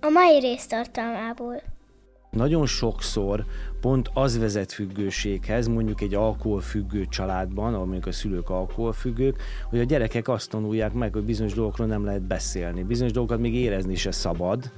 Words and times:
A 0.00 0.08
mai 0.08 0.38
rész 0.40 0.66
tartalmából. 0.66 1.62
Nagyon 2.30 2.66
sokszor 2.66 3.44
pont 3.80 4.10
az 4.14 4.38
vezet 4.38 4.72
függőséghez, 4.72 5.66
mondjuk 5.66 6.00
egy 6.00 6.14
alkoholfüggő 6.14 7.06
családban, 7.06 7.74
ahol 7.74 7.84
mondjuk 7.84 8.06
a 8.06 8.12
szülők 8.12 8.50
alkoholfüggők, 8.50 9.42
hogy 9.70 9.78
a 9.78 9.84
gyerekek 9.84 10.28
azt 10.28 10.50
tanulják 10.50 10.92
meg, 10.92 11.12
hogy 11.12 11.22
bizonyos 11.24 11.54
dolgokról 11.54 11.86
nem 11.86 12.04
lehet 12.04 12.22
beszélni. 12.22 12.82
Bizonyos 12.82 13.12
dolgokat 13.12 13.40
még 13.40 13.54
érezni 13.54 13.94
se 13.94 14.10
szabad, 14.10 14.70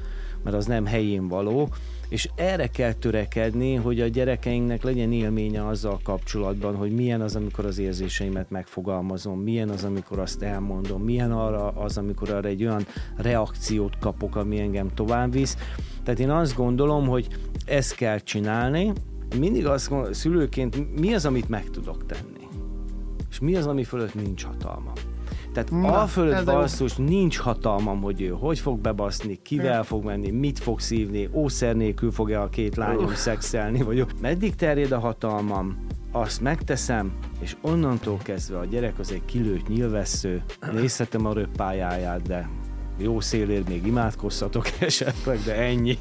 mert 0.45 0.57
az 0.57 0.67
nem 0.67 0.87
helyén 0.87 1.29
való, 1.29 1.69
és 2.09 2.29
erre 2.35 2.67
kell 2.67 2.93
törekedni, 2.93 3.75
hogy 3.75 4.01
a 4.01 4.07
gyerekeinknek 4.07 4.83
legyen 4.83 5.13
élménye 5.13 5.67
azzal 5.67 6.01
kapcsolatban, 6.03 6.77
hogy 6.77 6.93
milyen 6.93 7.21
az, 7.21 7.37
amikor 7.37 7.65
az 7.65 7.79
érzéseimet 7.79 8.51
megfogalmazom, 8.51 9.41
milyen 9.41 9.69
az, 9.69 9.85
amikor 9.85 10.19
azt 10.19 10.43
elmondom, 10.43 11.03
milyen 11.03 11.33
arra 11.33 11.69
az, 11.69 11.99
amikor 11.99 12.31
arra 12.31 12.49
egy 12.49 12.63
olyan 12.63 12.87
reakciót 13.17 13.99
kapok, 13.99 14.37
ami 14.37 14.61
engem 14.61 14.95
tovább 14.95 15.33
visz. 15.33 15.57
Tehát 16.03 16.21
én 16.21 16.31
azt 16.31 16.57
gondolom, 16.57 17.07
hogy 17.07 17.27
ezt 17.65 17.95
kell 17.95 18.19
csinálni, 18.19 18.93
mindig 19.39 19.67
azt 19.67 19.89
gondolom, 19.89 20.13
szülőként 20.13 20.99
mi 21.01 21.15
az, 21.15 21.27
amit 21.27 21.49
meg 21.49 21.71
tudok 21.71 22.07
tenni, 22.07 22.47
és 23.31 23.39
mi 23.39 23.57
az, 23.57 23.67
ami 23.67 23.85
fölött 23.85 24.15
nincs 24.15 24.45
hatalmam. 24.45 24.93
Tehát 25.65 25.83
Na, 25.91 26.01
a 26.01 26.07
fölött 26.07 26.45
basszus 26.45 26.97
nincs 26.97 27.39
hatalmam, 27.39 28.01
hogy 28.01 28.21
ő 28.21 28.29
hogy 28.29 28.59
fog 28.59 28.79
bebaszni, 28.79 29.39
kivel 29.43 29.83
fog 29.83 30.05
menni, 30.05 30.31
mit 30.31 30.59
fog 30.59 30.81
szívni, 30.81 31.29
ószer 31.33 31.77
nélkül 31.77 32.11
fogja 32.11 32.43
a 32.43 32.49
két 32.49 32.77
lányom 32.77 33.05
uh. 33.05 33.13
szexelni, 33.13 33.83
vagy 33.83 34.07
meddig 34.21 34.55
terjed 34.55 34.93
a 34.93 34.99
hatalmam, 34.99 35.87
azt 36.13 36.41
megteszem, 36.41 37.13
és 37.41 37.57
onnantól 37.61 38.19
kezdve 38.23 38.59
a 38.59 38.65
gyerek 38.65 38.99
az 38.99 39.13
egy 39.13 39.25
kilőtt 39.25 39.69
nyilvessző, 39.69 40.43
nézhetem 40.73 41.27
a 41.27 41.33
röppájáját, 41.33 42.23
de 42.23 42.49
jó 42.99 43.21
szélért 43.21 43.69
még 43.69 43.87
imádkozhatok 43.87 44.67
esetleg, 44.81 45.39
de 45.45 45.55
ennyi. 45.55 45.99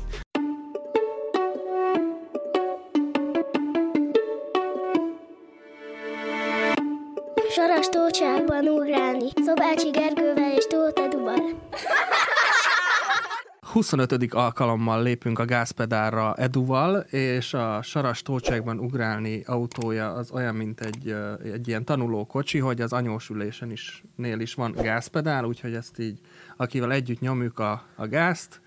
Saras 7.68 7.90
tócsákban 7.90 8.68
ugrálni, 8.68 9.28
Szobácsi 9.46 9.90
Gergővel 9.90 10.52
és 10.56 10.66
Tóth 10.68 11.02
Eduval. 11.02 11.36
25. 13.72 14.34
alkalommal 14.34 15.04
lépünk 15.04 15.40
a 15.40 15.46
gázpedálra 15.46 16.36
Eduval, 16.36 17.00
és 17.00 17.54
a 17.54 17.82
saras 17.82 18.22
tócsákban 18.22 18.80
ugrálni 18.80 19.44
autója 19.46 20.14
az 20.14 20.32
olyan, 20.32 20.56
mint 20.56 20.82
egy, 20.82 21.16
egy 21.54 21.68
ilyen 21.68 21.86
tanuló 21.86 22.26
kocsi, 22.26 22.60
hogy 22.60 22.82
az 22.82 22.94
anyósülésen 22.94 23.72
is, 23.72 24.04
nél 24.16 24.40
is 24.40 24.54
van 24.54 24.72
gázpedál, 24.72 25.46
úgyhogy 25.46 25.74
ezt 25.74 26.00
így, 26.00 26.20
akivel 26.58 26.92
együtt 26.92 27.20
nyomjuk 27.20 27.60
a, 27.60 27.84
a 27.96 28.08
gázt, 28.08 28.62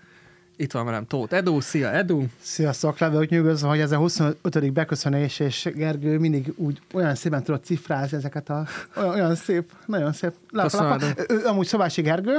itt 0.61 0.71
van 0.71 0.85
velem 0.85 1.05
Tóth 1.05 1.33
Edu. 1.33 1.59
Szia, 1.59 1.91
Edu! 1.91 2.23
Sziasztok, 2.39 2.99
le 2.99 3.09
vagyok 3.09 3.29
nyugodva, 3.29 3.67
hogy 3.67 3.79
ez 3.79 3.91
a 3.91 3.97
25. 3.97 4.73
beköszönés, 4.73 5.39
és 5.39 5.69
Gergő 5.75 6.17
mindig 6.17 6.53
úgy 6.55 6.81
olyan 6.93 7.15
szépen 7.15 7.43
tudod 7.43 7.63
cifrázni 7.63 8.17
ezeket 8.17 8.49
a... 8.49 8.65
Olyan, 8.95 9.09
olyan 9.09 9.35
szép, 9.35 9.71
nagyon 9.85 10.13
szép. 10.13 10.33
Köszönöm. 10.51 10.99
Ő, 11.27 11.45
amúgy 11.45 11.65
Szobási 11.65 12.01
Gergő. 12.01 12.37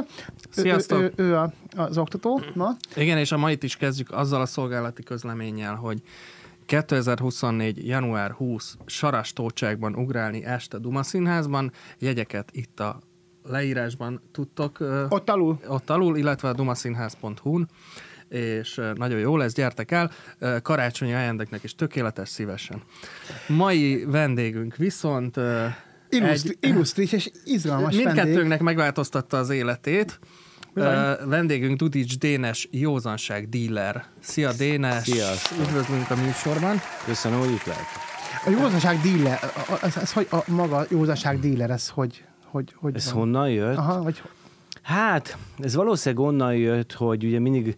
Sziasztok! 0.51 1.01
Ő, 1.01 1.13
ő, 1.17 1.25
ő 1.25 1.37
a, 1.37 1.53
az 1.77 1.99
oktató. 1.99 2.41
Na? 2.55 2.77
Igen, 2.97 3.19
és 3.19 3.33
a 3.33 3.37
mait 3.37 3.63
is 3.63 3.77
kezdjük 3.77 4.13
azzal 4.13 4.41
a 4.41 4.47
szolgálati 4.47 5.03
közleménnyel, 5.03 5.75
hogy 5.75 6.03
2024. 6.67 7.87
január 7.87 8.31
20 8.31 8.77
Saras 8.87 9.33
Tócságban 9.33 9.95
ugrálni 9.95 10.45
este 10.45 10.79
Duma 10.79 11.03
Színházban. 11.03 11.73
Jegyeket 11.99 12.49
itt 12.53 12.81
a 12.81 13.01
leírásban 13.45 14.21
tudtok. 14.33 14.81
Ott 15.09 15.31
alul. 15.31 15.59
Ott 15.67 15.91
alul, 15.91 16.17
illetve 16.17 16.49
a 16.49 16.53
dumaszínház.hu-n 16.53 17.69
és 18.33 18.81
nagyon 18.95 19.19
jó 19.19 19.37
lesz, 19.37 19.53
gyertek 19.55 19.91
el. 19.91 20.11
Karácsonyi 20.63 21.15
ajándéknek 21.15 21.63
is 21.63 21.75
tökéletes 21.75 22.29
szívesen. 22.29 22.83
Mai 23.49 24.05
vendégünk 24.05 24.77
viszont 24.77 25.37
Illusztri- 26.09 26.59
egy, 26.61 26.69
illusztris 26.71 27.13
és 27.13 27.31
izgalmas 27.45 27.95
Mindkettőnknek 27.95 28.37
vendég. 28.49 28.61
megváltoztatta 28.61 29.37
az 29.39 29.51
életét. 29.51 30.19
Uh, 30.75 30.85
vendégünk 31.25 31.79
Dudics 31.79 32.19
Dénes 32.19 32.69
józanság 32.71 33.49
díler. 33.49 34.05
Szia 34.21 34.53
Dénes! 34.53 35.03
Szia! 35.03 35.27
Üdvözlünk 35.61 36.11
a 36.11 36.17
műsorban. 36.17 36.77
Köszönöm, 37.05 37.39
hogy 37.39 37.51
itt 37.51 37.65
lehet. 37.65 37.85
A 38.47 38.51
józanság 38.51 39.01
díler, 39.01 39.39
ez, 39.83 39.97
ez, 39.97 40.13
hogy 40.13 40.27
a 40.31 40.37
maga 40.47 40.85
józanság 40.91 41.41
díler, 41.41 41.71
ez 41.71 41.89
hogy, 41.89 42.25
hogy, 42.45 42.75
hogy 42.77 42.95
Ez 42.95 43.05
van? 43.05 43.15
honnan 43.15 43.51
jött? 43.51 43.77
Aha, 43.77 44.03
vagy... 44.03 44.23
Hát, 44.83 45.37
ez 45.59 45.75
valószínűleg 45.75 46.25
onnan 46.25 46.55
jött, 46.55 46.93
hogy 46.93 47.25
ugye 47.25 47.39
mindig 47.39 47.75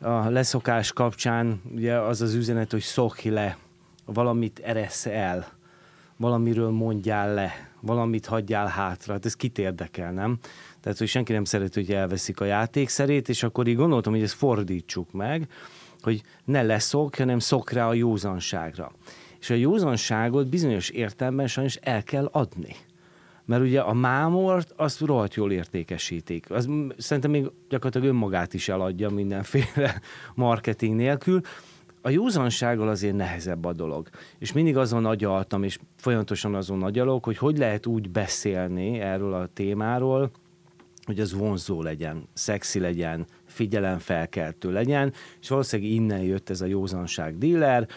a 0.00 0.28
leszokás 0.28 0.92
kapcsán 0.92 1.60
ugye 1.74 2.00
az 2.00 2.20
az 2.20 2.34
üzenet, 2.34 2.70
hogy 2.70 2.80
szokj 2.80 3.28
le, 3.28 3.56
valamit 4.04 4.58
eresz 4.58 5.06
el, 5.06 5.48
valamiről 6.16 6.70
mondjál 6.70 7.34
le, 7.34 7.70
valamit 7.80 8.26
hagyjál 8.26 8.66
hátra. 8.66 9.12
Hát 9.12 9.24
ez 9.24 9.36
kit 9.36 9.58
érdekel, 9.58 10.12
nem? 10.12 10.38
Tehát, 10.80 10.98
hogy 10.98 11.08
senki 11.08 11.32
nem 11.32 11.44
szereti, 11.44 11.80
hogy 11.84 11.94
elveszik 11.94 12.40
a 12.40 12.44
játékszerét, 12.44 13.28
és 13.28 13.42
akkor 13.42 13.66
így 13.66 13.76
gondoltam, 13.76 14.12
hogy 14.12 14.22
ezt 14.22 14.34
fordítsuk 14.34 15.12
meg, 15.12 15.48
hogy 16.02 16.22
ne 16.44 16.62
leszok, 16.62 17.14
hanem 17.14 17.38
szok 17.38 17.70
rá 17.70 17.88
a 17.88 17.94
józanságra. 17.94 18.92
És 19.40 19.50
a 19.50 19.54
józanságot 19.54 20.46
bizonyos 20.46 20.88
értelemben 20.88 21.46
sajnos 21.46 21.76
el 21.76 22.02
kell 22.02 22.28
adni 22.32 22.76
mert 23.46 23.62
ugye 23.62 23.80
a 23.80 23.92
mámort 23.92 24.72
azt 24.76 25.00
rohadt 25.00 25.34
jól 25.34 25.52
értékesítik. 25.52 26.50
Az 26.50 26.68
szerintem 26.96 27.30
még 27.30 27.50
gyakorlatilag 27.68 28.14
önmagát 28.14 28.54
is 28.54 28.68
eladja 28.68 29.10
mindenféle 29.10 30.00
marketing 30.34 30.96
nélkül. 30.96 31.40
A 32.02 32.10
józansággal 32.10 32.88
azért 32.88 33.16
nehezebb 33.16 33.64
a 33.64 33.72
dolog. 33.72 34.08
És 34.38 34.52
mindig 34.52 34.76
azon 34.76 35.04
agyaltam, 35.04 35.62
és 35.62 35.78
folyamatosan 35.96 36.54
azon 36.54 36.82
agyalok, 36.82 37.24
hogy 37.24 37.38
hogy 37.38 37.58
lehet 37.58 37.86
úgy 37.86 38.10
beszélni 38.10 39.00
erről 39.00 39.34
a 39.34 39.46
témáról, 39.46 40.30
hogy 41.04 41.20
az 41.20 41.32
vonzó 41.32 41.82
legyen, 41.82 42.28
szexi 42.32 42.78
legyen, 42.78 43.26
figyelemfelkeltő 43.44 44.72
legyen, 44.72 45.12
és 45.40 45.48
valószínűleg 45.48 45.92
innen 45.92 46.22
jött 46.22 46.50
ez 46.50 46.60
a 46.60 46.66
józanság 46.66 47.38
dealer, 47.38 47.88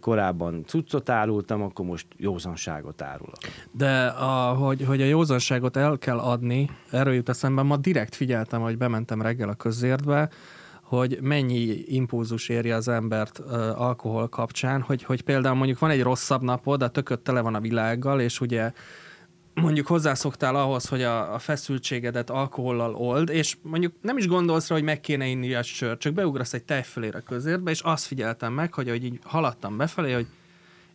korábban 0.00 0.64
cuccot 0.66 1.08
árultam, 1.08 1.62
akkor 1.62 1.86
most 1.86 2.06
józanságot 2.16 3.02
árulok. 3.02 3.38
De 3.72 4.06
a, 4.06 4.54
hogy, 4.54 4.84
hogy 4.84 5.02
a 5.02 5.04
józanságot 5.04 5.76
el 5.76 5.98
kell 5.98 6.18
adni, 6.18 6.70
erről 6.90 7.14
jut 7.14 7.28
eszembe, 7.28 7.62
ma 7.62 7.76
direkt 7.76 8.14
figyeltem, 8.14 8.60
hogy 8.60 8.78
bementem 8.78 9.22
reggel 9.22 9.48
a 9.48 9.54
közértbe, 9.54 10.28
hogy 10.82 11.18
mennyi 11.20 11.84
impulzus 11.86 12.48
éri 12.48 12.70
az 12.70 12.88
embert 12.88 13.38
uh, 13.38 13.80
alkohol 13.80 14.28
kapcsán, 14.28 14.80
hogy, 14.80 15.02
hogy 15.02 15.22
például 15.22 15.54
mondjuk 15.54 15.78
van 15.78 15.90
egy 15.90 16.02
rosszabb 16.02 16.42
napod, 16.42 16.82
a 16.82 16.88
tököt 16.88 17.20
tele 17.20 17.40
van 17.40 17.54
a 17.54 17.60
világgal, 17.60 18.20
és 18.20 18.40
ugye 18.40 18.72
mondjuk 19.54 19.86
hozzászoktál 19.86 20.56
ahhoz, 20.56 20.88
hogy 20.88 21.02
a, 21.02 21.34
a 21.34 21.38
feszültségedet 21.38 22.30
alkohollal 22.30 22.94
old, 22.94 23.28
és 23.28 23.56
mondjuk 23.62 23.92
nem 24.00 24.18
is 24.18 24.26
gondolsz 24.26 24.68
rá, 24.68 24.74
hogy 24.74 24.84
meg 24.84 25.00
kéne 25.00 25.26
inni 25.26 25.54
a 25.54 25.62
sört, 25.62 26.00
csak 26.00 26.12
beugrasz 26.12 26.52
egy 26.52 26.64
tejfölére 26.64 27.20
közértbe, 27.20 27.70
és 27.70 27.80
azt 27.80 28.06
figyeltem 28.06 28.52
meg, 28.52 28.74
hogy, 28.74 28.88
hogy 28.88 29.04
így 29.04 29.18
haladtam 29.22 29.76
befelé, 29.76 30.12
hogy 30.12 30.26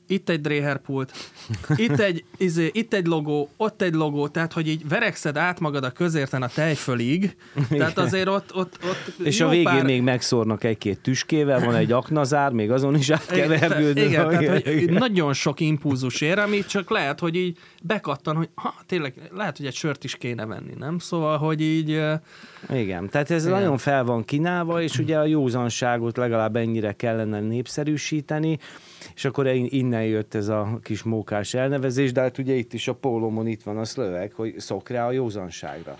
itt 0.09 0.29
egy 0.29 0.41
dréherpult, 0.41 1.13
itt 1.75 1.99
egy, 1.99 2.23
izé, 2.37 2.69
itt 2.73 2.93
egy 2.93 3.05
logó, 3.05 3.49
ott 3.57 3.81
egy 3.81 3.93
logó, 3.93 4.27
tehát 4.27 4.53
hogy 4.53 4.67
így 4.67 4.87
verekszed 4.87 5.37
át 5.37 5.59
magad 5.59 5.83
a 5.83 5.91
közérten 5.91 6.41
a 6.41 6.47
tejfölig, 6.47 7.35
tehát 7.69 7.97
azért 7.97 8.27
ott, 8.27 8.55
ott, 8.55 8.79
ott 8.83 9.25
És 9.25 9.41
a 9.41 9.49
végén 9.49 9.63
pár... 9.63 9.83
még 9.83 10.01
megszórnak 10.01 10.63
egy-két 10.63 10.99
tüskével, 10.99 11.59
van 11.65 11.75
egy 11.75 11.91
aknazár, 11.91 12.51
még 12.51 12.71
azon 12.71 12.95
is 12.95 13.09
átkevergődnek. 13.09 14.05
Igen, 14.05 14.29
tehát, 14.29 14.63
hogy 14.63 14.89
nagyon 14.89 15.33
sok 15.33 15.59
impulzus 15.59 16.21
ér, 16.21 16.37
ami 16.37 16.65
csak 16.65 16.89
lehet, 16.89 17.19
hogy 17.19 17.35
így 17.35 17.57
bekattan, 17.83 18.35
hogy 18.35 18.49
ha, 18.55 18.73
tényleg 18.85 19.13
lehet, 19.33 19.57
hogy 19.57 19.65
egy 19.65 19.75
sört 19.75 20.03
is 20.03 20.15
kéne 20.15 20.45
venni, 20.45 20.73
nem? 20.77 20.99
Szóval, 20.99 21.37
hogy 21.37 21.61
így... 21.61 22.01
Igen, 22.73 23.09
tehát 23.09 23.31
ez 23.31 23.45
igen. 23.45 23.59
nagyon 23.59 23.77
fel 23.77 24.03
van 24.03 24.25
kínálva, 24.25 24.81
és 24.81 24.97
ugye 24.97 25.17
a 25.17 25.25
józanságot 25.25 26.17
legalább 26.17 26.55
ennyire 26.55 26.93
kellene 26.93 27.39
népszerűsíteni, 27.39 28.59
és 29.15 29.25
akkor 29.25 29.47
innen 29.47 30.03
jött 30.03 30.33
ez 30.33 30.47
a 30.47 30.79
kis 30.83 31.03
mókás 31.03 31.53
elnevezés, 31.53 32.11
de 32.11 32.21
hát 32.21 32.37
ugye 32.37 32.53
itt 32.53 32.73
is 32.73 32.87
a 32.87 32.93
pólomon 32.93 33.47
itt 33.47 33.63
van 33.63 33.77
a 33.77 33.85
szlöveg, 33.85 34.33
hogy 34.33 34.59
szok 34.59 34.89
rá 34.89 35.07
a 35.07 35.11
józanságra. 35.11 35.97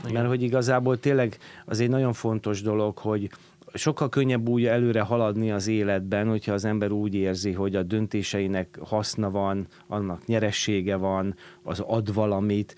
Igen. 0.00 0.12
Mert 0.12 0.26
hogy 0.26 0.42
igazából 0.42 1.00
tényleg 1.00 1.36
az 1.64 1.80
egy 1.80 1.88
nagyon 1.88 2.12
fontos 2.12 2.62
dolog, 2.62 2.98
hogy 2.98 3.30
sokkal 3.74 4.08
könnyebb 4.08 4.48
úgy 4.48 4.64
előre 4.64 5.00
haladni 5.00 5.50
az 5.50 5.66
életben, 5.66 6.28
hogyha 6.28 6.52
az 6.52 6.64
ember 6.64 6.90
úgy 6.90 7.14
érzi, 7.14 7.52
hogy 7.52 7.76
a 7.76 7.82
döntéseinek 7.82 8.78
haszna 8.84 9.30
van, 9.30 9.66
annak 9.86 10.26
nyeressége 10.26 10.96
van, 10.96 11.34
az 11.62 11.80
ad 11.80 12.14
valamit, 12.14 12.74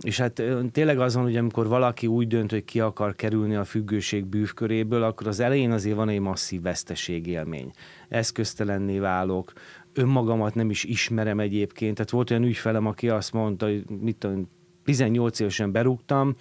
és 0.00 0.18
hát 0.18 0.42
tényleg 0.72 0.98
azon, 1.00 1.22
hogy 1.22 1.36
amikor 1.36 1.68
valaki 1.68 2.06
úgy 2.06 2.26
dönt, 2.26 2.50
hogy 2.50 2.64
ki 2.64 2.80
akar 2.80 3.14
kerülni 3.14 3.54
a 3.54 3.64
függőség 3.64 4.24
bűvköréből, 4.24 5.02
akkor 5.02 5.26
az 5.26 5.40
elején 5.40 5.70
azért 5.70 5.96
van 5.96 6.08
egy 6.08 6.20
masszív 6.20 6.62
veszteségélmény. 6.62 7.70
Eszköztelenné 8.08 8.98
válok, 8.98 9.52
önmagamat 9.92 10.54
nem 10.54 10.70
is 10.70 10.84
ismerem 10.84 11.40
egyébként. 11.40 11.94
Tehát 11.94 12.10
volt 12.10 12.30
olyan 12.30 12.44
ügyfelem, 12.44 12.86
aki 12.86 13.08
azt 13.08 13.32
mondta, 13.32 13.66
hogy 13.66 13.84
mit 14.00 14.16
tudom, 14.16 14.48
18 14.84 15.40
évesen 15.40 15.72
berúgtam, 15.72 16.34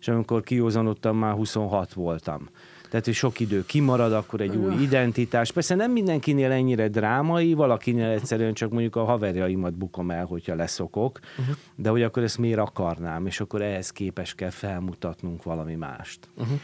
és 0.00 0.08
amikor 0.08 0.42
kiózanodtam, 0.42 1.16
már 1.16 1.34
26 1.34 1.92
voltam. 1.92 2.48
Tehát, 2.90 3.06
hogy 3.06 3.14
sok 3.14 3.40
idő 3.40 3.64
kimarad, 3.66 4.12
akkor 4.12 4.40
egy 4.40 4.56
új 4.56 4.74
identitás. 4.82 5.52
Persze 5.52 5.74
nem 5.74 5.92
mindenkinél 5.92 6.50
ennyire 6.50 6.88
drámai, 6.88 7.54
valakinél 7.54 8.08
egyszerűen 8.08 8.54
csak 8.54 8.70
mondjuk 8.70 8.96
a 8.96 9.04
haverjaimat 9.04 9.74
bukom 9.74 10.10
el, 10.10 10.24
hogyha 10.24 10.54
leszokok, 10.54 11.20
uh-huh. 11.38 11.56
de 11.76 11.90
hogy 11.90 12.02
akkor 12.02 12.22
ezt 12.22 12.38
miért 12.38 12.58
akarnám, 12.58 13.26
és 13.26 13.40
akkor 13.40 13.62
ehhez 13.62 13.90
képes 13.90 14.34
kell 14.34 14.50
felmutatnunk 14.50 15.42
valami 15.42 15.74
mást. 15.74 16.28
Uh-huh. 16.36 16.60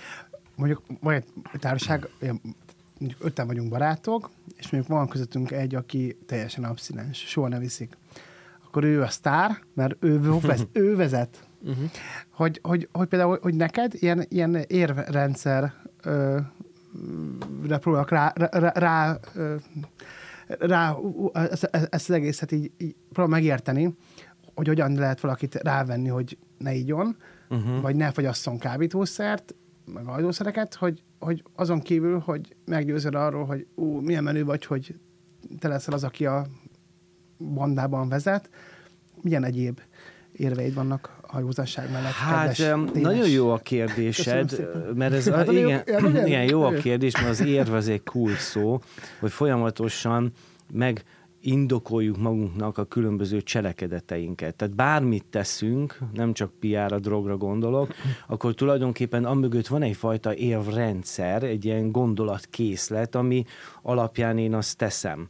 Mondjuk 0.56 0.82
van 1.00 1.14
egy 1.14 1.24
társaság, 1.58 2.08
mondjuk 2.98 3.24
öten 3.24 3.46
vagyunk 3.46 3.68
barátok, 3.68 4.30
és 4.56 4.70
mondjuk 4.70 4.96
van 4.96 5.08
közöttünk 5.08 5.50
egy, 5.50 5.74
aki 5.74 6.18
teljesen 6.26 6.64
abszinens, 6.64 7.18
soha 7.18 7.48
nem 7.48 7.60
viszik. 7.60 7.96
Akkor 8.64 8.84
ő 8.84 9.02
a 9.02 9.08
sztár, 9.08 9.58
mert 9.74 9.96
ő, 10.00 10.20
vez, 10.40 10.66
ő 10.72 10.96
vezet. 10.96 11.48
Uh-huh. 11.62 11.90
Hogy, 12.30 12.60
hogy, 12.62 12.88
hogy 12.92 13.08
például, 13.08 13.38
hogy 13.42 13.54
neked 13.54 13.92
ilyen, 13.94 14.24
ilyen 14.28 14.54
érvrendszer 14.54 15.74
ö, 16.02 16.38
próbálok 17.80 18.10
rá, 18.10 18.32
rá, 18.34 18.72
rá, 18.74 19.18
rá 20.58 20.96
ezt, 21.32 21.64
ezt 21.64 22.08
az 22.08 22.10
egészet 22.10 22.52
így, 22.52 22.70
így 22.78 22.94
próbál 23.12 23.30
megérteni, 23.30 23.96
hogy 24.54 24.66
hogyan 24.66 24.94
lehet 24.94 25.20
valakit 25.20 25.54
rávenni, 25.54 26.08
hogy 26.08 26.38
ne 26.58 26.74
igyon, 26.74 27.16
uh-huh. 27.48 27.80
vagy 27.80 27.96
ne 27.96 28.12
fogyasszon 28.12 28.58
kábítószert, 28.58 29.54
meg 29.94 30.06
ajdószereket, 30.06 30.74
hogy, 30.74 31.02
hogy 31.18 31.42
azon 31.54 31.80
kívül, 31.80 32.18
hogy 32.18 32.56
meggyőzöd 32.64 33.14
arról, 33.14 33.44
hogy 33.44 33.66
ú, 33.74 34.00
milyen 34.00 34.22
menő 34.22 34.44
vagy, 34.44 34.64
hogy 34.64 34.94
te 35.58 35.68
leszel 35.68 35.94
az, 35.94 36.04
aki 36.04 36.26
a 36.26 36.46
bandában 37.38 38.08
vezet, 38.08 38.50
milyen 39.22 39.44
egyéb 39.44 39.80
érveid 40.32 40.74
vannak 40.74 41.18
a 41.20 41.32
hajózásság 41.32 41.90
mellett? 41.90 42.12
Hát 42.12 42.54
kedves, 42.54 43.02
nagyon 43.02 43.28
jó 43.28 43.50
a 43.50 43.58
kérdésed, 43.58 44.68
mert 44.94 45.12
ez 45.12 45.28
hát, 45.28 45.48
a, 45.48 45.52
igen, 45.52 45.82
jó, 45.86 46.08
igen, 46.08 46.42
jó 46.42 46.62
a 46.62 46.70
kérdés, 46.70 47.12
mert 47.12 47.28
az 47.28 47.40
érve 47.40 47.76
az 47.76 47.88
egy 47.88 48.02
kult 48.02 48.38
szó, 48.38 48.80
hogy 49.20 49.30
folyamatosan 49.30 50.32
meg 50.72 51.04
indokoljuk 51.40 52.16
magunknak 52.16 52.78
a 52.78 52.84
különböző 52.84 53.42
cselekedeteinket. 53.42 54.54
Tehát 54.54 54.74
bármit 54.74 55.24
teszünk, 55.30 55.98
nem 56.12 56.32
csak 56.32 56.52
piára, 56.60 56.98
drogra 56.98 57.36
gondolok, 57.36 57.94
akkor 58.26 58.54
tulajdonképpen 58.54 59.24
amögött 59.24 59.66
van 59.66 59.82
egyfajta 59.82 60.34
érvrendszer, 60.34 61.42
egy 61.42 61.64
ilyen 61.64 61.92
gondolatkészlet, 61.92 63.14
ami 63.14 63.44
alapján 63.82 64.38
én 64.38 64.54
azt 64.54 64.76
teszem. 64.76 65.28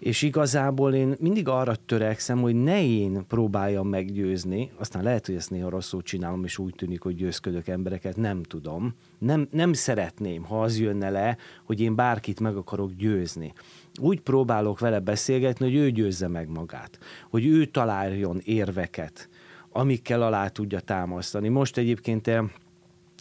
És 0.00 0.22
igazából 0.22 0.94
én 0.94 1.14
mindig 1.18 1.48
arra 1.48 1.74
törekszem, 1.86 2.40
hogy 2.40 2.54
ne 2.54 2.84
én 2.84 3.24
próbáljam 3.28 3.88
meggyőzni, 3.88 4.70
aztán 4.76 5.02
lehet, 5.02 5.26
hogy 5.26 5.34
ezt 5.34 5.50
néha 5.50 5.68
rosszul 5.68 6.02
csinálom, 6.02 6.44
és 6.44 6.58
úgy 6.58 6.74
tűnik, 6.74 7.02
hogy 7.02 7.14
győzködök 7.14 7.68
embereket, 7.68 8.16
nem 8.16 8.42
tudom. 8.42 8.94
Nem, 9.18 9.48
nem 9.50 9.72
szeretném, 9.72 10.42
ha 10.42 10.62
az 10.62 10.78
jönne 10.78 11.10
le, 11.10 11.36
hogy 11.64 11.80
én 11.80 11.94
bárkit 11.94 12.40
meg 12.40 12.56
akarok 12.56 12.92
győzni 12.92 13.52
úgy 14.00 14.20
próbálok 14.20 14.78
vele 14.78 14.98
beszélgetni, 14.98 15.64
hogy 15.64 15.74
ő 15.74 15.90
győzze 15.90 16.28
meg 16.28 16.48
magát, 16.48 16.98
hogy 17.30 17.46
ő 17.46 17.64
találjon 17.64 18.40
érveket, 18.44 19.28
amikkel 19.70 20.22
alá 20.22 20.48
tudja 20.48 20.80
támasztani. 20.80 21.48
Most 21.48 21.76
egyébként 21.76 22.30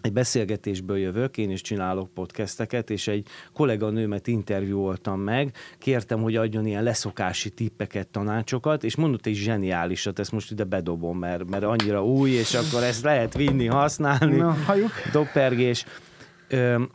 egy 0.02 0.14
beszélgetésből 0.14 0.98
jövök, 0.98 1.38
én 1.38 1.50
is 1.50 1.62
csinálok 1.62 2.14
podcasteket, 2.14 2.90
és 2.90 3.08
egy 3.08 3.28
kolléganőmet 3.54 4.28
interjúoltam 4.28 5.20
meg, 5.20 5.56
kértem, 5.78 6.22
hogy 6.22 6.36
adjon 6.36 6.66
ilyen 6.66 6.84
leszokási 6.84 7.50
tippeket, 7.50 8.08
tanácsokat, 8.08 8.84
és 8.84 8.96
mondott 8.96 9.26
egy 9.26 9.36
zseniálisat, 9.36 10.20
ezt 10.20 10.32
most 10.32 10.52
ide 10.52 10.64
bedobom, 10.64 11.18
mert, 11.18 11.50
mert 11.50 11.64
annyira 11.64 12.06
új, 12.06 12.30
és 12.30 12.54
akkor 12.54 12.84
ezt 12.84 13.04
lehet 13.04 13.34
vinni, 13.34 13.66
használni. 13.66 14.36
Na, 14.36 14.52
hajuk. 14.52 14.92
Doppergés. 15.12 15.86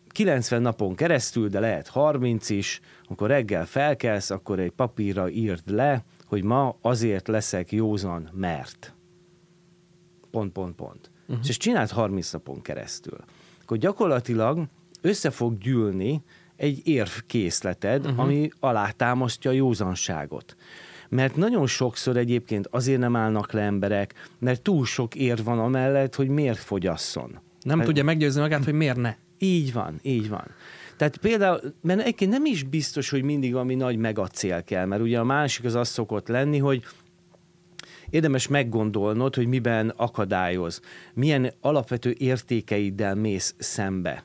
90 0.08 0.62
napon 0.62 0.94
keresztül, 0.94 1.48
de 1.48 1.60
lehet 1.60 1.88
30 1.88 2.50
is, 2.50 2.80
amikor 3.08 3.28
reggel 3.28 3.66
felkelsz, 3.66 4.30
akkor 4.30 4.58
egy 4.58 4.70
papírra 4.70 5.30
írd 5.30 5.70
le, 5.70 6.04
hogy 6.26 6.42
ma 6.42 6.76
azért 6.80 7.28
leszek 7.28 7.72
józan, 7.72 8.30
mert. 8.32 8.94
Pont, 10.30 10.52
pont, 10.52 10.74
pont. 10.74 11.10
Uh-huh. 11.26 11.44
És 11.48 11.56
csinált 11.56 11.90
30 11.90 12.32
napon 12.32 12.62
keresztül. 12.62 13.18
Akkor 13.62 13.76
gyakorlatilag 13.76 14.66
össze 15.00 15.30
fog 15.30 15.58
gyűlni 15.58 16.22
egy 16.56 16.80
érvkészleted, 16.84 18.04
uh-huh. 18.04 18.20
ami 18.20 18.50
alátámasztja 18.60 19.50
a 19.50 19.54
józanságot. 19.54 20.56
Mert 21.08 21.36
nagyon 21.36 21.66
sokszor 21.66 22.16
egyébként 22.16 22.68
azért 22.70 22.98
nem 22.98 23.16
állnak 23.16 23.52
le 23.52 23.60
emberek, 23.60 24.14
mert 24.38 24.62
túl 24.62 24.84
sok 24.84 25.14
ér 25.14 25.44
van 25.44 25.58
amellett, 25.58 26.14
hogy 26.14 26.28
miért 26.28 26.58
fogyasszon. 26.58 27.40
Nem 27.60 27.78
hát, 27.78 27.86
tudja 27.86 28.04
meggyőzni 28.04 28.40
magát, 28.40 28.64
hogy 28.64 28.74
miért 28.74 28.96
ne. 28.96 29.14
Így 29.38 29.72
van, 29.72 29.98
így 30.02 30.28
van. 30.28 30.44
Tehát 30.96 31.16
például, 31.16 31.60
mert 31.82 32.00
egyébként 32.00 32.30
nem 32.30 32.44
is 32.44 32.62
biztos, 32.62 33.10
hogy 33.10 33.22
mindig 33.22 33.52
valami 33.52 33.74
nagy 33.74 33.96
megacél 33.96 34.62
kell, 34.62 34.86
mert 34.86 35.02
ugye 35.02 35.18
a 35.18 35.24
másik 35.24 35.64
az 35.64 35.74
az 35.74 35.88
szokott 35.88 36.28
lenni, 36.28 36.58
hogy 36.58 36.82
érdemes 38.10 38.48
meggondolnod, 38.48 39.34
hogy 39.34 39.46
miben 39.46 39.88
akadályoz, 39.88 40.80
milyen 41.14 41.52
alapvető 41.60 42.14
értékeiddel 42.18 43.14
mész 43.14 43.54
szembe. 43.58 44.24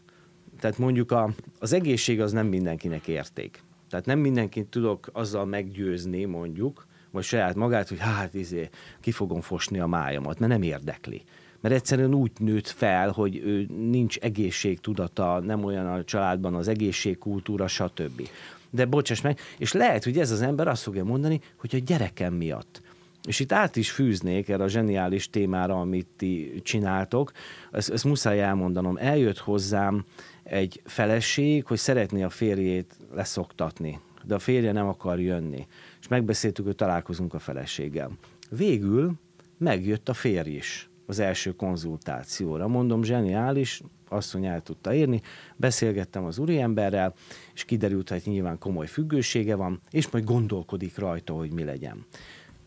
Tehát 0.59 0.77
mondjuk 0.77 1.11
a, 1.11 1.29
az 1.59 1.73
egészség 1.73 2.21
az 2.21 2.31
nem 2.31 2.47
mindenkinek 2.47 3.07
érték. 3.07 3.63
Tehát 3.89 4.05
nem 4.05 4.19
mindenkit 4.19 4.67
tudok 4.67 5.09
azzal 5.13 5.45
meggyőzni, 5.45 6.25
mondjuk, 6.25 6.87
vagy 7.11 7.23
saját 7.23 7.55
magát, 7.55 7.89
hogy 7.89 7.99
hát 7.99 8.33
izé, 8.33 8.69
ki 9.01 9.11
fogom 9.11 9.41
fosni 9.41 9.79
a 9.79 9.87
májamat, 9.87 10.39
mert 10.39 10.51
nem 10.51 10.61
érdekli 10.61 11.23
mert 11.61 11.75
egyszerűen 11.75 12.13
úgy 12.13 12.31
nőtt 12.37 12.67
fel, 12.67 13.11
hogy 13.11 13.35
ő 13.35 13.65
nincs 13.89 14.17
egészségtudata, 14.17 15.39
nem 15.39 15.63
olyan 15.63 15.87
a 15.87 16.03
családban 16.03 16.55
az 16.55 16.67
egészségkultúra, 16.67 17.67
stb. 17.67 18.29
De 18.69 18.85
bocsáss 18.85 19.21
meg, 19.21 19.39
és 19.57 19.73
lehet, 19.73 20.03
hogy 20.03 20.19
ez 20.19 20.31
az 20.31 20.41
ember 20.41 20.67
azt 20.67 20.83
fogja 20.83 21.03
mondani, 21.03 21.41
hogy 21.55 21.75
a 21.75 21.83
gyerekem 21.85 22.33
miatt. 22.33 22.81
És 23.29 23.39
itt 23.39 23.51
át 23.51 23.75
is 23.75 23.91
fűznék 23.91 24.49
erre 24.49 24.63
a 24.63 24.67
zseniális 24.67 25.29
témára, 25.29 25.79
amit 25.79 26.07
ti 26.17 26.61
csináltok. 26.63 27.31
Ezt, 27.71 27.89
ezt 27.89 28.03
muszáj 28.03 28.41
elmondanom. 28.41 28.97
Eljött 28.97 29.37
hozzám 29.37 30.05
egy 30.43 30.81
feleség, 30.85 31.65
hogy 31.65 31.77
szeretné 31.77 32.23
a 32.23 32.29
férjét 32.29 32.97
leszoktatni, 33.13 33.99
de 34.23 34.35
a 34.35 34.39
férje 34.39 34.71
nem 34.71 34.87
akar 34.87 35.19
jönni. 35.19 35.67
És 35.99 36.07
megbeszéltük, 36.07 36.65
hogy 36.65 36.75
találkozunk 36.75 37.33
a 37.33 37.39
feleséggel. 37.39 38.11
Végül 38.49 39.13
megjött 39.57 40.09
a 40.09 40.13
férj 40.13 40.51
is 40.51 40.89
az 41.05 41.19
első 41.19 41.51
konzultációra. 41.55 42.67
Mondom, 42.67 43.03
zseniális, 43.03 43.81
asszony 44.07 44.45
el 44.45 44.61
tudta 44.61 44.93
érni, 44.93 45.21
beszélgettem 45.55 46.25
az 46.25 46.37
úriemberrel, 46.37 47.13
és 47.53 47.65
kiderült, 47.65 48.09
hogy 48.09 48.21
nyilván 48.25 48.57
komoly 48.57 48.87
függősége 48.87 49.55
van, 49.55 49.81
és 49.91 50.09
majd 50.09 50.23
gondolkodik 50.23 50.97
rajta, 50.97 51.33
hogy 51.33 51.53
mi 51.53 51.63
legyen. 51.63 52.05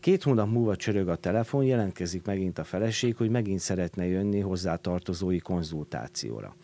Két 0.03 0.23
hónap 0.23 0.51
múlva 0.51 0.75
csörög 0.75 1.07
a 1.07 1.15
telefon, 1.15 1.63
jelentkezik 1.63 2.25
megint 2.25 2.59
a 2.59 2.63
feleség, 2.63 3.15
hogy 3.15 3.29
megint 3.29 3.59
szeretne 3.59 4.05
jönni 4.05 4.39
hozzátartozói 4.39 5.39
konzultációra. 5.39 6.55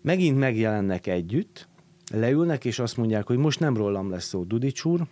Megint 0.00 0.38
megjelennek 0.38 1.06
együtt, 1.06 1.68
leülnek, 2.12 2.64
és 2.64 2.78
azt 2.78 2.96
mondják, 2.96 3.26
hogy 3.26 3.36
most 3.36 3.60
nem 3.60 3.76
rólam 3.76 4.10
lesz 4.10 4.24
szó 4.24 4.44
Dudics 4.44 4.84
úr, 4.84 5.06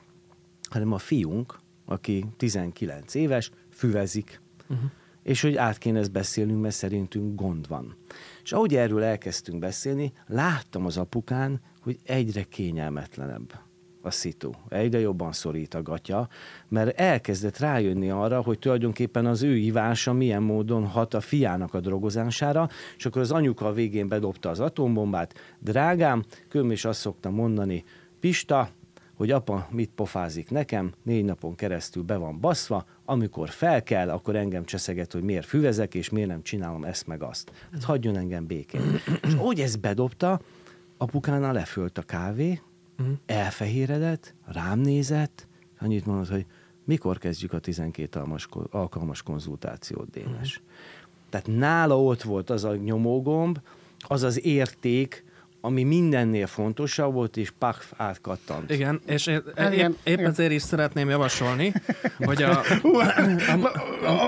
hanem 0.71 0.93
a 0.93 0.99
fiunk, 0.99 1.59
aki 1.85 2.25
19 2.37 3.15
éves, 3.15 3.51
füvezik. 3.71 4.41
Uh-huh 4.69 4.91
és 5.23 5.41
hogy 5.41 5.57
át 5.57 5.79
kéne 5.79 5.99
ezt 5.99 6.13
beszélnünk, 6.13 6.61
mert 6.61 6.75
szerintünk 6.75 7.41
gond 7.41 7.69
van. 7.69 7.97
És 8.43 8.53
ahogy 8.53 8.75
erről 8.75 9.03
elkezdtünk 9.03 9.59
beszélni, 9.59 10.13
láttam 10.27 10.87
az 10.87 10.97
apukán, 10.97 11.61
hogy 11.81 11.99
egyre 12.05 12.43
kényelmetlenebb 12.43 13.66
a 14.07 14.11
szitu. 14.11 14.51
Egyre 14.69 14.99
jobban 14.99 15.33
szorít 15.33 15.75
a 15.75 15.83
gatya, 15.83 16.29
mert 16.69 17.01
elkezdett 17.01 17.59
rájönni 17.59 18.11
arra, 18.11 18.41
hogy 18.41 18.59
tulajdonképpen 18.59 19.27
az 19.27 19.43
ő 19.43 19.57
ivása 19.57 20.13
milyen 20.13 20.43
módon 20.43 20.87
hat 20.87 21.15
a 21.15 21.21
fiának 21.21 21.75
a 21.75 21.81
drogozására, 21.81 22.69
és 22.97 23.07
akkor 23.07 23.21
az 23.21 23.31
anyuka 23.31 23.67
a 23.67 23.73
végén 23.73 24.09
bedobta 24.09 24.49
az 24.49 24.61
atombombát. 24.61 25.35
Drágám, 25.59 26.25
különben 26.49 26.75
is 26.75 26.85
azt 26.85 27.01
szoktam 27.01 27.35
mondani, 27.35 27.85
Pista, 28.21 28.69
hogy 29.15 29.31
apa 29.31 29.69
mit 29.71 29.91
pofázik 29.95 30.51
nekem, 30.51 30.93
négy 31.03 31.25
napon 31.25 31.55
keresztül 31.55 32.03
be 32.03 32.17
van 32.17 32.41
baszva, 32.41 32.85
amikor 33.05 33.49
fel 33.49 33.83
kell, 33.83 34.11
akkor 34.11 34.37
engem 34.37 34.65
cseszeget, 34.65 35.13
hogy 35.13 35.23
miért 35.23 35.47
füvezek, 35.47 35.95
és 35.95 36.11
miért 36.11 36.29
nem 36.29 36.43
csinálom 36.43 36.85
ezt 36.85 37.07
meg 37.07 37.23
azt. 37.23 37.53
Hát 37.73 37.85
hagyjon 37.85 38.17
engem 38.17 38.47
békén. 38.47 38.81
és 39.23 39.33
ahogy 39.35 39.61
ez 39.61 39.77
bedobta, 39.77 40.41
apukánál 40.97 41.53
lefölt 41.53 41.99
a 41.99 42.03
kávé, 42.03 42.61
uh-huh. 42.99 43.17
elfehéredett, 43.27 44.35
rám 44.45 44.79
nézett, 44.79 45.47
annyit 45.81 46.07
mondott, 46.07 46.29
hogy 46.29 46.47
mikor 46.85 47.19
kezdjük 47.19 47.53
a 47.53 47.59
12 47.59 48.19
alkalmas, 48.19 48.49
alkalmas 48.71 49.23
konzultációt, 49.23 50.11
Dénes. 50.11 50.57
Uh-huh. 50.57 50.73
Tehát 51.31 51.47
nála 51.47 52.03
ott 52.03 52.23
volt 52.23 52.51
az 52.51 52.65
a 52.65 52.77
nyomógomb, 52.77 53.61
az 53.99 54.23
az 54.23 54.45
érték, 54.45 55.25
ami 55.67 55.83
mindennél 55.83 56.47
fontosabb 56.47 57.13
volt, 57.13 57.37
és 57.37 57.51
paf, 57.59 57.93
átkattant. 57.97 58.71
Igen, 58.71 59.01
és 59.07 59.27
én, 59.27 59.43
Hát 59.57 59.69
épp, 59.73 59.77
igen, 59.79 59.97
épp 60.05 60.19
igen. 60.19 60.31
ezért 60.31 60.53
is 60.53 60.63
szeretném 60.63 61.09
javasolni, 61.09 61.73
hogy 62.19 62.43
a, 62.43 62.61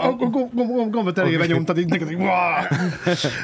A 0.02 0.12
gombot 0.90 1.18
elébe 1.18 1.46
nyomtad 1.46 1.78
így 1.78 1.88
neked! 1.88 2.08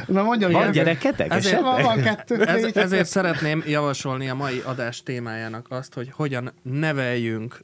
Na 0.06 0.22
mondjam, 0.22 0.52
Van 0.52 0.70
gyereketek 0.70 1.32
Ezért- 1.32 1.60
Van, 1.60 2.02
kettő, 2.02 2.44
Ez, 2.44 2.76
ezért 2.76 3.06
szeretném 3.08 3.62
javasolni 3.66 4.28
a 4.28 4.34
mai 4.34 4.62
adás 4.64 5.02
témájának 5.02 5.66
azt, 5.70 5.94
hogy 5.94 6.10
hogyan 6.12 6.52
neveljünk 6.62 7.60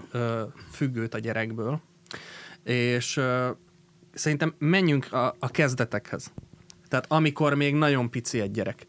függőt 0.73 1.15
a 1.15 1.19
gyerekből, 1.19 1.81
és 2.65 3.21
szerintem 4.15 4.55
menjünk 4.59 5.13
a, 5.13 5.37
a 5.39 5.49
kezdetekhez. 5.51 6.33
Tehát 6.89 7.05
amikor 7.09 7.55
még 7.55 7.75
nagyon 7.75 8.11
pici 8.11 8.41
egy 8.41 8.51
gyerek. 8.51 8.87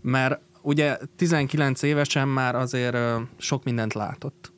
Mert 0.00 0.40
ugye 0.62 0.98
19 1.16 1.82
évesen 1.82 2.28
már 2.28 2.54
azért 2.54 2.96
sok 3.38 3.64
mindent 3.64 3.94
látott. 3.94 4.52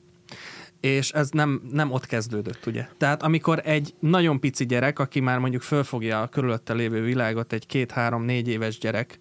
És 0.81 1.11
ez 1.11 1.31
nem, 1.31 1.63
nem 1.71 1.91
ott 1.91 2.07
kezdődött, 2.07 2.67
ugye? 2.67 2.89
Tehát 2.99 3.23
amikor 3.23 3.61
egy 3.65 3.95
nagyon 3.99 4.41
pici 4.41 4.67
gyerek, 4.67 4.99
aki 4.99 5.21
már 5.21 5.39
mondjuk 5.39 5.63
fölfogja 5.63 6.23
a 6.23 6.29
körülötte 6.29 6.73
lévő 6.73 7.03
világot, 7.03 7.53
egy 7.53 7.67
két-három-négy 7.67 8.49
éves 8.49 8.79
gyerek, 8.79 9.19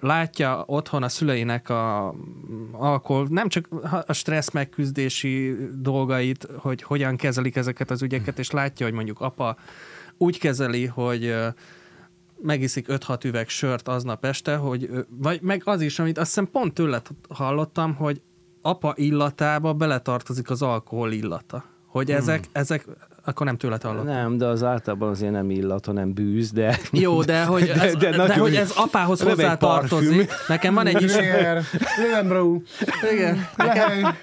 látja 0.00 0.64
otthon 0.66 1.02
a 1.02 1.08
szüleinek 1.08 1.68
a 1.68 2.14
alkohol, 2.72 3.26
nem 3.30 3.48
csak 3.48 3.68
a 4.06 4.12
stressz 4.12 4.50
megküzdési 4.50 5.56
dolgait, 5.74 6.48
hogy 6.56 6.82
hogyan 6.82 7.16
kezelik 7.16 7.56
ezeket 7.56 7.90
az 7.90 8.02
ügyeket, 8.02 8.38
és 8.38 8.50
látja, 8.50 8.86
hogy 8.86 8.94
mondjuk 8.94 9.20
apa 9.20 9.56
úgy 10.18 10.38
kezeli, 10.38 10.86
hogy 10.86 11.34
megiszik 12.44 12.86
5-6 12.88 13.24
üveg 13.24 13.48
sört 13.48 13.88
aznap 13.88 14.24
este, 14.24 14.56
hogy, 14.56 14.90
vagy 15.08 15.40
meg 15.42 15.62
az 15.64 15.80
is, 15.80 15.98
amit 15.98 16.18
azt 16.18 16.26
hiszem 16.26 16.50
pont 16.50 16.74
tőled 16.74 17.06
hallottam, 17.28 17.94
hogy 17.94 18.20
apa 18.62 18.92
illatába 18.96 19.72
beletartozik 19.72 20.50
az 20.50 20.62
alkohol 20.62 21.12
illata. 21.12 21.64
Hogy 21.86 22.10
ezek, 22.10 22.44
ezek, 22.52 22.86
akkor 23.24 23.46
nem 23.46 23.56
tőled 23.56 23.82
hallottam. 23.82 24.14
Nem, 24.14 24.36
de 24.36 24.46
az 24.46 24.62
általában 24.62 25.08
azért 25.08 25.32
nem 25.32 25.50
illat, 25.50 25.86
hanem 25.86 26.12
bűz, 26.12 26.52
de... 26.52 26.78
Jó, 26.92 27.22
de 27.22 27.44
hogy 27.44 27.68
ez, 27.68 27.94
de, 27.94 28.10
de, 28.10 28.16
nagyon 28.16 28.38
hogy 28.38 28.54
ez 28.54 28.70
apához 28.70 29.20
hozzá 29.20 29.56
tartozik. 29.56 30.30
Nekem 30.48 30.74
van 30.74 30.86
egy 30.86 31.02
is... 31.02 31.16
Miért? 31.16 31.66
Löwenbro. 31.96 32.60
Igen. 33.12 33.46
Nekem, 33.56 34.16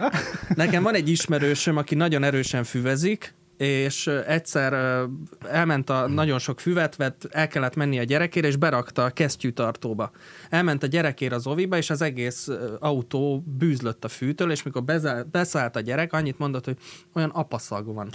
nekem 0.56 0.84
van 0.84 0.94
egy 0.96 1.10
ismerősöm, 1.10 1.78
aki 1.78 1.96
nagyon 1.96 2.24
erősen 2.24 2.64
füvezik, 2.64 3.34
és 3.62 4.08
egyszer 4.08 5.04
elment 5.50 5.90
a 5.90 6.08
nagyon 6.08 6.40
sok 6.40 6.60
füvet, 6.60 6.96
vett, 6.96 7.28
el 7.32 7.48
kellett 7.48 7.76
menni 7.76 8.00
a 8.00 8.04
gyerekére, 8.04 8.48
és 8.48 8.56
berakta 8.56 9.04
a 9.04 9.10
kesztyűtartóba. 9.10 10.12
Elment 10.50 10.84
a 10.84 10.88
gyerekére 10.88 11.36
az 11.36 11.48
oviba, 11.48 11.78
és 11.78 11.90
az 11.90 12.02
egész 12.02 12.50
autó 12.80 13.44
bűzlött 13.58 14.06
a 14.06 14.08
fűtől, 14.08 14.52
és 14.52 14.64
mikor 14.64 14.84
beszállt 15.32 15.76
a 15.76 15.80
gyerek, 15.80 16.14
annyit 16.14 16.40
mondott, 16.40 16.66
hogy 16.66 16.78
olyan 17.14 17.30
apaszag 17.30 17.94
van. 17.94 18.10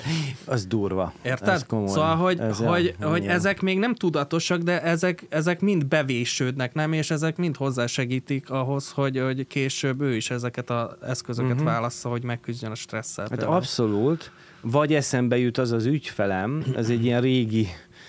Az 0.45 0.67
durva. 0.67 1.13
Érted? 1.23 1.49
Ez 1.49 1.67
komoly. 1.67 1.89
Szóval, 1.89 2.17
hogy, 2.17 2.41
Ez 2.41 2.59
hogy, 2.59 2.95
ja, 3.01 3.09
hogy 3.09 3.27
ezek 3.27 3.61
még 3.61 3.79
nem 3.79 3.95
tudatosak, 3.95 4.59
de 4.59 4.83
ezek, 4.83 5.27
ezek 5.29 5.61
mind 5.61 5.87
bevésődnek, 5.87 6.75
nem? 6.75 6.93
És 6.93 7.11
ezek 7.11 7.37
mind 7.37 7.57
hozzásegítik 7.57 8.51
ahhoz, 8.51 8.91
hogy, 8.91 9.19
hogy 9.19 9.47
később 9.47 10.01
ő 10.01 10.15
is 10.15 10.31
ezeket 10.31 10.71
az 10.71 10.87
eszközöket 11.03 11.53
uh-huh. 11.53 11.67
válassza, 11.67 12.09
hogy 12.09 12.23
megküzdjön 12.23 12.71
a 12.71 12.75
stresszel. 12.75 13.27
Hát 13.31 13.43
abszolút. 13.43 14.31
Vagy 14.61 14.95
eszembe 14.95 15.39
jut 15.39 15.59
az 15.59 15.73
az 15.73 15.85
ügyfelem, 15.85 16.65
ez 16.77 16.91
egy 16.91 17.05
ilyen 17.05 17.21
régi 17.21 17.67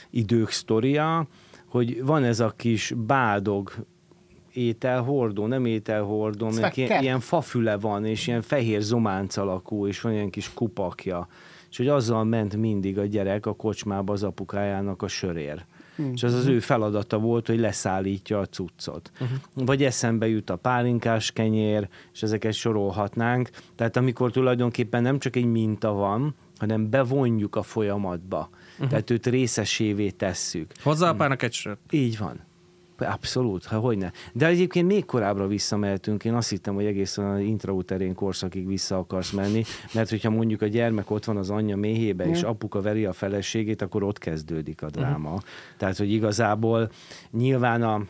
idők 0.10 0.50
sztoria, 0.50 1.27
hogy 1.66 2.04
van 2.04 2.24
ez 2.24 2.39
a 2.39 2.54
kis 2.56 2.94
bádog 2.98 3.72
ételhordó, 4.54 5.46
nem 5.46 5.66
ételhordó, 5.66 6.51
Szvekker. 6.51 6.77
ilyen, 6.77 7.01
ilyen 7.01 7.20
fafüle 7.20 7.77
van, 7.77 8.06
és 8.06 8.27
ilyen 8.27 8.42
fehér 8.42 8.82
zománc 8.82 9.38
alakú, 9.38 9.88
és 9.88 10.01
van 10.01 10.13
ilyen 10.13 10.30
kis 10.30 10.54
kupakja. 10.54 11.27
És 11.70 11.77
hogy 11.77 11.88
azzal 11.88 12.24
ment 12.24 12.56
mindig 12.56 12.98
a 12.98 13.06
gyerek 13.06 13.46
a 13.46 13.56
kocsmába 13.56 14.13
az 14.13 14.24
apukájának 14.24 15.01
a 15.01 15.08
sörér. 15.08 15.66
Hmm. 15.98 16.12
És 16.13 16.24
az 16.24 16.34
az 16.34 16.48
ő 16.48 16.60
feladata 16.60 17.18
volt, 17.20 17.48
hogy 17.48 17.60
leszállítja 17.60 18.39
a 18.39 18.46
cuccot. 18.46 19.12
Uh-huh. 19.13 19.38
Vagy 19.54 19.84
eszembe 19.84 20.27
jut 20.27 20.50
a 20.50 20.56
pálinkás 20.56 21.32
kenyér, 21.32 21.88
és 22.13 22.24
ezeket 22.24 22.54
sorolhatnánk. 22.54 23.50
Tehát 23.75 23.98
amikor 23.98 24.32
tulajdonképpen 24.32 25.01
nem 25.01 25.20
csak 25.20 25.36
egy 25.36 25.46
minta 25.46 25.92
van, 25.92 26.36
hanem 26.58 26.89
bevonjuk 26.89 27.56
a 27.56 27.63
folyamatba. 27.63 28.50
Uh-huh. 28.74 28.88
Tehát 28.89 29.10
őt 29.10 29.27
részesévé 29.27 30.10
tesszük. 30.10 30.72
Hozzá 30.84 31.10
apának 31.10 31.44
egy 31.44 31.54
sört. 31.54 31.80
Így 31.89 32.18
van. 32.18 32.39
Abszolút, 32.98 33.66
ha 33.66 33.80
hogyne. 33.80 34.12
De 34.34 34.46
egyébként 34.48 34.88
még 34.88 35.06
korábbra 35.06 35.48
visszamehetünk. 35.48 36.25
Én 36.25 36.34
azt 36.34 36.50
hittem, 36.50 36.75
hogy 36.75 36.86
egészen 36.86 37.25
az 37.25 37.39
intrauterén 37.39 38.13
korszakig 38.13 38.68
vissza 38.68 38.98
akarsz 38.98 39.32
menni, 39.32 39.63
mert 39.94 40.10
hogyha 40.10 40.30
mondjuk 40.30 40.62
a 40.62 40.68
gyermek 40.68 41.12
ott 41.12 41.25
van 41.25 41.38
az 41.38 41.50
anyja 41.50 41.75
méhébe, 41.75 42.30
és 42.30 42.42
apuka 42.42 42.82
veri 42.82 43.06
a 43.06 43.13
feleségét, 43.13 43.82
akkor 43.82 44.04
ott 44.04 44.18
kezdődik 44.18 44.82
a 44.82 44.89
dráma. 44.89 45.30
Uh-huh. 45.30 45.44
Tehát, 45.77 45.98
hogy 45.98 46.12
igazából 46.12 46.89
nyilván 47.32 47.82
a 47.82 48.01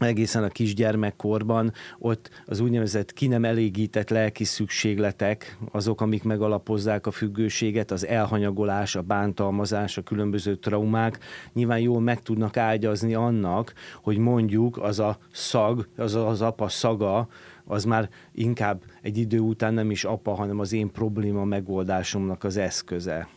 egészen 0.00 0.42
a 0.42 0.48
kisgyermekkorban, 0.48 1.72
ott 1.98 2.30
az 2.46 2.60
úgynevezett 2.60 3.12
ki 3.12 3.26
nem 3.26 3.44
elégített 3.44 4.10
lelki 4.10 4.44
szükségletek, 4.44 5.58
azok, 5.70 6.00
amik 6.00 6.22
megalapozzák 6.22 7.06
a 7.06 7.10
függőséget, 7.10 7.90
az 7.90 8.06
elhanyagolás, 8.06 8.96
a 8.96 9.02
bántalmazás, 9.02 9.98
a 9.98 10.02
különböző 10.02 10.56
traumák, 10.56 11.18
nyilván 11.52 11.80
jól 11.80 12.00
meg 12.00 12.22
tudnak 12.22 12.56
ágyazni 12.56 13.14
annak, 13.14 13.72
hogy 14.02 14.18
mondjuk 14.18 14.78
az 14.78 14.98
a 14.98 15.18
szag, 15.32 15.88
az 15.96 16.14
az 16.14 16.40
apa 16.40 16.68
szaga, 16.68 17.28
az 17.64 17.84
már 17.84 18.08
inkább 18.32 18.82
egy 19.02 19.18
idő 19.18 19.38
után 19.38 19.74
nem 19.74 19.90
is 19.90 20.04
apa, 20.04 20.34
hanem 20.34 20.58
az 20.58 20.72
én 20.72 20.90
probléma 20.90 21.44
megoldásomnak 21.44 22.44
az 22.44 22.56
eszköze. 22.56 23.28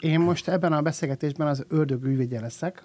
Én 0.00 0.20
most 0.20 0.48
ebben 0.48 0.72
a 0.72 0.82
beszélgetésben 0.82 1.46
az 1.46 1.64
ördög 1.68 2.04
ügyvédje 2.04 2.40
leszek, 2.40 2.82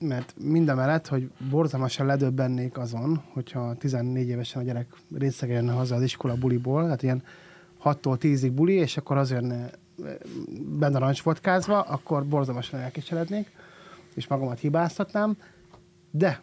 mert 0.00 0.34
mindemellett, 0.40 1.06
hogy 1.06 1.30
borzalmasan 1.50 2.06
ledöbbennék 2.06 2.78
azon, 2.78 3.22
hogyha 3.32 3.74
14 3.74 4.28
évesen 4.28 4.62
a 4.62 4.64
gyerek 4.64 4.86
részegen 5.14 5.56
jönne 5.56 5.72
haza 5.72 5.94
az 5.94 6.02
iskola 6.02 6.34
buliból, 6.34 6.82
tehát 6.82 7.02
ilyen 7.02 7.22
6-tól 7.84 8.16
10-ig 8.20 8.50
buli, 8.54 8.72
és 8.72 8.96
akkor 8.96 9.16
az 9.16 9.30
jönne 9.30 9.70
benne 10.78 10.98
rancsvodkázva, 10.98 11.80
akkor 11.80 12.26
borzalmasan 12.26 12.80
elkeserednék, 12.80 13.50
és 14.14 14.26
magamat 14.26 14.58
hibáztatnám. 14.58 15.36
De, 16.10 16.42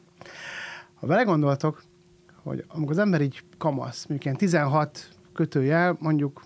ha 0.93 1.07
belegondoltok, 1.07 1.83
hogy 2.43 2.65
amikor 2.67 2.91
az 2.91 2.97
ember 2.97 3.21
így 3.21 3.43
kamasz, 3.57 4.05
mondjuk 4.05 4.23
ilyen 4.25 4.37
16 4.37 5.09
kötőjel, 5.33 5.97
mondjuk, 5.99 6.43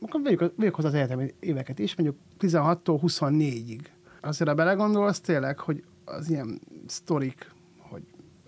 akkor 0.00 0.22
vegyük, 0.22 0.52
vegyük 0.56 0.74
hozzá 0.74 0.88
az 0.88 0.94
egyetemi 0.94 1.34
éveket 1.40 1.78
is, 1.78 1.96
mondjuk 1.96 2.18
16-tól 2.40 2.98
24-ig. 3.02 3.80
Azért, 4.20 4.48
ha 4.48 4.56
belegondolsz 4.56 5.20
tényleg, 5.20 5.58
hogy 5.58 5.84
az 6.16 6.30
ilyen 6.30 6.60
sztorik, 6.86 7.50
hogy 7.78 8.02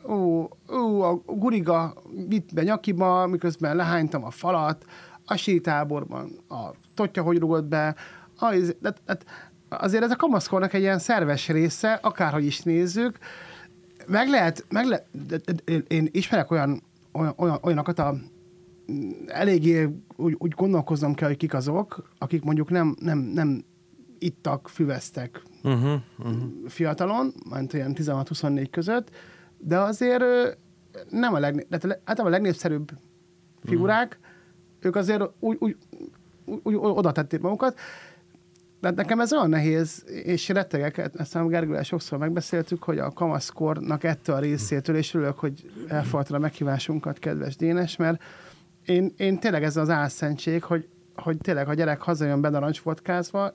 ó, 0.09 0.49
ó, 0.73 1.03
a 1.03 1.15
guriga 1.27 1.95
vitt 2.29 2.55
be 2.55 2.63
nyakiba, 2.63 3.27
miközben 3.27 3.77
lehánytam 3.77 4.25
a 4.25 4.31
falat, 4.31 4.85
a 5.25 5.37
sítáborban 5.37 6.31
a 6.49 6.71
totya 6.95 7.23
hogy 7.23 7.39
rugott 7.39 7.65
be, 7.65 7.95
az, 8.39 8.77
de, 8.81 8.95
de, 9.07 9.19
azért 9.69 10.03
ez 10.03 10.11
a 10.11 10.17
kamaszkornak 10.17 10.73
egy 10.73 10.81
ilyen 10.81 10.99
szerves 10.99 11.49
része, 11.49 11.93
akárhogy 11.93 12.45
is 12.45 12.61
nézzük, 12.61 13.19
meg 14.07 14.29
lehet, 14.29 14.65
meg 14.69 14.87
lehet 14.87 15.07
de, 15.27 15.37
de, 15.37 15.53
de, 15.65 15.73
én 15.89 16.09
ismerek 16.11 16.51
olyan, 16.51 16.83
olyan, 17.13 17.35
olyan 17.37 17.59
olyanokat 17.63 17.99
a 17.99 18.15
eléggé 19.27 19.89
úgy, 20.17 20.35
úgy 20.39 20.51
gondolkoznom 20.51 21.15
kell, 21.15 21.29
hogy 21.29 21.37
kik 21.37 21.55
azok, 21.55 22.11
akik 22.19 22.43
mondjuk 22.43 22.71
nem, 22.71 22.97
nem, 23.01 23.19
nem 23.19 23.65
ittak, 24.21 24.69
füveztek 24.69 25.43
Uh-huh, 25.63 26.01
uh-huh. 26.19 26.43
fiatalon, 26.67 27.33
mint 27.51 27.75
olyan 27.75 27.93
16-24 27.97 28.67
között, 28.71 29.11
de 29.59 29.79
azért 29.79 30.25
nem 31.09 31.35
a, 31.35 31.39
legné- 31.39 31.67
le- 31.71 32.01
általában 32.05 32.27
a 32.27 32.29
legnépszerűbb 32.29 32.91
figurák, 33.65 34.19
ők 34.81 34.97
azért 34.97 35.23
úgy, 35.39 35.57
úgy, 35.61 35.77
úgy, 36.45 36.61
úgy 36.63 36.75
oda 36.75 37.13
tették 37.13 37.41
magukat, 37.41 37.79
de 38.81 38.87
hát 38.87 38.97
nekem 38.97 39.21
ez 39.21 39.33
olyan 39.33 39.49
nehéz, 39.49 40.05
és 40.07 40.49
rettegek, 40.49 41.11
ezt 41.17 41.37
a 41.37 41.47
Gergővel 41.47 41.83
sokszor 41.83 42.19
megbeszéltük, 42.19 42.83
hogy 42.83 42.99
a 42.99 43.11
kamaszkornak 43.11 44.05
ettől 44.05 44.37
a 44.37 44.39
részétől, 44.39 44.97
és 44.97 45.15
örülök, 45.15 45.39
hogy 45.39 45.71
elfogadtad 45.89 46.37
a 46.37 46.39
meghívásunkat, 46.39 47.19
kedves 47.19 47.57
Dénes, 47.57 47.97
mert 47.97 48.23
én, 48.85 49.13
én 49.17 49.39
tényleg 49.39 49.63
ez 49.65 49.77
az 49.77 49.91
álszentség, 49.91 50.63
hogy, 50.63 50.89
hogy 51.15 51.37
tényleg 51.39 51.69
a 51.69 51.75
gyerek 51.75 52.01
hazajön 52.01 52.41
benarancsvodkázva, 52.41 53.55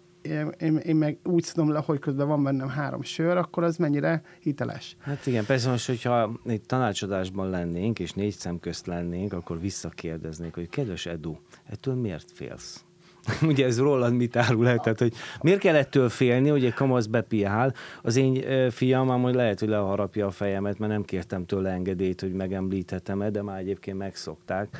én, 0.59 0.77
én, 0.77 0.95
meg 0.95 1.17
úgy 1.23 1.43
szedom 1.43 1.71
le, 1.71 1.79
hogy 1.85 1.99
közben 1.99 2.27
van 2.27 2.43
bennem 2.43 2.67
három 2.67 3.01
sör, 3.01 3.37
akkor 3.37 3.63
az 3.63 3.77
mennyire 3.77 4.21
hiteles. 4.39 4.95
Hát 4.99 5.25
igen, 5.25 5.45
persze 5.45 5.69
most, 5.69 5.87
hogyha 5.87 6.31
egy 6.45 6.61
tanácsadásban 6.61 7.49
lennénk, 7.49 7.99
és 7.99 8.11
négy 8.11 8.33
szem 8.33 8.59
közt 8.59 8.87
lennénk, 8.87 9.33
akkor 9.33 9.59
visszakérdeznék, 9.59 10.53
hogy 10.53 10.69
kedves 10.69 11.05
Edu, 11.05 11.35
ettől 11.65 11.93
miért 11.93 12.31
félsz? 12.33 12.83
Ugye 13.51 13.65
ez 13.65 13.79
rólad 13.79 14.13
mit 14.13 14.35
árul 14.35 14.67
el? 14.67 14.77
Tehát, 14.77 14.99
hogy 14.99 15.13
miért 15.41 15.59
kell 15.59 15.75
ettől 15.75 16.09
félni, 16.09 16.49
hogy 16.49 16.65
egy 16.65 16.73
kamasz 16.73 17.05
bepiál? 17.05 17.73
Az 18.01 18.15
én 18.15 18.43
fiam 18.71 19.07
már 19.07 19.17
majd 19.17 19.35
lehet, 19.35 19.59
hogy 19.59 19.69
leharapja 19.69 20.25
a 20.25 20.31
fejemet, 20.31 20.79
mert 20.79 20.91
nem 20.91 21.03
kértem 21.03 21.45
tőle 21.45 21.69
engedélyt, 21.69 22.21
hogy 22.21 22.33
megemlíthetem 22.33 23.31
de 23.31 23.41
már 23.41 23.59
egyébként 23.59 23.97
megszokták. 23.97 24.77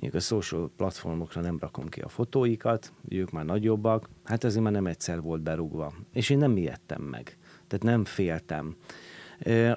Mondjuk 0.00 0.14
a 0.14 0.20
social 0.20 0.70
platformokra 0.76 1.40
nem 1.40 1.58
rakom 1.60 1.88
ki 1.88 2.00
a 2.00 2.08
fotóikat, 2.08 2.92
ők 3.08 3.30
már 3.30 3.44
nagyobbak, 3.44 4.08
hát 4.24 4.44
ez 4.44 4.56
már 4.56 4.72
nem 4.72 4.86
egyszer 4.86 5.20
volt 5.20 5.42
berúgva. 5.42 5.92
És 6.12 6.30
én 6.30 6.38
nem 6.38 6.56
ijedtem 6.56 7.02
meg. 7.02 7.36
Tehát 7.66 7.84
nem 7.84 8.04
féltem. 8.04 8.76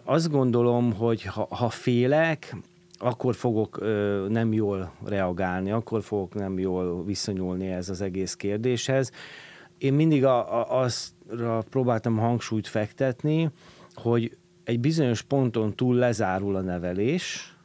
Azt 0.04 0.30
gondolom, 0.30 0.94
hogy 0.94 1.24
ha, 1.24 1.48
ha 1.50 1.70
félek, 1.70 2.56
akkor 3.00 3.36
fogok 3.36 3.82
ö, 3.82 4.26
nem 4.30 4.54
jól 4.54 4.94
reagálni, 5.06 5.72
akkor 5.72 6.04
fogok 6.04 6.34
nem 6.34 6.60
jól 6.60 7.04
viszonyulni 7.04 7.68
ez 7.68 7.90
az 7.90 8.02
egész 8.02 8.34
kérdéshez. 8.34 9.12
Én 9.78 9.94
mindig 9.94 10.26
a, 10.26 10.60
a, 10.60 10.82
azra 10.82 11.64
próbáltam 11.70 12.18
hangsúlyt 12.18 12.68
fektetni, 12.68 13.50
hogy 13.94 14.38
egy 14.64 14.80
bizonyos 14.80 15.22
ponton 15.22 15.76
túl 15.76 15.96
lezárul 15.96 16.56
a 16.56 16.62
nevelés, 16.62 17.57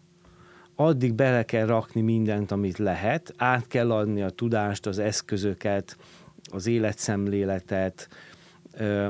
addig 0.82 1.14
bele 1.14 1.44
kell 1.44 1.66
rakni 1.66 2.00
mindent, 2.00 2.50
amit 2.50 2.78
lehet, 2.78 3.34
át 3.36 3.66
kell 3.66 3.92
adni 3.92 4.22
a 4.22 4.30
tudást, 4.30 4.86
az 4.86 4.98
eszközöket, 4.98 5.96
az 6.50 6.66
életszemléletet, 6.66 8.08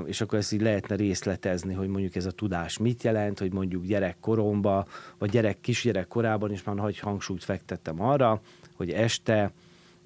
és 0.05 0.21
akkor 0.21 0.39
ezt 0.39 0.53
így 0.53 0.61
lehetne 0.61 0.97
részletezni, 0.97 1.75
hogy 1.75 1.89
mondjuk 1.89 2.17
ez 2.17 2.27
a 2.27 2.31
tudás 2.31 2.79
mit 2.79 3.03
jelent, 3.03 3.39
hogy 3.39 3.53
mondjuk 3.53 3.85
gyerekkoromba, 3.85 4.87
vagy 5.19 5.31
gyerek, 5.31 5.61
kisgyerek 5.61 6.09
korában 6.09 6.53
is 6.53 6.63
már 6.63 6.75
nagy 6.75 6.99
hangsúlyt 6.99 7.45
fektettem 7.45 8.03
arra, 8.03 8.41
hogy 8.77 8.91
este, 8.91 9.53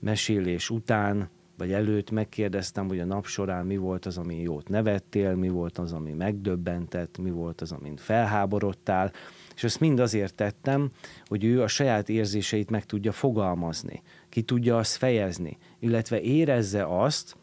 mesélés 0.00 0.70
után, 0.70 1.28
vagy 1.58 1.72
előtt 1.72 2.10
megkérdeztem, 2.10 2.88
hogy 2.88 3.00
a 3.00 3.04
nap 3.04 3.26
során 3.26 3.66
mi 3.66 3.76
volt 3.76 4.06
az, 4.06 4.18
ami 4.18 4.40
jót 4.40 4.68
nevettél, 4.68 5.34
mi 5.34 5.48
volt 5.48 5.78
az, 5.78 5.92
ami 5.92 6.12
megdöbbentett, 6.12 7.18
mi 7.18 7.30
volt 7.30 7.60
az, 7.60 7.72
amin 7.72 7.96
felháborodtál, 7.96 9.12
és 9.56 9.64
ezt 9.64 9.80
mind 9.80 10.00
azért 10.00 10.34
tettem, 10.34 10.90
hogy 11.24 11.44
ő 11.44 11.62
a 11.62 11.66
saját 11.66 12.08
érzéseit 12.08 12.70
meg 12.70 12.84
tudja 12.84 13.12
fogalmazni, 13.12 14.02
ki 14.28 14.42
tudja 14.42 14.76
azt 14.76 14.96
fejezni, 14.96 15.58
illetve 15.78 16.20
érezze 16.20 16.84
azt, 17.02 17.36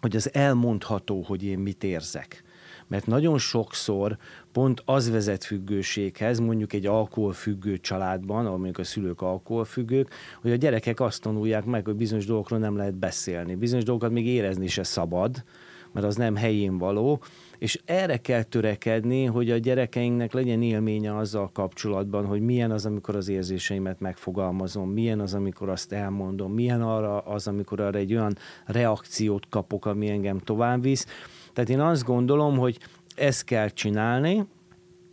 hogy 0.00 0.16
az 0.16 0.34
elmondható, 0.34 1.20
hogy 1.20 1.44
én 1.44 1.58
mit 1.58 1.84
érzek. 1.84 2.42
Mert 2.86 3.06
nagyon 3.06 3.38
sokszor 3.38 4.16
pont 4.52 4.82
az 4.84 5.10
vezet 5.10 5.44
függőséghez, 5.44 6.38
mondjuk 6.38 6.72
egy 6.72 6.86
alkoholfüggő 6.86 7.78
családban, 7.78 8.44
ahol 8.46 8.56
mondjuk 8.56 8.78
a 8.78 8.84
szülők 8.84 9.20
alkoholfüggők, 9.20 10.14
hogy 10.40 10.50
a 10.50 10.56
gyerekek 10.56 11.00
azt 11.00 11.22
tanulják 11.22 11.64
meg, 11.64 11.84
hogy 11.84 11.94
bizonyos 11.94 12.26
dolgokról 12.26 12.58
nem 12.58 12.76
lehet 12.76 12.94
beszélni. 12.94 13.54
Bizonyos 13.54 13.84
dolgokat 13.84 14.12
még 14.12 14.26
érezni 14.26 14.66
se 14.66 14.82
szabad, 14.82 15.44
mert 15.92 16.06
az 16.06 16.16
nem 16.16 16.36
helyén 16.36 16.78
való, 16.78 17.22
és 17.62 17.80
erre 17.84 18.16
kell 18.16 18.42
törekedni, 18.42 19.24
hogy 19.24 19.50
a 19.50 19.56
gyerekeinknek 19.56 20.32
legyen 20.32 20.62
élménye 20.62 21.16
azzal 21.16 21.50
kapcsolatban, 21.52 22.26
hogy 22.26 22.40
milyen 22.40 22.70
az, 22.70 22.86
amikor 22.86 23.16
az 23.16 23.28
érzéseimet 23.28 24.00
megfogalmazom, 24.00 24.90
milyen 24.90 25.20
az, 25.20 25.34
amikor 25.34 25.68
azt 25.68 25.92
elmondom, 25.92 26.52
milyen 26.52 26.82
arra 26.82 27.18
az, 27.18 27.46
amikor 27.46 27.80
arra 27.80 27.98
egy 27.98 28.14
olyan 28.14 28.36
reakciót 28.64 29.48
kapok, 29.48 29.86
ami 29.86 30.08
engem 30.08 30.38
tovább 30.38 30.82
visz. 30.82 31.06
Tehát 31.52 31.70
én 31.70 31.80
azt 31.80 32.04
gondolom, 32.04 32.58
hogy 32.58 32.78
ezt 33.16 33.44
kell 33.44 33.68
csinálni, 33.68 34.46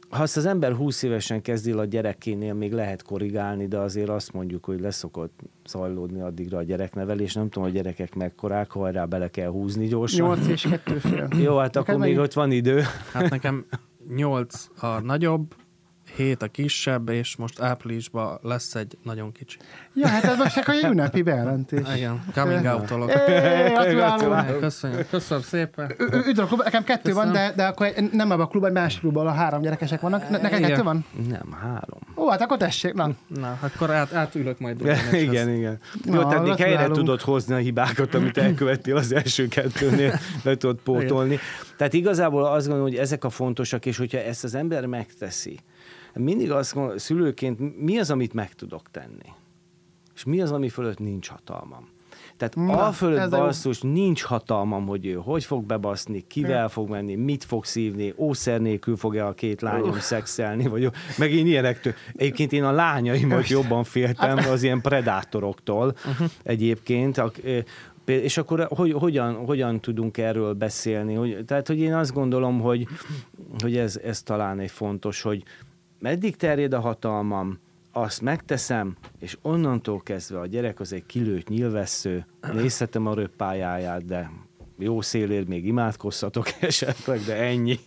ha 0.09 0.21
azt 0.21 0.37
az 0.37 0.45
ember 0.45 0.73
20 0.73 1.03
évesen 1.03 1.41
kezdi 1.41 1.71
a 1.71 1.85
gyerekénél, 1.85 2.53
még 2.53 2.73
lehet 2.73 3.03
korrigálni, 3.03 3.67
de 3.67 3.77
azért 3.77 4.09
azt 4.09 4.33
mondjuk, 4.33 4.65
hogy 4.65 4.79
leszokott 4.79 5.39
zajlódni 5.65 6.21
addigra 6.21 6.57
a 6.57 6.63
gyereknevelés. 6.63 7.33
Nem 7.33 7.49
tudom, 7.49 7.67
a 7.67 7.71
gyerekek 7.71 8.15
mekkorák, 8.15 8.71
ha 8.71 8.89
rá 8.89 9.05
bele 9.05 9.27
kell 9.27 9.49
húzni 9.49 9.87
gyorsan. 9.87 10.27
8 10.27 10.47
és 10.47 10.67
2 10.69 10.97
fél. 10.97 11.27
Jó, 11.41 11.57
hát 11.57 11.75
Neked 11.75 11.75
akkor 11.75 11.97
még 12.05 12.17
ott 12.17 12.33
van 12.33 12.51
idő. 12.51 12.81
Hát 13.13 13.29
nekem 13.29 13.65
8 14.15 14.69
a 14.79 14.99
nagyobb, 14.99 15.55
hét 16.23 16.41
a 16.41 16.47
kisebb, 16.47 17.09
és 17.09 17.35
most 17.35 17.61
áprilisban 17.61 18.39
lesz 18.41 18.75
egy 18.75 18.97
nagyon 19.03 19.31
kicsi. 19.31 19.57
Ja, 19.93 20.07
hát 20.07 20.23
ez 20.23 20.37
most 20.37 20.53
csak 20.53 20.67
egy 20.67 20.83
ünnepi 20.83 21.21
bejelentés. 21.21 21.95
Igen, 21.95 22.23
coming 22.33 22.65
out 22.65 22.91
olok. 22.91 23.11
Köszönöm, 24.59 25.05
köszönöm 25.09 25.43
szépen. 25.43 25.95
Üdv 26.27 26.39
a 26.39 26.45
klub, 26.45 26.61
nekem 26.63 26.83
kettő 26.83 27.13
van, 27.13 27.31
de, 27.31 27.53
de 27.55 27.65
akkor 27.65 27.93
nem 28.11 28.31
ebben 28.31 28.39
a 28.39 28.47
klubban, 28.47 28.71
más 28.71 28.99
klubban 28.99 29.27
a 29.27 29.31
három 29.31 29.61
gyerekesek 29.61 30.01
vannak. 30.01 30.29
Ne, 30.29 30.37
neked 30.37 30.59
kettő 30.59 30.83
van? 30.83 31.05
Nem, 31.29 31.57
három. 31.61 31.99
Ó, 32.15 32.29
hát 32.29 32.41
akkor 32.41 32.57
tessék, 32.57 32.93
na. 32.93 33.11
Na, 33.27 33.57
akkor 33.61 33.91
át, 33.91 34.13
átülök 34.13 34.59
majd. 34.59 34.97
igen, 35.11 35.49
igen. 35.49 35.79
Jó, 36.05 36.23
tehát 36.23 36.43
még 36.43 36.55
helyre 36.55 36.87
tudod 36.87 37.21
hozni 37.21 37.53
a 37.53 37.57
hibákat, 37.57 38.13
amit 38.13 38.37
elkövettél 38.37 38.95
az 38.95 39.13
első 39.13 39.47
kettőnél, 39.47 40.19
le 40.43 40.55
tudod 40.55 40.79
pótolni. 40.83 41.39
Tehát 41.77 41.93
igazából 41.93 42.45
azt 42.45 42.67
gondolom, 42.67 42.91
hogy 42.91 42.99
ezek 42.99 43.23
a 43.23 43.29
fontosak, 43.29 43.85
és 43.85 43.97
hogyha 43.97 44.17
ezt 44.17 44.43
az 44.43 44.55
ember 44.55 44.85
megteszi, 44.85 45.59
mindig 46.13 46.51
azt 46.51 46.75
mondom, 46.75 46.97
szülőként 46.97 47.81
mi 47.81 47.99
az, 47.99 48.11
amit 48.11 48.33
meg 48.33 48.53
tudok 48.53 48.91
tenni? 48.91 49.29
És 50.15 50.23
mi 50.23 50.41
az, 50.41 50.51
ami 50.51 50.69
fölött 50.69 50.99
nincs 50.99 51.27
hatalmam? 51.27 51.89
Tehát 52.39 52.55
Na, 52.55 52.87
a 52.87 52.91
fölött 52.91 53.29
basszus, 53.29 53.81
nincs 53.81 54.23
hatalmam, 54.23 54.85
hogy 54.85 55.05
ő 55.05 55.13
hogy 55.13 55.43
fog 55.43 55.65
bebaszni, 55.65 56.23
kivel 56.27 56.69
fog 56.69 56.89
menni, 56.89 57.15
mit 57.15 57.43
fog 57.43 57.65
szívni, 57.65 58.13
ószer 58.17 58.61
nélkül 58.61 58.95
fog-e 58.97 59.25
a 59.25 59.33
két 59.33 59.61
lányom 59.61 59.89
uh. 59.89 59.97
szexelni, 59.97 60.67
vagy 60.67 60.89
meg 61.17 61.31
én 61.31 61.47
ilyenektől. 61.47 61.93
Egyébként 62.15 62.51
én 62.51 62.63
a 62.63 62.71
lányaimat 62.71 63.47
jobban 63.47 63.83
féltem 63.83 64.37
hát- 64.37 64.49
az 64.49 64.63
ilyen 64.63 64.81
predátoroktól 64.81 65.95
uh-huh. 66.05 66.29
egyébként. 66.43 67.21
És 68.05 68.37
akkor 68.37 68.67
hogy, 68.69 68.91
hogyan, 68.91 69.33
hogyan 69.33 69.79
tudunk 69.79 70.17
erről 70.17 70.53
beszélni? 70.53 71.13
Hogy, 71.13 71.43
tehát, 71.45 71.67
hogy 71.67 71.79
én 71.79 71.93
azt 71.93 72.13
gondolom, 72.13 72.59
hogy, 72.59 72.87
hogy 73.59 73.77
ez, 73.77 73.99
ez 74.03 74.21
talán 74.21 74.59
egy 74.59 74.71
fontos, 74.71 75.21
hogy, 75.21 75.43
meddig 75.99 76.35
terjed 76.35 76.73
a 76.73 76.79
hatalmam, 76.79 77.59
azt 77.91 78.21
megteszem, 78.21 78.95
és 79.19 79.37
onnantól 79.41 80.01
kezdve 80.01 80.39
a 80.39 80.45
gyerek 80.45 80.79
az 80.79 80.93
egy 80.93 81.05
kilőtt 81.05 81.47
nyilvessző, 81.47 82.25
nézhetem 82.53 83.05
a 83.05 83.13
röppájáját, 83.13 84.05
de 84.05 84.31
jó 84.77 85.01
szélért 85.01 85.47
még 85.47 85.65
imádkozhatok 85.65 86.45
esetleg, 86.61 87.19
de 87.19 87.35
ennyi. 87.35 87.79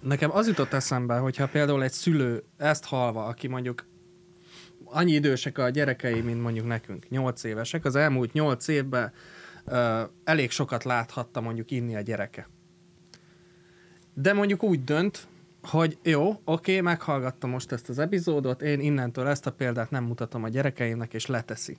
Nekem 0.00 0.30
az 0.30 0.46
jutott 0.46 0.72
eszembe, 0.72 1.16
hogyha 1.16 1.48
például 1.48 1.82
egy 1.82 1.92
szülő 1.92 2.44
ezt 2.56 2.84
halva, 2.84 3.24
aki 3.24 3.46
mondjuk 3.46 3.86
annyi 4.84 5.12
idősek 5.12 5.58
a 5.58 5.68
gyerekei, 5.68 6.20
mint 6.20 6.42
mondjuk 6.42 6.66
nekünk, 6.66 7.08
nyolc 7.08 7.44
évesek, 7.44 7.84
az 7.84 7.96
elmúlt 7.96 8.32
nyolc 8.32 8.68
évben 8.68 9.12
uh, 9.66 10.00
elég 10.24 10.50
sokat 10.50 10.84
láthatta 10.84 11.40
mondjuk 11.40 11.70
inni 11.70 11.96
a 11.96 12.00
gyereke. 12.00 12.48
De 14.14 14.32
mondjuk 14.32 14.62
úgy 14.62 14.84
dönt, 14.84 15.26
hogy 15.66 15.98
jó, 16.02 16.40
oké, 16.44 16.80
meghallgattam 16.80 17.50
most 17.50 17.72
ezt 17.72 17.88
az 17.88 17.98
epizódot, 17.98 18.62
én 18.62 18.80
innentől 18.80 19.26
ezt 19.26 19.46
a 19.46 19.52
példát 19.52 19.90
nem 19.90 20.04
mutatom 20.04 20.44
a 20.44 20.48
gyerekeimnek, 20.48 21.14
és 21.14 21.26
leteszi. 21.26 21.76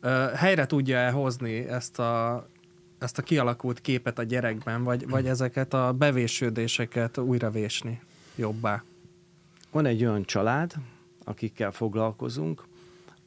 Ö, 0.00 0.30
helyre 0.34 0.66
tudja-e 0.66 1.10
hozni 1.10 1.68
ezt 1.68 1.98
a, 1.98 2.46
ezt 2.98 3.18
a 3.18 3.22
kialakult 3.22 3.80
képet 3.80 4.18
a 4.18 4.22
gyerekben, 4.22 4.82
vagy, 4.82 5.08
vagy 5.08 5.26
ezeket 5.26 5.74
a 5.74 5.92
bevésődéseket 5.92 7.18
újra 7.18 7.50
vésni 7.50 8.00
jobbá? 8.36 8.84
Van 9.70 9.86
egy 9.86 10.04
olyan 10.04 10.24
család, 10.24 10.72
akikkel 11.24 11.70
foglalkozunk, 11.70 12.64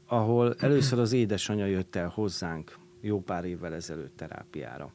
ahol 0.05 0.55
először 0.59 0.99
az 0.99 1.13
édesanyja 1.13 1.65
jött 1.65 1.95
el 1.95 2.07
hozzánk 2.07 2.77
jó 3.01 3.21
pár 3.21 3.45
évvel 3.45 3.73
ezelőtt 3.73 4.17
terápiára. 4.17 4.91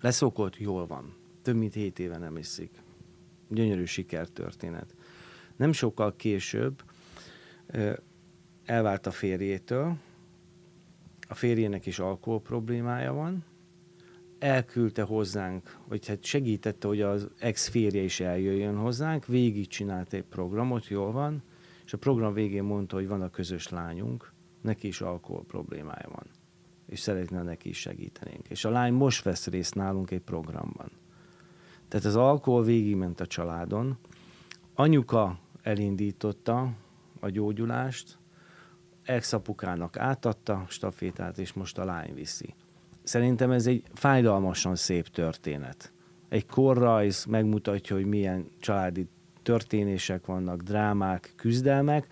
Leszokott, 0.00 0.56
jól 0.56 0.86
van. 0.86 1.14
Több 1.42 1.56
mint 1.56 1.74
hét 1.74 1.98
éve 1.98 2.18
nem 2.18 2.36
iszik 2.36 2.83
gyönyörű 3.54 3.84
sikertörténet. 3.84 4.94
Nem 5.56 5.72
sokkal 5.72 6.16
később 6.16 6.82
elvált 8.64 9.06
a 9.06 9.10
férjétől, 9.10 9.96
a 11.28 11.34
férjének 11.34 11.86
is 11.86 11.98
alkohol 11.98 12.40
problémája 12.40 13.12
van, 13.12 13.44
elküldte 14.38 15.02
hozzánk, 15.02 15.78
vagy 15.88 16.06
hát 16.06 16.24
segítette, 16.24 16.88
hogy 16.88 17.00
az 17.00 17.28
ex-férje 17.38 18.02
is 18.02 18.20
eljöjjön 18.20 18.76
hozzánk, 18.76 19.26
végigcsinált 19.26 20.12
egy 20.12 20.24
programot, 20.24 20.88
jól 20.88 21.12
van, 21.12 21.42
és 21.84 21.92
a 21.92 21.98
program 21.98 22.32
végén 22.32 22.62
mondta, 22.62 22.96
hogy 22.96 23.08
van 23.08 23.22
a 23.22 23.30
közös 23.30 23.68
lányunk, 23.68 24.32
neki 24.60 24.86
is 24.86 25.00
alkohol 25.00 25.44
problémája 25.44 26.08
van, 26.08 26.26
és 26.86 27.00
szeretne 27.00 27.42
neki 27.42 27.68
is 27.68 27.78
segítenénk. 27.78 28.48
És 28.48 28.64
a 28.64 28.70
lány 28.70 28.92
most 28.92 29.22
vesz 29.22 29.46
részt 29.46 29.74
nálunk 29.74 30.10
egy 30.10 30.20
programban. 30.20 30.90
Tehát 31.94 32.08
az 32.08 32.16
alkohol 32.16 32.62
végigment 32.62 33.20
a 33.20 33.26
családon. 33.26 33.98
Anyuka 34.74 35.38
elindította 35.62 36.72
a 37.20 37.28
gyógyulást, 37.28 38.18
ex-apukának 39.02 39.96
átadta 39.96 40.64
stafétát, 40.68 41.38
és 41.38 41.52
most 41.52 41.78
a 41.78 41.84
lány 41.84 42.14
viszi. 42.14 42.54
Szerintem 43.02 43.50
ez 43.50 43.66
egy 43.66 43.82
fájdalmasan 43.92 44.76
szép 44.76 45.08
történet. 45.08 45.92
Egy 46.28 46.46
korrajz 46.46 47.24
megmutatja, 47.24 47.96
hogy 47.96 48.06
milyen 48.06 48.50
családi 48.60 49.08
történések 49.42 50.26
vannak, 50.26 50.62
drámák, 50.62 51.32
küzdelmek. 51.36 52.06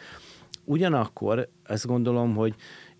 Ugyanakkor 0.64 1.48
ezt 1.62 1.86
gondolom, 1.86 2.34
hogy 2.34 2.54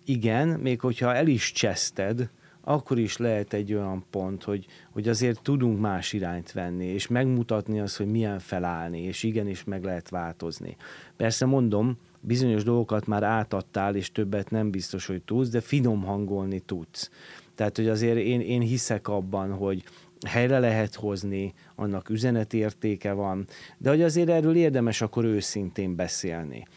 igen, 0.05 0.47
még 0.47 0.79
hogyha 0.79 1.15
el 1.15 1.27
is 1.27 1.51
cseszted, 1.51 2.29
akkor 2.63 2.99
is 2.99 3.17
lehet 3.17 3.53
egy 3.53 3.73
olyan 3.73 4.05
pont, 4.09 4.43
hogy, 4.43 4.65
hogy 4.91 5.07
azért 5.07 5.41
tudunk 5.41 5.79
más 5.79 6.13
irányt 6.13 6.51
venni, 6.51 6.85
és 6.85 7.07
megmutatni 7.07 7.79
azt, 7.79 7.97
hogy 7.97 8.07
milyen 8.07 8.39
felállni, 8.39 9.01
és 9.01 9.23
igenis 9.23 9.63
meg 9.63 9.83
lehet 9.83 10.09
változni. 10.09 10.75
Persze 11.17 11.45
mondom, 11.45 11.97
bizonyos 12.19 12.63
dolgokat 12.63 13.05
már 13.05 13.23
átadtál, 13.23 13.95
és 13.95 14.11
többet 14.11 14.49
nem 14.49 14.71
biztos, 14.71 15.05
hogy 15.05 15.21
tudsz, 15.21 15.49
de 15.49 15.61
finom 15.61 16.03
hangolni 16.03 16.59
tudsz. 16.59 17.09
Tehát, 17.55 17.75
hogy 17.75 17.87
azért 17.87 18.17
én, 18.17 18.41
én 18.41 18.61
hiszek 18.61 19.07
abban, 19.07 19.51
hogy 19.51 19.83
helyre 20.27 20.59
lehet 20.59 20.95
hozni, 20.95 21.53
annak 21.75 22.09
üzenetértéke 22.09 23.11
van, 23.11 23.47
de 23.77 23.89
hogy 23.89 24.01
azért 24.01 24.29
erről 24.29 24.55
érdemes 24.55 25.01
akkor 25.01 25.23
őszintén 25.23 25.95
beszélni. 25.95 26.67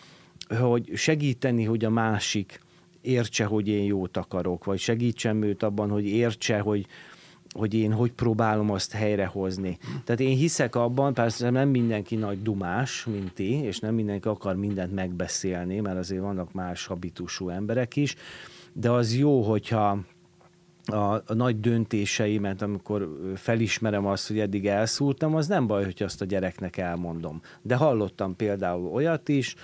Hogy 0.59 0.90
segíteni, 0.94 1.64
hogy 1.64 1.85
a 1.85 1.90
másik 1.90 2.61
értse, 3.07 3.45
hogy 3.45 3.69
én 3.69 3.85
jót 3.85 4.16
akarok, 4.16 4.64
vagy 4.64 4.79
segítsem 4.79 5.42
őt 5.42 5.62
abban, 5.62 5.90
hogy 5.90 6.07
értse, 6.07 6.59
hogy, 6.59 6.87
hogy 7.51 7.75
én 7.75 7.92
hogy 7.92 8.12
próbálom 8.12 8.71
azt 8.71 8.92
helyrehozni. 8.92 9.79
Tehát 10.05 10.21
én 10.21 10.37
hiszek 10.37 10.75
abban, 10.75 11.14
persze 11.14 11.51
nem 11.51 11.69
mindenki 11.69 12.16
nagy 12.16 12.42
dumás, 12.42 13.05
mint 13.05 13.33
ti, 13.33 13.53
és 13.53 13.79
nem 13.79 13.95
mindenki 13.95 14.29
akar 14.29 14.57
mindent 14.57 14.95
megbeszélni, 14.95 15.81
mert 15.81 15.99
azért 15.99 16.23
vannak 16.23 16.53
más 16.53 16.87
habitusú 16.87 17.49
emberek 17.49 17.97
is, 17.97 18.16
de 18.73 18.90
az 18.90 19.16
jó, 19.16 19.42
hogyha 19.42 19.99
a, 20.92 21.14
a 21.27 21.35
nagy 21.35 21.61
döntéseimet, 21.61 22.62
amikor 22.62 23.09
felismerem 23.35 24.07
azt, 24.07 24.29
hogy 24.29 24.38
eddig 24.38 24.66
elszúrtam, 24.66 25.35
az 25.35 25.46
nem 25.46 25.66
baj, 25.66 25.85
hogy 25.85 26.03
azt 26.03 26.20
a 26.22 26.25
gyereknek 26.25 26.77
elmondom. 26.77 27.40
De 27.62 27.75
hallottam 27.75 28.37
például 28.37 28.87
olyat 28.87 29.29
is, 29.29 29.55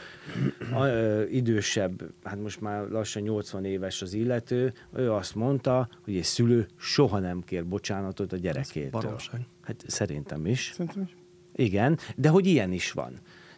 a, 0.73 0.85
ö, 0.85 1.23
idősebb, 1.23 2.03
hát 2.23 2.41
most 2.41 2.61
már 2.61 2.89
lassan 2.89 3.23
80 3.23 3.65
éves 3.65 4.03
az 4.03 4.13
illető, 4.13 4.73
ő 4.93 5.13
azt 5.13 5.35
mondta, 5.35 5.89
hogy 6.05 6.17
egy 6.17 6.23
szülő 6.23 6.67
soha 6.77 7.19
nem 7.19 7.43
kér 7.45 7.67
bocsánatot 7.67 8.33
a 8.33 8.37
gyerekétől. 8.37 9.17
Hát 9.63 9.85
szerintem 9.87 10.47
is. 10.47 10.73
Szerintem 10.75 11.03
is. 11.03 11.17
Igen, 11.55 11.99
de 12.17 12.29
hogy 12.29 12.47
ilyen 12.47 12.73
is 12.73 12.93
van. 12.93 13.13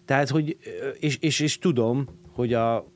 Tehát, 0.05 0.29
hogy, 0.29 0.57
és, 0.99 1.17
és, 1.21 1.41
és 1.41 1.59
tudom, 1.59 2.07
hogy 2.31 2.53
a 2.53 2.87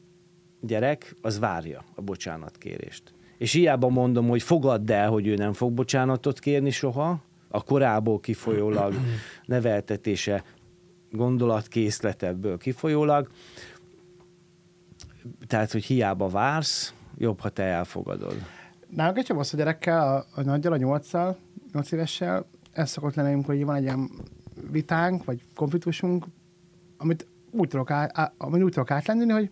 gyerek 0.60 1.16
az 1.20 1.38
várja 1.38 1.84
a 1.94 2.02
bocsánatkérést. 2.02 3.14
És 3.38 3.52
hiába 3.52 3.88
mondom, 3.88 4.28
hogy 4.28 4.42
fogadd 4.42 4.92
el, 4.92 5.10
hogy 5.10 5.26
ő 5.26 5.34
nem 5.34 5.52
fog 5.52 5.72
bocsánatot 5.72 6.38
kérni 6.38 6.70
soha, 6.70 7.22
a 7.48 7.62
korából 7.62 8.20
kifolyólag 8.20 8.94
neveltetése 9.44 10.44
gondolatkészletebből 11.10 12.58
kifolyólag. 12.58 13.28
Tehát, 15.46 15.72
hogy 15.72 15.84
hiába 15.84 16.28
vársz, 16.28 16.94
jobb, 17.18 17.40
ha 17.40 17.48
te 17.48 17.62
elfogadod. 17.62 18.36
Nálunk 18.88 19.18
egy 19.18 19.24
csomó 19.24 19.40
a 19.40 19.56
gyerekkel, 19.56 20.14
a, 20.14 20.40
a 20.40 20.42
nagyjal, 20.42 20.72
a 20.72 20.76
nyolccal, 20.76 21.36
nyolc 21.72 21.92
évessel, 21.92 22.46
ez 22.72 22.90
szokott 22.90 23.14
lenni, 23.14 23.42
hogy 23.42 23.64
van 23.64 23.74
egy 23.74 23.82
ilyen 23.82 24.10
vitánk, 24.70 25.24
vagy 25.24 25.42
konfliktusunk, 25.54 26.26
amit 26.96 27.26
úgy 27.50 27.68
tudok, 27.68 27.90
át, 27.90 28.32
amit 28.38 28.62
úgy 28.62 28.72
tudok 28.72 28.90
átlendülni, 28.90 29.32
hogy 29.32 29.50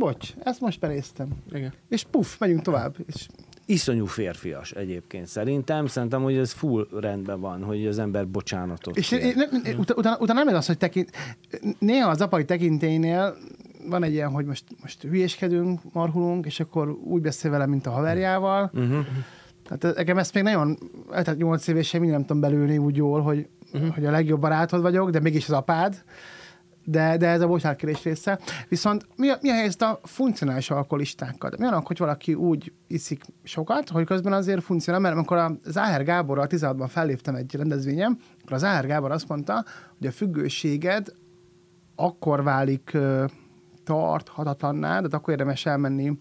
bocs, 0.00 0.28
ezt 0.42 0.60
most 0.60 0.80
beréztem. 0.80 1.28
Igen. 1.52 1.72
És 1.88 2.04
puff, 2.04 2.38
megyünk 2.38 2.62
tovább. 2.62 2.96
És 3.06 3.26
Iszonyú 3.70 4.06
férfias 4.06 4.72
egyébként 4.72 5.26
szerintem. 5.26 5.86
Szerintem, 5.86 6.22
hogy 6.22 6.36
ez 6.36 6.52
full 6.52 6.86
rendben 7.00 7.40
van, 7.40 7.62
hogy 7.62 7.86
az 7.86 7.98
ember 7.98 8.28
bocsánatot 8.28 8.96
És 8.96 9.10
én, 9.10 9.20
én, 9.20 9.62
én, 9.64 9.78
utána, 9.78 10.18
utána, 10.18 10.32
nem 10.32 10.48
ez 10.48 10.54
az, 10.54 10.66
hogy 10.66 10.78
tekint, 10.78 11.10
néha 11.78 12.10
az 12.10 12.20
apai 12.20 12.44
tekintélynél 12.44 13.36
van 13.88 14.02
egy 14.02 14.12
ilyen, 14.12 14.30
hogy 14.30 14.44
most, 14.44 14.64
most 14.82 15.02
hülyéskedünk, 15.02 15.80
marhulunk, 15.92 16.46
és 16.46 16.60
akkor 16.60 16.88
úgy 16.90 17.20
beszél 17.20 17.50
vele, 17.50 17.66
mint 17.66 17.86
a 17.86 17.90
haverjával. 17.90 18.70
Uh-huh. 18.74 19.06
Tehát 19.68 19.96
nekem 19.96 20.18
ezt 20.18 20.34
még 20.34 20.42
nagyon, 20.42 20.78
tehát 21.10 21.36
8 21.36 21.66
évesen 21.66 22.00
minden 22.00 22.18
nem 22.18 22.26
tudom 22.26 22.42
belőni 22.42 22.78
úgy 22.78 22.96
jól, 22.96 23.20
hogy, 23.20 23.48
uh-huh. 23.72 23.94
hogy 23.94 24.06
a 24.06 24.10
legjobb 24.10 24.40
barátod 24.40 24.82
vagyok, 24.82 25.10
de 25.10 25.20
mégis 25.20 25.48
az 25.48 25.54
apád. 25.54 26.02
De, 26.84 27.16
de 27.16 27.28
ez 27.28 27.40
a 27.40 27.46
bocsánatkérés 27.46 28.02
része. 28.02 28.38
Viszont 28.68 29.06
mi 29.16 29.28
a, 29.28 29.38
mi 29.40 29.50
a 29.50 29.54
helyzet 29.54 29.82
a 29.82 30.00
funkcionális 30.02 30.70
alkoholistákkal? 30.70 31.50
Mi 31.58 31.66
annak, 31.66 31.86
hogy 31.86 31.98
valaki 31.98 32.34
úgy 32.34 32.72
iszik 32.86 33.24
sokat, 33.42 33.88
hogy 33.88 34.04
közben 34.04 34.32
azért 34.32 34.62
funkcionál, 34.62 35.00
mert 35.00 35.14
amikor 35.14 35.36
az 35.64 35.78
Áher 35.78 36.04
Gáborral 36.04 36.46
16-ban 36.48 36.88
felléptem 36.88 37.34
egy 37.34 37.54
rendezvényen, 37.54 38.18
akkor 38.40 38.52
az 38.52 38.64
Áher 38.64 38.86
Gábor 38.86 39.10
azt 39.10 39.28
mondta, 39.28 39.64
hogy 39.98 40.06
a 40.06 40.12
függőséged 40.12 41.12
akkor 41.96 42.42
válik 42.42 42.96
tarthatatlanná, 43.84 44.88
tehát 44.88 45.14
akkor 45.14 45.32
érdemes 45.32 45.66
elmenni 45.66 46.18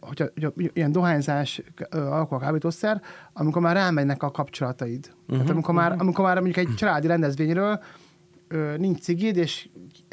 hogyha, 0.00 0.24
hogyha 0.34 0.52
ilyen 0.72 0.92
dohányzás, 0.92 1.62
ö, 1.90 2.00
alkohol, 2.00 2.38
kábítószer, 2.38 3.02
amikor 3.32 3.62
már 3.62 3.74
rámennek 3.74 4.22
a 4.22 4.30
kapcsolataid. 4.30 5.10
Uh-huh. 5.20 5.36
Tehát 5.36 5.50
amikor 5.50 5.74
már, 5.74 5.94
amikor 5.98 6.24
már 6.24 6.34
mondjuk 6.40 6.66
egy 6.66 6.74
családi 6.74 7.06
rendezvényről 7.06 7.80
ö, 8.48 8.76
nincs 8.76 8.98
cigid, 9.00 9.36
és 9.36 9.68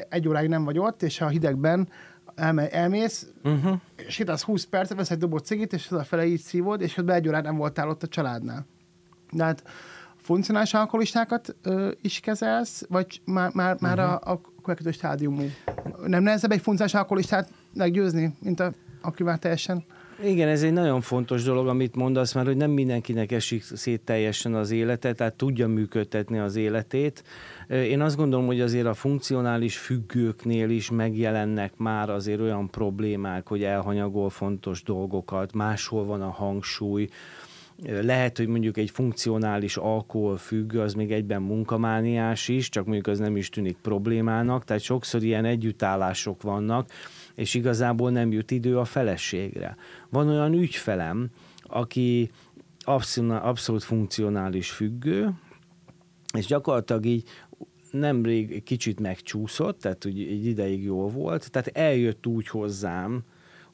egy 0.08 0.28
óráig 0.28 0.48
nem 0.48 0.64
vagy 0.64 0.78
ott, 0.78 1.02
és 1.02 1.20
a 1.20 1.28
hidegben 1.28 1.88
elme, 2.34 2.70
elmész, 2.70 3.26
Uh-huh. 3.44 3.80
sétálsz 4.08 4.42
20 4.42 4.64
percet, 4.64 4.96
vesz 4.96 5.10
egy 5.10 5.18
dobot 5.18 5.44
cigit, 5.44 5.72
és 5.72 5.90
fele 6.04 6.24
így 6.26 6.40
szívod, 6.40 6.80
és 6.80 6.94
közben 6.94 7.14
egy 7.16 7.28
órát 7.28 7.42
nem 7.42 7.56
voltál 7.56 7.88
ott 7.88 8.02
a 8.02 8.06
családnál. 8.08 8.66
De 9.32 9.44
hát 9.44 9.62
funkcionális 10.16 10.74
alkoholistákat 10.74 11.56
ö, 11.62 11.90
is 12.00 12.20
kezelsz, 12.20 12.84
vagy 12.88 13.20
már, 13.24 13.50
már, 13.54 13.76
már 13.80 13.98
a, 13.98 14.20
a 14.20 14.40
következő 14.62 14.90
stádiumú? 14.90 15.44
Nem 16.06 16.22
nehezebb 16.22 16.50
egy 16.52 16.60
funkcionális 16.60 16.94
alkoholistát 16.94 17.48
meggyőzni, 17.74 18.34
mint 18.40 18.60
a, 18.60 18.72
akivel 19.02 19.38
teljesen? 19.38 19.84
Igen, 20.22 20.48
ez 20.48 20.62
egy 20.62 20.72
nagyon 20.72 21.00
fontos 21.00 21.42
dolog, 21.42 21.66
amit 21.66 21.96
mondasz, 21.96 22.34
mert 22.34 22.46
hogy 22.46 22.56
nem 22.56 22.70
mindenkinek 22.70 23.32
esik 23.32 23.62
szét 23.62 24.00
teljesen 24.00 24.54
az 24.54 24.70
élete, 24.70 25.12
tehát 25.12 25.34
tudja 25.34 25.68
működtetni 25.68 26.38
az 26.38 26.56
életét. 26.56 27.24
Én 27.68 28.00
azt 28.00 28.16
gondolom, 28.16 28.46
hogy 28.46 28.60
azért 28.60 28.86
a 28.86 28.94
funkcionális 28.94 29.78
függőknél 29.78 30.70
is 30.70 30.90
megjelennek 30.90 31.76
már 31.76 32.10
azért 32.10 32.40
olyan 32.40 32.70
problémák, 32.70 33.46
hogy 33.46 33.62
elhanyagol 33.62 34.30
fontos 34.30 34.82
dolgokat, 34.82 35.52
máshol 35.52 36.04
van 36.04 36.22
a 36.22 36.30
hangsúly, 36.30 37.08
lehet, 38.02 38.36
hogy 38.36 38.46
mondjuk 38.46 38.76
egy 38.76 38.90
funkcionális 38.90 39.76
alkoholfüggő, 39.76 40.80
az 40.80 40.94
még 40.94 41.12
egyben 41.12 41.42
munkamániás 41.42 42.48
is, 42.48 42.68
csak 42.68 42.84
mondjuk 42.84 43.06
az 43.06 43.18
nem 43.18 43.36
is 43.36 43.48
tűnik 43.48 43.76
problémának, 43.82 44.64
tehát 44.64 44.82
sokszor 44.82 45.22
ilyen 45.22 45.44
együttállások 45.44 46.42
vannak, 46.42 46.88
és 47.34 47.54
igazából 47.54 48.10
nem 48.10 48.32
jut 48.32 48.50
idő 48.50 48.78
a 48.78 48.84
feleségre. 48.84 49.76
Van 50.08 50.28
olyan 50.28 50.52
ügyfelem, 50.52 51.30
aki 51.62 52.30
abszolút, 52.84 53.82
funkcionális 53.82 54.70
függő, 54.70 55.32
és 56.36 56.46
gyakorlatilag 56.46 57.04
így 57.06 57.28
nemrég 57.90 58.62
kicsit 58.62 59.00
megcsúszott, 59.00 59.80
tehát 59.80 60.06
úgy 60.06 60.20
egy 60.20 60.46
ideig 60.46 60.82
jó 60.82 61.08
volt, 61.08 61.50
tehát 61.50 61.70
eljött 61.72 62.26
úgy 62.26 62.48
hozzám, 62.48 63.24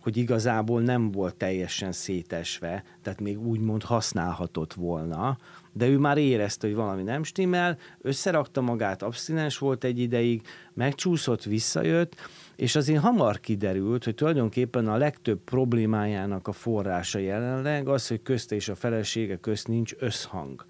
hogy 0.01 0.17
igazából 0.17 0.81
nem 0.81 1.11
volt 1.11 1.35
teljesen 1.35 1.93
szétesve, 1.93 2.85
tehát 3.03 3.21
még 3.21 3.41
úgymond 3.41 3.83
használhatott 3.83 4.75
volna, 4.75 5.39
de 5.73 5.87
ő 5.87 5.99
már 5.99 6.19
érezte, 6.19 6.67
hogy 6.67 6.77
valami 6.77 7.03
nem 7.03 7.23
stimmel, 7.23 7.79
összerakta 8.01 8.61
magát, 8.61 9.03
abszinens 9.03 9.59
volt 9.59 9.85
egy 9.85 9.99
ideig, 9.99 10.43
megcsúszott, 10.75 11.43
visszajött, 11.43 12.15
és 12.61 12.77
azért 12.77 13.03
hamar 13.03 13.41
kiderült, 13.41 14.05
hogy 14.05 14.15
tulajdonképpen 14.15 14.89
a 14.89 14.97
legtöbb 14.97 15.41
problémájának 15.45 16.49
a 16.49 16.53
forrása 16.53 17.19
jelenleg 17.19 17.89
az, 17.89 18.09
hogy 18.09 18.23
közte 18.23 18.55
és 18.55 18.69
a 18.69 18.75
felesége 18.75 19.37
közt 19.37 19.69
nincs 19.69 19.95
összhang. 19.99 20.67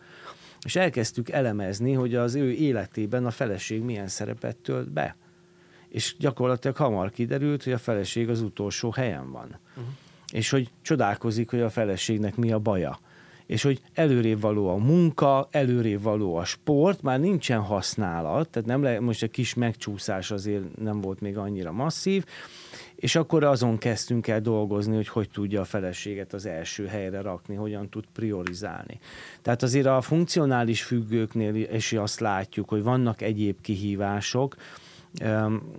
És 0.65 0.77
elkezdtük 0.77 1.31
elemezni, 1.31 1.93
hogy 1.93 2.15
az 2.15 2.35
ő 2.35 2.51
életében 2.51 3.27
a 3.27 3.31
feleség 3.31 3.83
milyen 3.83 4.09
szerepet 4.09 4.57
tölt 4.57 4.91
be. 4.91 5.17
És 5.89 6.17
gyakorlatilag 6.19 6.77
hamar 6.77 7.11
kiderült, 7.11 7.65
hogy 7.65 7.73
a 7.73 7.79
feleség 7.79 8.29
az 8.29 8.41
utolsó 8.41 8.91
helyen 8.91 9.31
van. 9.31 9.59
Uh-huh. 9.77 9.93
És 10.33 10.51
hogy 10.51 10.71
csodálkozik, 10.83 11.51
hogy 11.51 11.61
a 11.61 11.71
feleségnek 11.71 12.37
mi 12.37 12.53
a 12.53 12.59
baja 12.59 12.99
és 13.51 13.63
hogy 13.63 13.81
előrébb 13.95 14.41
való 14.41 14.69
a 14.69 14.77
munka, 14.77 15.49
előrébb 15.51 16.03
való 16.03 16.37
a 16.37 16.45
sport, 16.45 17.03
már 17.03 17.21
nincsen 17.21 17.61
használat, 17.61 18.49
tehát 18.49 18.69
nem 18.69 18.83
le, 18.83 19.01
most 19.01 19.23
egy 19.23 19.31
kis 19.31 19.55
megcsúszás 19.55 20.31
azért 20.31 20.77
nem 20.77 21.01
volt 21.01 21.21
még 21.21 21.37
annyira 21.37 21.73
masszív, 21.73 22.25
és 22.97 23.17
akkor 23.17 23.45
azon 23.45 23.79
kezdtünk 23.79 24.29
el 24.29 24.41
dolgozni, 24.41 24.95
hogy 24.95 25.09
hogy 25.09 25.31
tudja 25.31 25.61
a 25.61 25.65
feleséget 25.65 26.33
az 26.33 26.47
első 26.47 26.87
helyre 26.87 27.21
rakni, 27.21 27.55
hogyan 27.55 27.89
tud 27.89 28.05
priorizálni. 28.13 28.99
Tehát 29.43 29.63
azért 29.63 29.87
a 29.87 30.01
funkcionális 30.01 30.83
függőknél 30.83 31.55
is 31.55 31.93
azt 31.93 32.21
látjuk, 32.21 32.69
hogy 32.69 32.83
vannak 32.83 33.23
egyéb 33.23 33.61
kihívások. 33.61 34.57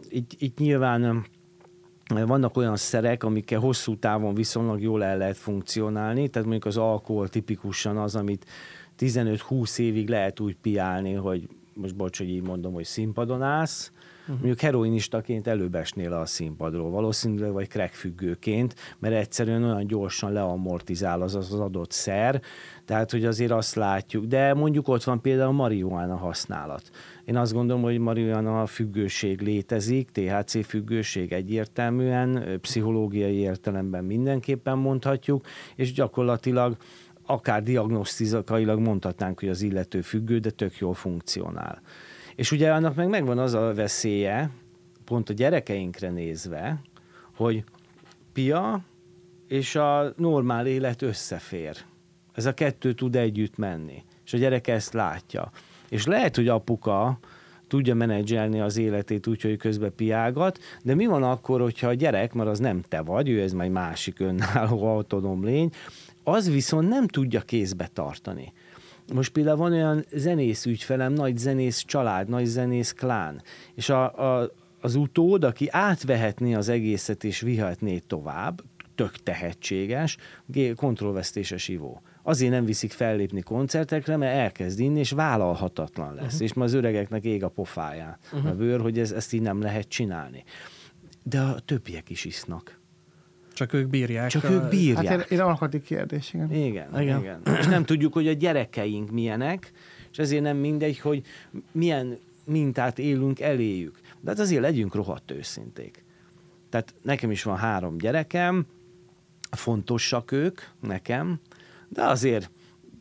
Itt, 0.09 0.31
itt 0.37 0.57
nyilván 0.57 1.25
vannak 2.13 2.57
olyan 2.57 2.75
szerek, 2.75 3.23
amikkel 3.23 3.59
hosszú 3.59 3.97
távon 3.97 4.33
viszonylag 4.33 4.81
jól 4.81 5.03
el 5.03 5.17
lehet 5.17 5.37
funkcionálni, 5.37 6.27
tehát 6.27 6.47
mondjuk 6.47 6.65
az 6.65 6.77
alkohol 6.77 7.29
tipikusan 7.29 7.97
az, 7.97 8.15
amit 8.15 8.45
15-20 8.99 9.79
évig 9.79 10.09
lehet 10.09 10.39
úgy 10.39 10.55
piálni, 10.61 11.13
hogy 11.13 11.47
most 11.73 11.95
bocs, 11.95 12.17
hogy 12.17 12.29
így 12.29 12.41
mondom, 12.41 12.73
hogy 12.73 12.85
színpadon 12.85 13.41
állsz, 13.41 13.91
Mondjuk 14.27 14.59
heroinistaként 14.59 15.47
előbb 15.47 15.75
esnél 15.75 16.13
a 16.13 16.25
színpadról, 16.25 16.89
valószínűleg 16.89 17.51
vagy 17.51 17.67
crackfüggőként, 17.67 18.75
mert 18.99 19.15
egyszerűen 19.15 19.63
olyan 19.63 19.87
gyorsan 19.87 20.31
leamortizál 20.31 21.21
az 21.21 21.35
az 21.35 21.53
adott 21.53 21.91
szer, 21.91 22.41
tehát 22.85 23.11
hogy 23.11 23.25
azért 23.25 23.51
azt 23.51 23.75
látjuk. 23.75 24.25
De 24.25 24.53
mondjuk 24.53 24.87
ott 24.87 25.03
van 25.03 25.21
például 25.21 25.49
a 25.49 25.51
marihuana 25.51 26.15
használat. 26.15 26.89
Én 27.25 27.37
azt 27.37 27.53
gondolom, 27.53 27.81
hogy 27.81 27.97
marihuana 27.97 28.65
függőség 28.65 29.41
létezik, 29.41 30.09
THC 30.09 30.65
függőség 30.65 31.31
egyértelműen, 31.31 32.59
pszichológiai 32.61 33.35
értelemben 33.35 34.03
mindenképpen 34.03 34.77
mondhatjuk, 34.77 35.45
és 35.75 35.93
gyakorlatilag 35.93 36.77
akár 37.25 37.63
diagnosztizakailag 37.63 38.79
mondhatnánk, 38.79 39.39
hogy 39.39 39.49
az 39.49 39.61
illető 39.61 40.01
függő, 40.01 40.39
de 40.39 40.49
tök 40.49 40.77
jól 40.77 40.93
funkcionál. 40.93 41.81
És 42.35 42.51
ugye 42.51 42.73
annak 42.73 42.95
meg 42.95 43.09
megvan 43.09 43.37
az 43.37 43.53
a 43.53 43.73
veszélye, 43.73 44.49
pont 45.05 45.29
a 45.29 45.33
gyerekeinkre 45.33 46.09
nézve, 46.09 46.81
hogy 47.35 47.63
pia 48.33 48.81
és 49.47 49.75
a 49.75 50.13
normál 50.17 50.67
élet 50.67 51.01
összefér. 51.01 51.77
Ez 52.33 52.45
a 52.45 52.53
kettő 52.53 52.93
tud 52.93 53.15
együtt 53.15 53.57
menni. 53.57 54.03
És 54.25 54.33
a 54.33 54.37
gyerek 54.37 54.67
ezt 54.67 54.93
látja. 54.93 55.51
És 55.89 56.05
lehet, 56.05 56.35
hogy 56.35 56.47
apuka 56.47 57.19
tudja 57.67 57.95
menedzselni 57.95 58.59
az 58.59 58.77
életét 58.77 59.27
úgy, 59.27 59.41
hogy 59.41 59.57
közben 59.57 59.95
piágat, 59.95 60.59
de 60.83 60.95
mi 60.95 61.05
van 61.05 61.23
akkor, 61.23 61.61
hogyha 61.61 61.87
a 61.87 61.93
gyerek, 61.93 62.33
mert 62.33 62.49
az 62.49 62.59
nem 62.59 62.81
te 62.81 63.01
vagy, 63.01 63.29
ő 63.29 63.41
ez 63.41 63.53
majd 63.53 63.71
másik 63.71 64.19
önálló 64.19 64.83
autonóm 64.95 65.43
lény, 65.43 65.69
az 66.23 66.51
viszont 66.51 66.89
nem 66.89 67.07
tudja 67.07 67.41
kézbe 67.41 67.89
tartani. 67.93 68.53
Most 69.13 69.31
például 69.31 69.57
van 69.57 69.71
olyan 69.71 70.05
zenész 70.11 70.65
ügyfelem, 70.65 71.13
nagy 71.13 71.37
zenész 71.37 71.83
család, 71.85 72.29
nagy 72.29 72.45
zenész 72.45 72.91
klán, 72.91 73.41
és 73.75 73.89
a, 73.89 74.39
a, 74.41 74.51
az 74.81 74.95
utód, 74.95 75.43
aki 75.43 75.67
átvehetné 75.69 76.53
az 76.53 76.69
egészet 76.69 77.23
és 77.23 77.39
vihetné 77.39 77.97
tovább, 77.97 78.61
tök 78.95 79.11
tehetséges, 79.11 80.17
kontrollvesztéses 80.75 81.67
ivó. 81.67 82.01
Azért 82.23 82.51
nem 82.51 82.65
viszik 82.65 82.91
fellépni 82.91 83.41
koncertekre, 83.41 84.17
mert 84.17 84.35
elkezd 84.35 84.79
inni, 84.79 84.99
és 84.99 85.11
vállalhatatlan 85.11 86.13
lesz. 86.13 86.25
Uh-huh. 86.25 86.41
És 86.41 86.53
ma 86.53 86.63
az 86.63 86.73
öregeknek 86.73 87.23
ég 87.23 87.43
a 87.43 87.49
pofáján 87.49 88.17
uh-huh. 88.33 88.49
a 88.49 88.55
bőr, 88.55 88.81
hogy 88.81 88.99
ez, 88.99 89.11
ezt 89.11 89.33
így 89.33 89.41
nem 89.41 89.61
lehet 89.61 89.87
csinálni. 89.87 90.43
De 91.23 91.39
a 91.39 91.59
többiek 91.59 92.09
is 92.09 92.25
isznak. 92.25 92.80
Csak 93.53 93.73
ők 93.73 93.87
bírják. 93.87 94.29
Csak 94.29 94.43
ők 94.43 94.69
bírják. 94.69 95.05
Hát 95.05 95.31
én, 95.31 95.37
én 95.37 95.43
alkati 95.43 95.81
kérdés, 95.81 96.33
igen. 96.33 96.51
Igen, 96.53 97.01
igen. 97.01 97.19
igen. 97.19 97.41
És 97.59 97.65
nem 97.65 97.85
tudjuk, 97.85 98.13
hogy 98.13 98.27
a 98.27 98.33
gyerekeink 98.33 99.11
milyenek, 99.11 99.71
és 100.11 100.17
ezért 100.17 100.43
nem 100.43 100.57
mindegy, 100.57 100.99
hogy 100.99 101.23
milyen 101.71 102.19
mintát 102.45 102.99
élünk 102.99 103.39
eléjük. 103.39 103.99
De 104.21 104.29
hát 104.29 104.39
azért 104.39 104.61
legyünk 104.61 104.95
rohadt 104.95 105.31
őszinték. 105.31 106.03
Tehát 106.69 106.93
nekem 107.01 107.31
is 107.31 107.43
van 107.43 107.57
három 107.57 107.97
gyerekem, 107.97 108.65
fontosak 109.51 110.31
ők 110.31 110.61
nekem, 110.81 111.39
de 111.87 112.03
azért 112.03 112.51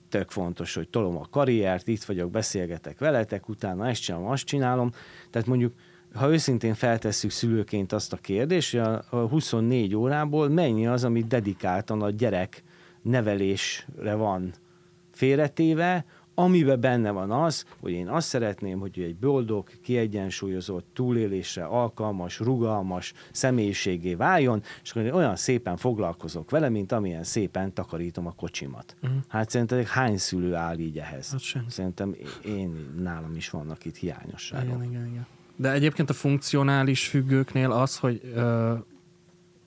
tök 0.09 0.31
fontos, 0.31 0.75
hogy 0.75 0.89
tolom 0.89 1.17
a 1.17 1.27
karriert, 1.31 1.89
itt 1.89 2.05
vagyok, 2.05 2.31
beszélgetek 2.31 2.99
veletek, 2.99 3.49
utána 3.49 3.89
ezt 3.89 4.03
csinálom, 4.03 4.27
azt 4.27 4.45
csinálom. 4.45 4.91
Tehát 5.31 5.49
mondjuk 5.49 5.75
ha 6.15 6.31
őszintén 6.31 6.75
feltesszük 6.75 7.31
szülőként 7.31 7.93
azt 7.93 8.13
a 8.13 8.17
kérdést, 8.17 8.71
hogy 8.71 8.81
a 9.11 9.27
24 9.29 9.95
órából 9.95 10.49
mennyi 10.49 10.87
az, 10.87 11.05
amit 11.05 11.27
dedikáltan 11.27 12.03
a 12.03 12.11
gyerek 12.11 12.63
nevelésre 13.03 14.15
van 14.15 14.53
félretéve, 15.11 16.05
amiben 16.35 16.81
benne 16.81 17.11
van 17.11 17.31
az, 17.31 17.65
hogy 17.81 17.93
én 17.93 18.09
azt 18.09 18.29
szeretném, 18.29 18.79
hogy 18.79 19.01
egy 19.01 19.17
boldog, 19.17 19.69
kiegyensúlyozott, 19.83 20.87
túlélésre 20.93 21.65
alkalmas, 21.65 22.39
rugalmas 22.39 23.13
személyiségé 23.33 24.15
váljon, 24.15 24.63
és 24.83 24.91
akkor 24.91 25.03
én 25.03 25.13
olyan 25.13 25.37
szépen 25.37 25.77
foglalkozok 25.77 26.51
vele, 26.51 26.69
mint 26.69 26.93
amilyen 26.93 27.25
szépen 27.25 27.73
takarítom 27.73 28.27
a 28.27 28.33
kocsimat. 28.33 28.97
Uh-huh. 29.03 29.19
Hát 29.29 29.51
szerintem 29.51 29.85
hány 29.87 30.17
szülő 30.17 30.55
áll 30.55 30.79
így 30.79 30.99
ehhez? 30.99 31.31
Hát 31.31 31.41
sem. 31.41 31.65
Szerintem 31.69 32.17
én, 32.45 32.95
nálam 32.99 33.37
is 33.37 33.51
vannak 33.51 33.85
itt 33.85 33.97
hiányosságok. 33.97 34.75
Igen, 34.75 34.91
igen, 34.91 35.07
igen. 35.07 35.27
De 35.61 35.73
egyébként 35.73 36.11
a 36.11 36.13
funkcionális 36.13 37.09
függőknél 37.09 37.71
az, 37.71 37.97
hogy 37.97 38.21
ö, 38.35 38.75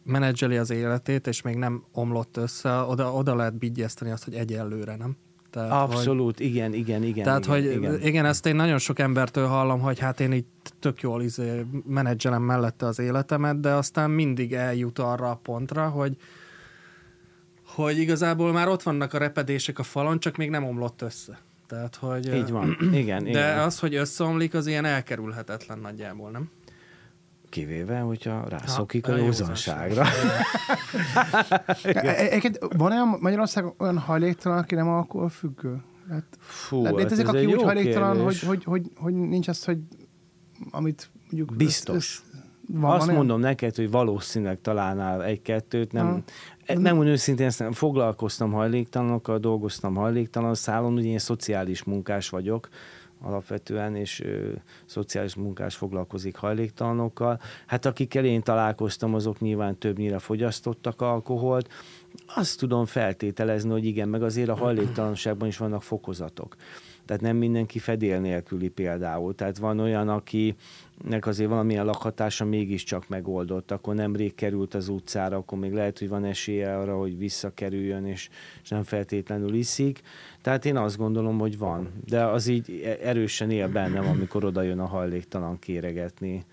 menedzseli 0.04 0.58
az 0.58 0.70
életét, 0.70 1.28
és 1.28 1.42
még 1.42 1.56
nem 1.56 1.84
omlott 1.92 2.38
össze, 2.38 2.80
oda, 2.80 3.14
oda 3.14 3.36
lehet 3.36 3.58
bigyeszteni 3.58 4.12
azt, 4.12 4.24
hogy 4.24 4.34
egyelőre, 4.34 4.96
nem? 4.96 5.18
Tehát, 5.50 5.72
Abszolút, 5.72 6.38
hogy, 6.38 6.46
igen, 6.46 6.74
igen, 6.74 7.04
igen. 7.04 7.24
Tehát, 7.24 7.46
igen, 7.46 7.58
hogy 7.58 7.72
igen. 7.72 8.02
igen, 8.02 8.26
ezt 8.26 8.46
én 8.46 8.56
nagyon 8.56 8.78
sok 8.78 9.00
embertől 9.00 9.48
hallom, 9.48 9.80
hogy 9.80 10.00
hát 10.00 10.20
én 10.20 10.32
itt 10.32 10.74
tök 10.80 11.02
jól 11.02 11.22
izé, 11.22 11.66
menedzselem 11.86 12.42
mellette 12.42 12.86
az 12.86 13.00
életemet, 13.00 13.60
de 13.60 13.72
aztán 13.74 14.12
mindig 14.12 14.54
eljut 14.54 15.00
arra 15.00 15.30
a 15.30 15.36
pontra, 15.36 15.90
hogy 15.90 16.18
hogy 17.66 17.98
igazából 17.98 18.52
már 18.52 18.68
ott 18.68 18.84
vannak 18.84 19.14
a 19.14 19.18
repedések 19.18 19.80
a 19.80 19.84
falon, 19.84 20.20
csak 20.20 20.38
még 20.38 20.50
nem 20.50 20.64
omlott 20.64 21.02
össze. 21.02 21.40
Tehát, 21.74 21.96
hogy, 21.96 22.36
Így 22.36 22.52
van, 22.52 22.78
igen. 22.92 23.24
De 23.24 23.30
igen. 23.30 23.60
az, 23.60 23.80
hogy 23.80 23.96
összeomlik, 23.96 24.54
az 24.54 24.68
ilyen 24.68 24.86
elkerülhetetlen 24.86 25.80
nagyjából, 25.80 26.32
nem? 26.32 26.50
Kivéve, 27.50 28.00
hogyha 28.00 28.48
rászokik 28.50 29.06
ha, 29.06 29.12
a 29.12 29.16
józanságra. 29.16 30.06
E- 31.84 32.16
egyébként 32.16 32.60
van 32.78 32.92
olyan 32.92 33.18
Magyarországon 33.20 33.74
olyan 33.78 33.98
hajléktalan, 33.98 34.58
aki 34.58 34.76
nem 34.76 34.88
alkoholfüggő? 34.88 35.84
Hát, 36.10 36.24
Fú, 36.40 36.84
hát 36.84 36.96
létezik, 36.96 37.28
aki 37.28 37.46
úgy 37.46 37.62
hajléktalan, 37.62 38.22
hogy, 38.22 38.40
hogy, 38.40 38.64
hogy, 38.64 38.92
hogy, 38.96 39.14
nincs 39.14 39.48
az, 39.48 39.64
hogy 39.64 39.78
amit 40.72 41.12
mondjuk... 41.30 41.56
Biztos. 41.56 42.24
Ez, 42.28 42.38
ez 42.38 42.42
van, 42.68 42.92
Azt 42.92 43.06
van 43.06 43.16
mondom 43.16 43.40
neked, 43.40 43.76
hogy 43.76 43.92
valószínűleg 43.92 44.62
találnál 44.62 45.24
egy-kettőt, 45.24 45.92
nem, 45.92 46.08
ha. 46.08 46.22
Megmondom 46.68 47.06
őszintén, 47.06 47.46
ezt 47.46 47.60
nem, 47.60 47.72
foglalkoztam 47.72 48.52
hajléktalanokkal, 48.52 49.38
dolgoztam 49.38 49.96
hajléktalan 49.96 50.56
szálon, 50.56 50.94
ugye 50.94 51.10
én 51.10 51.20
szociális 51.20 51.84
munkás 51.84 52.30
vagyok, 52.30 52.70
alapvetően, 53.22 53.96
és 53.96 54.20
ö, 54.20 54.52
szociális 54.86 55.36
munkás 55.36 55.76
foglalkozik 55.76 56.36
hajléktalanokkal. 56.36 57.40
Hát 57.66 57.86
akikkel 57.86 58.26
én 58.26 58.42
találkoztam, 58.42 59.14
azok 59.14 59.40
nyilván 59.40 59.78
többnyire 59.78 60.20
fogyasztottak 60.20 61.02
alkoholt. 61.02 61.70
Azt 62.36 62.60
tudom 62.60 62.86
feltételezni, 62.86 63.70
hogy 63.70 63.86
igen, 63.86 64.10
meg 64.10 64.24
azért 64.24 64.50
a 64.50 64.56
hajléktalanságban 64.56 65.48
is 65.48 65.58
vannak 65.58 65.84
fokozatok. 65.84 66.56
Tehát 67.06 67.22
nem 67.22 67.38
mindenki 67.38 67.80
fedél 67.80 68.20
nélküli 68.20 68.70
például. 68.70 69.36
Tehát 69.36 69.58
van 69.58 69.80
olyan, 69.80 70.10
akinek 71.04 71.28
azért 71.28 71.50
valamilyen 71.50 71.86
lakhatása 71.86 72.46
mégiscsak 72.46 73.08
megoldott, 73.08 73.72
akkor 73.72 73.96
nemrég 73.96 74.36
került 74.36 74.74
az 74.74 74.88
utcára, 74.88 75.38
akkor 75.38 75.58
még 75.58 75.74
lehet, 75.74 76.00
hogy 76.00 76.10
van 76.10 76.26
esélye 76.26 76.78
arra, 76.78 76.98
hogy 76.98 77.18
visszakerüljön, 77.18 78.06
és, 78.06 78.30
és 78.64 78.70
nem 78.70 78.84
feltétlenül 78.84 79.54
iszik. 79.54 80.02
Tehát 80.42 80.66
én 80.66 80.78
azt 80.78 80.98
gondolom, 80.98 81.40
hogy 81.40 81.58
van. 81.58 81.92
De 82.06 82.26
az 82.26 82.48
így 82.48 82.98
erősen 83.02 83.52
él 83.52 83.68
bennem, 83.68 84.08
amikor 84.08 84.46
oda 84.46 84.62
jön 84.62 84.80
a 84.80 84.86
hajléktalan 84.86 85.60
kéregetni 85.60 86.46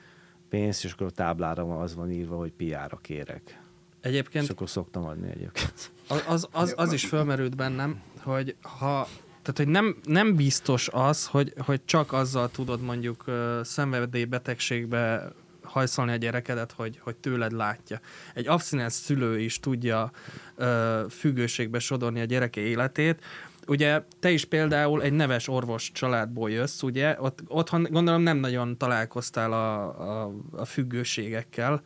pénzt, 0.48 0.84
és 0.84 0.92
akkor 0.92 1.06
a 1.06 1.10
táblára 1.10 1.80
az 1.80 1.94
van 1.94 2.10
írva, 2.10 2.36
hogy 2.36 2.52
piára 2.52 2.96
kérek. 2.96 3.60
Egyébként... 4.00 4.44
És 4.44 4.50
akkor 4.50 4.68
szoktam 4.68 5.04
adni 5.04 5.30
egyébként. 5.30 5.90
Az, 6.08 6.24
az, 6.28 6.48
az, 6.52 6.74
az 6.76 6.92
is 6.92 7.06
fölmerült 7.06 7.56
bennem, 7.56 8.00
hogy 8.22 8.54
ha 8.60 9.06
tehát, 9.42 9.56
hogy 9.56 9.68
nem, 9.68 9.96
nem 10.04 10.36
biztos 10.36 10.88
az, 10.92 11.26
hogy, 11.26 11.52
hogy 11.58 11.80
csak 11.84 12.12
azzal 12.12 12.50
tudod 12.50 12.80
mondjuk 12.80 13.24
szenvedélybetegségbe 13.62 15.32
hajszolni 15.62 16.12
a 16.12 16.16
gyerekedet, 16.16 16.72
hogy, 16.72 17.00
hogy 17.02 17.16
tőled 17.16 17.52
látja. 17.52 18.00
Egy 18.34 18.48
abszinens 18.48 18.92
szülő 18.92 19.40
is 19.40 19.60
tudja 19.60 20.10
uh, 20.58 20.66
függőségbe 21.10 21.78
sodorni 21.78 22.20
a 22.20 22.24
gyereke 22.24 22.60
életét. 22.60 23.24
Ugye 23.66 24.02
te 24.20 24.30
is 24.30 24.44
például 24.44 25.02
egy 25.02 25.12
neves 25.12 25.48
orvos 25.48 25.92
családból 25.92 26.50
jössz, 26.50 26.82
ugye? 26.82 27.16
Ott, 27.18 27.42
otthon 27.46 27.86
gondolom 27.90 28.22
nem 28.22 28.36
nagyon 28.36 28.76
találkoztál 28.76 29.52
a, 29.52 29.82
a, 30.24 30.32
a 30.50 30.64
függőségekkel, 30.64 31.82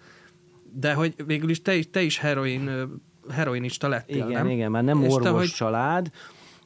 de 0.72 0.94
hogy 0.94 1.14
végül 1.26 1.50
is 1.50 1.62
te, 1.62 1.82
te 1.90 2.02
is 2.02 2.18
heroin 2.18 2.88
heroinista 3.30 3.88
lettél, 3.88 4.16
igen, 4.16 4.28
nem? 4.28 4.48
Igen, 4.48 4.70
már 4.70 4.84
nem 4.84 5.02
És 5.02 5.12
orvos 5.12 5.22
te, 5.22 5.30
hogy... 5.30 5.48
család, 5.48 6.10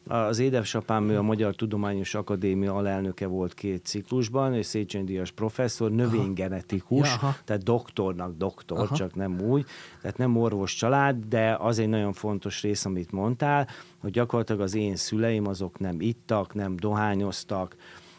az 0.09 0.39
édesapám, 0.39 1.09
ő 1.09 1.19
a 1.19 1.23
Magyar 1.23 1.55
Tudományos 1.55 2.15
Akadémia 2.15 2.75
alelnöke 2.75 3.27
volt 3.27 3.55
két 3.55 3.85
ciklusban, 3.85 4.55
és 4.55 4.67
Széchenyi 4.67 5.05
Díjas 5.05 5.31
professzor, 5.31 5.91
növénygenetikus, 5.91 7.09
ja, 7.23 7.37
tehát 7.45 7.63
doktornak 7.63 8.37
doktor, 8.37 8.79
aha. 8.79 8.95
csak 8.95 9.15
nem 9.15 9.41
úgy, 9.41 9.67
tehát 10.01 10.17
nem 10.17 10.37
orvos 10.37 10.75
család, 10.75 11.17
de 11.29 11.57
az 11.61 11.79
egy 11.79 11.89
nagyon 11.89 12.13
fontos 12.13 12.63
rész, 12.63 12.85
amit 12.85 13.13
mondtál, 13.13 13.69
hogy 13.99 14.11
gyakorlatilag 14.11 14.61
az 14.61 14.75
én 14.75 14.97
szüleim 14.97 15.47
azok 15.47 15.79
nem 15.79 16.01
ittak, 16.01 16.55
nem 16.55 16.77
dohányoztak, 16.77 17.77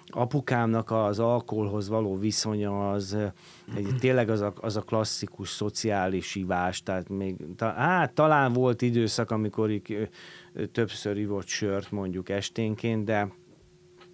apukámnak 0.09 0.91
az 0.91 1.19
alkoholhoz 1.19 1.89
való 1.89 2.17
viszonya 2.17 2.91
az 2.91 3.17
egy, 3.75 3.95
tényleg 3.99 4.29
az 4.29 4.41
a, 4.41 4.53
az 4.61 4.75
a 4.75 4.81
klasszikus 4.81 5.49
szociális 5.49 6.35
ivás, 6.35 6.83
tehát 6.83 7.09
még, 7.09 7.35
ta, 7.55 7.71
hát 7.71 8.13
talán 8.13 8.53
volt 8.53 8.81
időszak, 8.81 9.31
amikor 9.31 9.69
így, 9.71 10.09
többször 10.71 11.17
ivott 11.17 11.47
sört 11.47 11.91
mondjuk 11.91 12.29
esténként, 12.29 13.05
de 13.05 13.31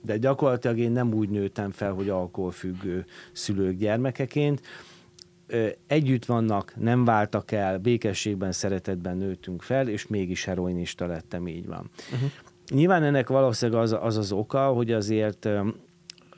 De 0.05 0.17
gyakorlatilag 0.17 0.77
én 0.77 0.91
nem 0.91 1.13
úgy 1.13 1.29
nőttem 1.29 1.71
fel, 1.71 1.93
hogy 1.93 2.09
alkoholfüggő 2.09 3.05
szülők 3.31 3.77
gyermekeként. 3.77 4.61
Együtt 5.87 6.25
vannak, 6.25 6.73
nem 6.75 7.05
váltak 7.05 7.51
el, 7.51 7.79
békességben, 7.79 8.51
szeretetben 8.51 9.17
nőttünk 9.17 9.61
fel, 9.61 9.87
és 9.87 10.07
mégis 10.07 10.45
heroinista 10.45 11.05
lettem, 11.05 11.47
így 11.47 11.65
van. 11.65 11.89
Uh-huh. 12.13 12.29
Nyilván 12.69 13.03
ennek 13.03 13.29
valószínűleg 13.29 13.81
az, 13.81 13.95
az 14.01 14.17
az 14.17 14.31
oka, 14.31 14.67
hogy 14.67 14.91
azért 14.91 15.49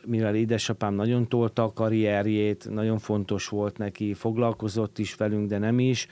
mivel 0.05 0.35
édesapám 0.35 0.93
nagyon 0.93 1.27
tolta 1.27 1.63
a 1.63 1.73
karrierjét, 1.73 2.69
nagyon 2.69 2.97
fontos 2.97 3.47
volt 3.47 3.77
neki, 3.77 4.13
foglalkozott 4.13 4.97
is 4.97 5.15
velünk, 5.15 5.49
de 5.49 5.57
nem 5.57 5.79
is, 5.79 6.07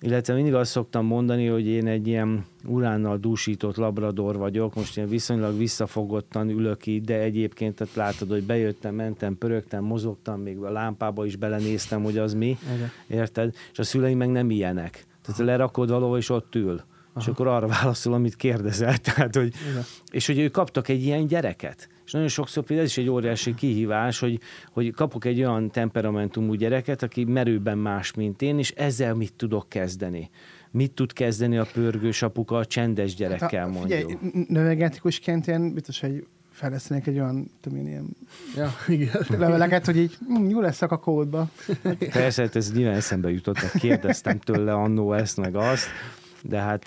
illetve 0.00 0.34
mindig 0.34 0.54
azt 0.54 0.70
szoktam 0.70 1.06
mondani, 1.06 1.46
hogy 1.46 1.66
én 1.66 1.86
egy 1.86 2.06
ilyen 2.06 2.44
uránnal 2.66 3.16
dúsított 3.16 3.76
labrador 3.76 4.36
vagyok, 4.36 4.74
most 4.74 4.96
én 4.96 5.08
viszonylag 5.08 5.56
visszafogottan 5.56 6.48
ülök 6.48 6.86
itt, 6.86 7.04
de 7.04 7.18
egyébként 7.18 7.74
tehát 7.74 7.94
látod, 7.94 8.30
hogy 8.30 8.42
bejöttem, 8.42 8.94
mentem, 8.94 9.38
pörögtem, 9.38 9.84
mozogtam, 9.84 10.40
még 10.40 10.58
a 10.58 10.70
lámpába 10.70 11.26
is 11.26 11.36
belenéztem, 11.36 12.02
hogy 12.02 12.18
az 12.18 12.34
mi, 12.34 12.58
Igen. 12.74 12.90
érted? 13.06 13.54
És 13.72 13.78
a 13.78 13.82
szüleim 13.82 14.18
meg 14.18 14.30
nem 14.30 14.50
ilyenek. 14.50 15.06
Tehát 15.22 15.40
lerakod 15.40 15.88
valahol, 15.90 16.18
és 16.18 16.30
ott 16.30 16.54
ül. 16.54 16.82
Aha. 17.14 17.26
És 17.26 17.32
akkor 17.32 17.46
arra 17.46 17.66
válaszol, 17.66 18.12
amit 18.12 18.36
kérdezel. 18.36 18.96
Tehát, 19.06 19.36
hogy, 19.36 19.54
és 20.10 20.26
hogy 20.26 20.38
ők 20.38 20.52
kaptak 20.52 20.88
egy 20.88 21.02
ilyen 21.02 21.26
gyereket. 21.26 21.88
És 22.06 22.12
nagyon 22.12 22.28
sokszor 22.28 22.64
például 22.64 22.88
ez 22.88 22.96
is 22.96 23.02
egy 23.02 23.08
óriási 23.08 23.54
kihívás, 23.54 24.18
hogy, 24.18 24.40
hogy 24.72 24.90
kapok 24.90 25.24
egy 25.24 25.38
olyan 25.38 25.70
temperamentumú 25.70 26.54
gyereket, 26.54 27.02
aki 27.02 27.24
merőben 27.24 27.78
más, 27.78 28.12
mint 28.12 28.42
én, 28.42 28.58
és 28.58 28.70
ezzel 28.70 29.14
mit 29.14 29.32
tudok 29.36 29.68
kezdeni? 29.68 30.30
Mit 30.70 30.92
tud 30.92 31.12
kezdeni 31.12 31.56
a 31.58 31.66
pörgős 31.72 32.22
apuka 32.22 32.56
a 32.56 32.64
csendes 32.64 33.14
gyerekkel, 33.14 33.64
hát, 33.64 33.74
mondjuk? 33.74 33.98
Figyelj, 33.98 34.44
növegetikusként 34.48 35.46
én 35.46 35.74
biztos, 35.74 36.00
hogy 36.00 36.26
fejlesztenék 36.50 37.06
egy 37.06 37.18
olyan, 37.18 37.50
tudom 37.60 37.78
én, 37.78 37.86
ilyen 37.86 38.16
ja, 38.56 38.70
igen. 38.94 39.10
leveleket, 39.28 39.84
hogy 39.84 39.96
így 39.96 40.16
hm, 40.26 40.48
jó 40.48 40.60
lesz 40.60 40.82
a 40.82 40.96
kódba. 40.96 41.48
Persze, 42.12 42.42
hát 42.42 42.56
ez 42.56 42.72
nyilván 42.72 42.94
eszembe 42.94 43.30
jutott, 43.30 43.70
kérdeztem 43.78 44.38
tőle 44.38 44.72
annó 44.72 45.12
ezt, 45.12 45.36
meg 45.36 45.56
azt 45.56 45.88
de 46.48 46.58
hát... 46.60 46.86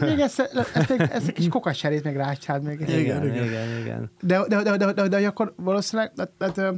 Még 0.00 0.18
ezt, 0.18 0.40
ezt, 0.40 0.76
ezt, 0.76 0.90
ezt 0.90 1.28
egy 1.28 1.34
kis 1.34 1.48
kokasserét 1.48 2.04
még 2.04 2.16
rácsád 2.16 2.62
még. 2.62 2.80
Igen, 2.80 2.98
igen, 2.98 3.24
igen. 3.24 3.44
igen, 3.44 3.78
igen. 3.80 4.10
De, 4.20 4.46
de, 4.48 4.62
de, 4.62 4.76
de, 4.76 4.92
de, 4.92 5.08
de, 5.08 5.26
akkor 5.26 5.52
valószínűleg, 5.56 6.12
de, 6.14 6.30
de, 6.38 6.50
de, 6.50 6.72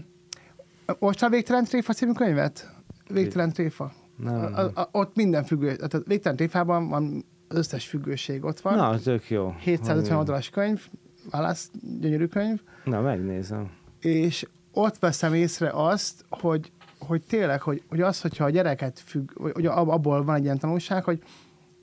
a 1.21 1.29
Végtelen 1.29 1.64
Tréfa 1.64 1.93
című 1.93 2.12
könyvet? 2.12 2.75
Végtelen 3.09 3.53
Tréfa. 3.53 3.93
Nem, 4.16 4.40
nem. 4.40 4.55
A, 4.55 4.81
a, 4.81 4.88
ott 4.93 5.16
minden 5.16 5.45
függő, 5.45 5.77
tehát 5.77 6.07
Végtelen 6.07 6.37
Tréfában 6.37 6.88
van 6.88 7.25
összes 7.49 7.87
függőség 7.87 8.45
ott 8.45 8.61
van. 8.61 8.75
Na, 8.75 8.99
tök 8.99 9.31
jó. 9.31 9.55
750 9.59 10.19
oldalas 10.19 10.51
könyv, 10.51 10.87
válasz, 11.31 11.71
gyönyörű 12.01 12.27
könyv. 12.27 12.61
Na, 12.85 13.01
megnézem. 13.01 13.71
És 14.01 14.47
ott 14.73 14.99
veszem 14.99 15.35
észre 15.35 15.71
azt, 15.75 16.25
hogy, 16.29 16.73
hogy 16.99 17.23
tényleg, 17.23 17.62
hogy, 17.62 17.83
hogy 17.88 18.01
az, 18.01 18.21
hogyha 18.21 18.45
a 18.45 18.51
gyereket 18.51 19.03
függ, 19.05 19.31
hogy 19.53 19.66
abból 19.66 20.25
van 20.25 20.35
egy 20.35 20.45
ilyen 20.45 20.59
tanulság, 20.59 21.05
hogy 21.05 21.23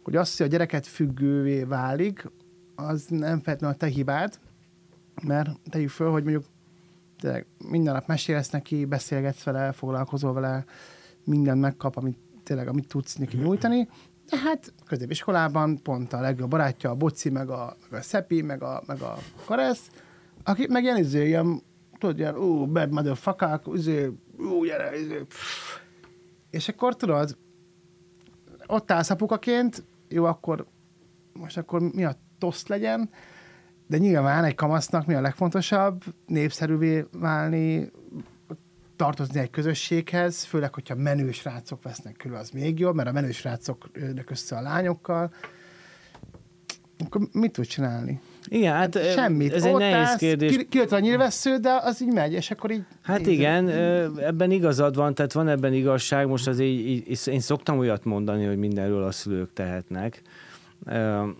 hogy 0.07 0.15
az, 0.15 0.37
hogy 0.37 0.45
a 0.45 0.49
gyereket 0.49 0.87
függővé 0.87 1.63
válik, 1.63 2.31
az 2.75 3.05
nem 3.09 3.39
feltétlenül 3.39 3.75
a 3.75 3.79
te 3.79 3.87
hibád, 3.87 4.39
mert 5.23 5.49
tegyük 5.69 5.89
föl, 5.89 6.11
hogy 6.11 6.23
mondjuk 6.23 6.45
tényleg 7.19 7.45
minden 7.69 7.93
nap 7.93 8.07
mesélsz 8.07 8.49
neki, 8.49 8.85
beszélgetsz 8.85 9.43
vele, 9.43 9.71
foglalkozol 9.71 10.33
vele, 10.33 10.65
minden 11.23 11.57
megkap, 11.57 11.95
amit 11.97 12.17
tényleg, 12.43 12.67
amit 12.67 12.87
tudsz 12.87 13.15
neki 13.15 13.37
nyújtani, 13.37 13.89
de 14.29 14.37
hát 14.37 14.73
középiskolában 14.85 15.81
pont 15.81 16.13
a 16.13 16.19
legjobb 16.19 16.49
barátja 16.49 16.89
a 16.89 16.95
Boci, 16.95 17.29
meg 17.29 17.49
a, 17.49 17.77
meg 17.89 17.99
a 17.99 18.03
Szepi, 18.03 18.41
meg 18.41 18.63
a, 18.63 18.83
meg 18.85 19.01
a 19.01 19.17
Karesz, 19.45 19.89
aki 20.43 20.67
meg 20.69 20.83
ilyen, 20.83 20.97
izé, 20.97 21.25
ilyen 21.25 21.61
tudod, 21.97 22.17
ilyen, 22.17 22.35
ú, 22.37 22.65
bad 22.65 22.91
motherfucker, 22.91 23.61
izé, 23.73 24.11
ú, 24.37 24.65
gyere, 24.65 24.99
izé, 24.99 25.25
és 26.49 26.67
akkor 26.67 26.95
tudod, 26.95 27.37
ott 28.67 28.91
állsz 28.91 29.09
apukaként, 29.09 29.83
jó, 30.09 30.25
akkor 30.25 30.67
most 31.33 31.57
akkor 31.57 31.81
mi 31.81 32.03
a 32.03 32.15
toszt 32.37 32.67
legyen, 32.67 33.09
de 33.87 33.97
nyilván 33.97 34.43
egy 34.43 34.55
kamasznak 34.55 35.05
mi 35.05 35.13
a 35.13 35.21
legfontosabb, 35.21 36.03
népszerűvé 36.25 37.05
válni, 37.11 37.91
tartozni 38.95 39.39
egy 39.39 39.49
közösséghez, 39.49 40.43
főleg, 40.43 40.73
hogyha 40.73 40.95
menő 40.95 41.31
srácok 41.31 41.83
vesznek 41.83 42.15
körül, 42.15 42.37
az 42.37 42.49
még 42.49 42.79
jobb, 42.79 42.95
mert 42.95 43.09
a 43.09 43.11
menő 43.11 43.31
srácok 43.31 43.89
jönnek 43.93 44.29
össze 44.29 44.57
a 44.57 44.61
lányokkal. 44.61 45.33
Akkor 47.05 47.21
mit 47.31 47.51
tud 47.51 47.65
csinálni? 47.65 48.21
Igen, 48.47 48.73
hát 48.73 48.99
Semmit. 49.13 49.53
ez 49.53 49.63
egy 49.63 49.75
nehéz 49.75 49.95
állsz, 49.95 50.15
kérdés. 50.15 50.57
Kijött 50.69 50.91
a 50.91 50.99
nyilvessző, 50.99 51.57
de 51.57 51.79
az 51.83 52.01
így 52.01 52.13
megy, 52.13 52.33
és 52.33 52.51
akkor 52.51 52.71
így... 52.71 52.83
Hát 53.01 53.17
nézem. 53.17 53.33
igen, 53.33 53.69
ebben 54.19 54.51
igazad 54.51 54.95
van, 54.95 55.13
tehát 55.13 55.33
van 55.33 55.47
ebben 55.47 55.73
igazság. 55.73 56.27
Most 56.27 56.47
az 56.47 56.59
így, 56.59 56.87
így, 56.87 57.19
én 57.25 57.39
szoktam 57.39 57.79
olyat 57.79 58.03
mondani, 58.03 58.45
hogy 58.45 58.57
mindenről 58.57 59.03
a 59.03 59.11
szülők 59.11 59.53
tehetnek. 59.53 60.21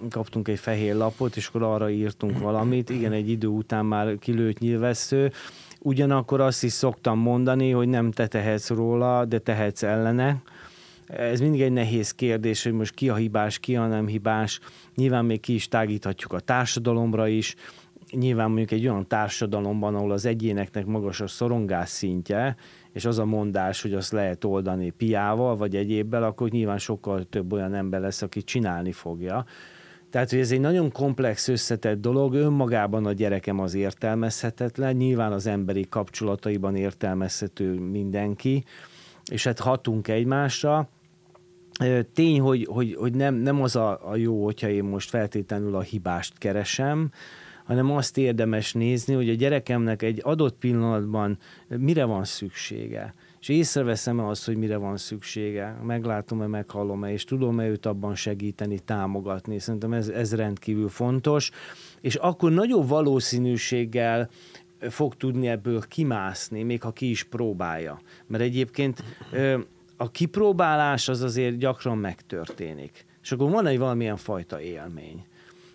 Kaptunk 0.09 0.47
egy 0.47 0.59
fehér 0.59 0.95
lapot, 0.95 1.35
és 1.35 1.47
akkor 1.47 1.63
arra 1.63 1.89
írtunk 1.89 2.39
valamit. 2.39 2.89
Igen, 2.89 3.11
egy 3.11 3.29
idő 3.29 3.47
után 3.47 3.85
már 3.85 4.19
kilőtt 4.19 4.59
nyilvessző. 4.59 5.31
Ugyanakkor 5.79 6.41
azt 6.41 6.63
is 6.63 6.71
szoktam 6.71 7.19
mondani, 7.19 7.71
hogy 7.71 7.87
nem 7.87 8.11
te 8.11 8.27
tehetsz 8.27 8.69
róla, 8.69 9.25
de 9.25 9.39
tehetsz 9.39 9.83
ellene 9.83 10.41
ez 11.07 11.39
mindig 11.39 11.61
egy 11.61 11.71
nehéz 11.71 12.11
kérdés, 12.11 12.63
hogy 12.63 12.73
most 12.73 12.93
ki 12.93 13.09
a 13.09 13.15
hibás, 13.15 13.59
ki 13.59 13.75
a 13.75 13.87
nem 13.87 14.07
hibás. 14.07 14.59
Nyilván 14.95 15.25
még 15.25 15.39
ki 15.39 15.53
is 15.53 15.67
tágíthatjuk 15.67 16.33
a 16.33 16.39
társadalomra 16.39 17.27
is. 17.27 17.55
Nyilván 18.11 18.47
mondjuk 18.47 18.71
egy 18.71 18.87
olyan 18.87 19.07
társadalomban, 19.07 19.95
ahol 19.95 20.11
az 20.11 20.25
egyéneknek 20.25 20.85
magas 20.85 21.21
a 21.21 21.27
szorongás 21.27 21.89
szintje, 21.89 22.55
és 22.93 23.05
az 23.05 23.19
a 23.19 23.25
mondás, 23.25 23.81
hogy 23.81 23.93
azt 23.93 24.11
lehet 24.11 24.43
oldani 24.43 24.89
piával 24.89 25.55
vagy 25.55 25.75
egyébbel, 25.75 26.23
akkor 26.23 26.49
nyilván 26.49 26.77
sokkal 26.77 27.23
több 27.23 27.53
olyan 27.53 27.73
ember 27.73 28.01
lesz, 28.01 28.21
aki 28.21 28.43
csinálni 28.43 28.91
fogja. 28.91 29.45
Tehát, 30.09 30.29
hogy 30.29 30.39
ez 30.39 30.51
egy 30.51 30.59
nagyon 30.59 30.91
komplex, 30.91 31.47
összetett 31.47 32.01
dolog, 32.01 32.33
önmagában 32.33 33.05
a 33.05 33.13
gyerekem 33.13 33.59
az 33.59 33.73
értelmezhetetlen, 33.73 34.95
nyilván 34.95 35.31
az 35.31 35.47
emberi 35.47 35.85
kapcsolataiban 35.89 36.75
értelmezhető 36.75 37.79
mindenki, 37.79 38.63
és 39.31 39.43
hát 39.43 39.59
hatunk 39.59 40.07
egymásra, 40.07 40.89
Tény, 42.13 42.39
hogy, 42.39 42.67
hogy, 42.69 42.95
hogy 42.99 43.13
nem, 43.13 43.35
nem 43.35 43.61
az 43.61 43.75
a, 43.75 44.09
a 44.09 44.15
jó, 44.15 44.43
hogyha 44.43 44.69
én 44.69 44.83
most 44.83 45.09
feltétlenül 45.09 45.75
a 45.75 45.81
hibást 45.81 46.37
keresem, 46.37 47.11
hanem 47.67 47.91
azt 47.91 48.17
érdemes 48.17 48.73
nézni, 48.73 49.13
hogy 49.13 49.29
a 49.29 49.33
gyerekemnek 49.33 50.01
egy 50.01 50.19
adott 50.23 50.57
pillanatban 50.57 51.37
mire 51.67 52.05
van 52.05 52.23
szüksége. 52.23 53.13
És 53.39 53.49
észreveszem-e 53.49 54.27
azt, 54.27 54.45
hogy 54.45 54.57
mire 54.57 54.77
van 54.77 54.97
szüksége, 54.97 55.79
meglátom-e, 55.83 56.47
meghallom-e, 56.47 57.11
és 57.11 57.23
tudom-e 57.23 57.67
őt 57.67 57.85
abban 57.85 58.15
segíteni, 58.15 58.79
támogatni. 58.79 59.59
Szerintem 59.59 59.93
ez, 59.93 60.07
ez 60.07 60.35
rendkívül 60.35 60.89
fontos. 60.89 61.51
És 62.01 62.15
akkor 62.15 62.51
nagyobb 62.51 62.87
valószínűséggel 62.87 64.29
fog 64.79 65.15
tudni 65.15 65.47
ebből 65.47 65.81
kimászni, 65.87 66.63
még 66.63 66.81
ha 66.81 66.91
ki 66.91 67.09
is 67.09 67.23
próbálja. 67.23 67.99
Mert 68.27 68.43
egyébként 68.43 69.03
a 69.97 70.11
kipróbálás 70.11 71.07
az 71.07 71.21
azért 71.21 71.57
gyakran 71.57 71.97
megtörténik. 71.97 73.05
És 73.21 73.31
akkor 73.31 73.49
van 73.49 73.67
egy 73.67 73.77
valamilyen 73.77 74.17
fajta 74.17 74.61
élmény. 74.61 75.25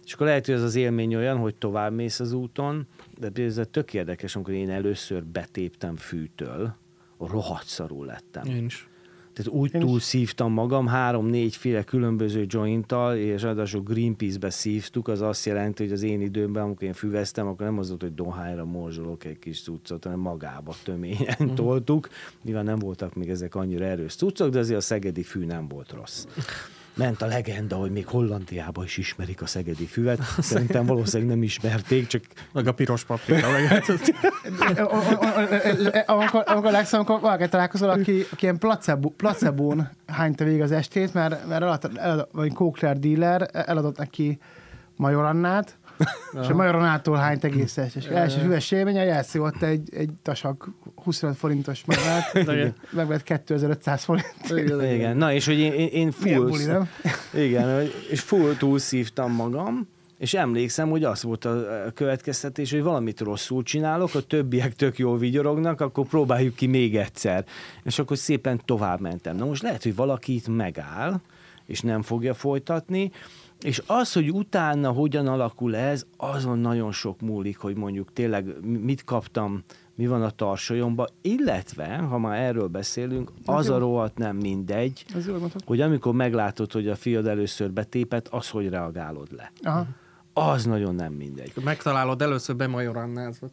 És 0.04 0.12
akkor 0.12 0.26
lehet, 0.26 0.46
hogy 0.46 0.54
ez 0.54 0.62
az 0.62 0.74
élmény 0.74 1.14
olyan, 1.14 1.38
hogy 1.38 1.54
tovább 1.54 1.92
mész 1.92 2.20
az 2.20 2.32
úton, 2.32 2.86
de 3.18 3.42
ez 3.42 3.60
tök 3.70 3.94
érdekes, 3.94 4.36
amikor 4.36 4.54
én 4.54 4.70
először 4.70 5.24
betéptem 5.24 5.96
fűtől, 5.96 6.74
rohadt 7.18 7.66
szarul 7.66 8.06
lettem. 8.06 8.44
Én 8.44 8.64
is. 8.64 8.88
Tehát 9.32 9.52
úgy 9.52 9.70
túlszívtam 9.70 10.52
magam, 10.52 10.86
három-négyféle 10.86 11.82
különböző 11.82 12.44
jointtal, 12.48 13.16
és 13.16 13.42
ráadásul 13.42 13.82
Greenpeace-be 13.82 14.50
szívtuk, 14.50 15.08
az 15.08 15.20
azt 15.20 15.46
jelenti, 15.46 15.82
hogy 15.82 15.92
az 15.92 16.02
én 16.02 16.20
időmben, 16.20 16.62
amikor 16.62 16.82
én 16.82 16.92
füveztem, 16.92 17.46
akkor 17.46 17.66
nem 17.66 17.78
az 17.78 17.88
volt, 17.88 18.02
hogy 18.02 18.14
dohányra 18.14 18.64
morzsolok 18.64 19.24
egy 19.24 19.38
kis 19.38 19.62
cuccot, 19.62 20.04
hanem 20.04 20.18
magába 20.18 20.74
töményen 20.84 21.36
mm. 21.42 21.54
toltuk. 21.54 22.08
Nyilván 22.42 22.64
nem 22.64 22.78
voltak 22.78 23.14
még 23.14 23.28
ezek 23.28 23.54
annyira 23.54 23.84
erős 23.84 24.14
cuccok, 24.14 24.48
de 24.50 24.58
azért 24.58 24.78
a 24.78 24.82
szegedi 24.82 25.22
fű 25.22 25.44
nem 25.44 25.68
volt 25.68 25.92
rossz 25.92 26.26
ment 26.94 27.22
a 27.22 27.26
legenda, 27.26 27.76
hogy 27.76 27.90
még 27.90 28.06
Hollandiában 28.06 28.84
is 28.84 28.96
ismerik 28.96 29.42
a 29.42 29.46
szegedi 29.46 29.86
füvet. 29.86 30.20
Szerintem 30.38 30.86
valószínűleg 30.86 31.32
nem 31.34 31.42
ismerték, 31.42 32.06
csak... 32.06 32.22
Meg 32.52 32.66
a 32.66 32.72
piros 32.72 33.04
paprika. 33.04 33.46
amikor 36.46 36.70
legszem, 36.70 37.00
amikor 37.00 37.20
valaki 37.20 37.48
találkozol, 37.48 37.90
aki, 37.90 38.26
aki 38.30 38.44
ilyen 38.44 38.58
placebo, 38.58 39.08
placebón 39.08 39.88
hányta 40.06 40.44
végig 40.44 40.60
az 40.60 40.72
estét, 40.72 41.14
mert, 41.14 41.46
mert 41.46 41.62
eladott, 41.62 41.96
eladott, 41.96 42.30
vagy 42.32 42.52
Kókler 42.52 42.98
dealer 42.98 43.48
eladott 43.52 43.98
neki 43.98 44.38
Majorannát, 44.96 45.76
és 46.42 46.48
a 46.48 46.54
Majoronától 46.54 47.16
hányt 47.16 47.44
egészes. 47.44 47.94
És 47.94 48.04
első 48.04 48.40
hüves 48.40 48.70
élmény, 48.70 48.98
a 48.98 49.02
jelszó 49.02 49.44
ott 49.44 49.62
egy, 49.62 49.88
egy 49.94 50.10
tasak 50.22 50.68
25 50.94 51.36
forintos 51.36 51.84
magát, 51.84 52.32
megvett 52.90 53.22
2500 53.22 54.04
forint. 54.04 54.82
Igen, 54.82 55.16
na 55.16 55.32
és 55.32 55.46
hogy 55.46 55.58
én, 55.58 55.72
én 55.72 56.10
full, 56.10 56.46
buli, 56.46 56.64
nem? 56.64 56.88
igen, 57.46 57.88
és 58.10 58.20
full 58.20 58.56
túlszívtam 58.56 59.32
magam, 59.32 59.88
és 60.22 60.34
emlékszem, 60.34 60.90
hogy 60.90 61.04
az 61.04 61.22
volt 61.22 61.44
a 61.44 61.66
következtetés, 61.94 62.70
hogy 62.70 62.82
valamit 62.82 63.20
rosszul 63.20 63.62
csinálok, 63.62 64.14
a 64.14 64.20
többiek 64.20 64.74
tök 64.74 64.98
jól 64.98 65.18
vigyorognak, 65.18 65.80
akkor 65.80 66.06
próbáljuk 66.06 66.54
ki 66.54 66.66
még 66.66 66.96
egyszer. 66.96 67.44
És 67.82 67.98
akkor 67.98 68.18
szépen 68.18 68.60
tovább 68.64 69.00
mentem. 69.00 69.36
Na 69.36 69.44
most 69.44 69.62
lehet, 69.62 69.82
hogy 69.82 69.94
valaki 69.94 70.34
itt 70.34 70.48
megáll, 70.48 71.20
és 71.66 71.80
nem 71.80 72.02
fogja 72.02 72.34
folytatni, 72.34 73.12
és 73.62 73.82
az, 73.86 74.12
hogy 74.12 74.30
utána 74.30 74.90
hogyan 74.90 75.26
alakul 75.26 75.76
ez, 75.76 76.06
azon 76.16 76.58
nagyon 76.58 76.92
sok 76.92 77.20
múlik, 77.20 77.58
hogy 77.58 77.76
mondjuk 77.76 78.12
tényleg 78.12 78.64
mit 78.64 79.04
kaptam, 79.04 79.62
mi 79.94 80.06
van 80.06 80.22
a 80.22 80.30
tarsolyomban, 80.30 81.08
illetve, 81.22 81.96
ha 81.96 82.18
már 82.18 82.40
erről 82.40 82.66
beszélünk, 82.66 83.30
az 83.44 83.70
a 83.70 83.78
rohadt 83.78 84.18
nem 84.18 84.36
mindegy, 84.36 85.04
hogy 85.64 85.80
amikor 85.80 86.14
meglátod, 86.14 86.72
hogy 86.72 86.88
a 86.88 86.96
fiad 86.96 87.26
először 87.26 87.70
betépet, 87.70 88.28
az, 88.28 88.48
hogy 88.48 88.68
reagálod 88.68 89.28
le. 89.32 89.52
Aha. 89.62 89.86
Az 90.34 90.64
nagyon 90.64 90.94
nem 90.94 91.12
mindegy. 91.12 91.52
Megtalálod 91.64 92.22
először 92.22 92.56
bemajorannázva. 92.56 93.46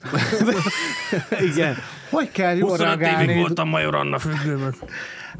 Igen. 1.51 1.75
Hogy 2.09 2.31
kell 2.31 2.55
jól 2.55 2.69
25 2.69 2.93
évig 2.93 3.05
reagálni? 3.05 3.39
voltam 3.39 3.69
Major 3.69 3.95
Anna 3.95 4.19
függőben. 4.19 4.75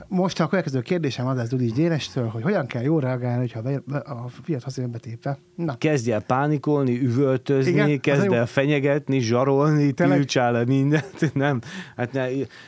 Most 0.08 0.40
a 0.40 0.48
következő 0.48 0.82
kérdésem 0.82 1.28
az 1.28 1.38
lesz 1.38 1.50
Dudis 1.50 1.72
Dénestől, 1.72 2.28
hogy 2.28 2.42
hogyan 2.44 2.66
kell 2.66 2.82
jól 2.82 3.02
reagálni, 3.02 3.40
hogyha 3.40 3.80
a 4.04 4.30
fiat 4.44 4.64
hazajön 4.64 4.92
betépve. 4.92 5.38
Na, 5.56 5.76
Kezdj 5.78 6.12
el 6.12 6.22
pánikolni, 6.22 7.00
üvöltözni, 7.02 7.72
Igen, 7.72 8.00
kezd 8.00 8.32
el 8.32 8.46
fenyegetni, 8.46 9.20
zsarolni, 9.20 9.92
tiltsál 9.92 10.52
le 10.52 10.66
mindent. 10.66 11.34
Nem. 11.34 11.60
Hát 11.96 12.12
ne, 12.12 12.26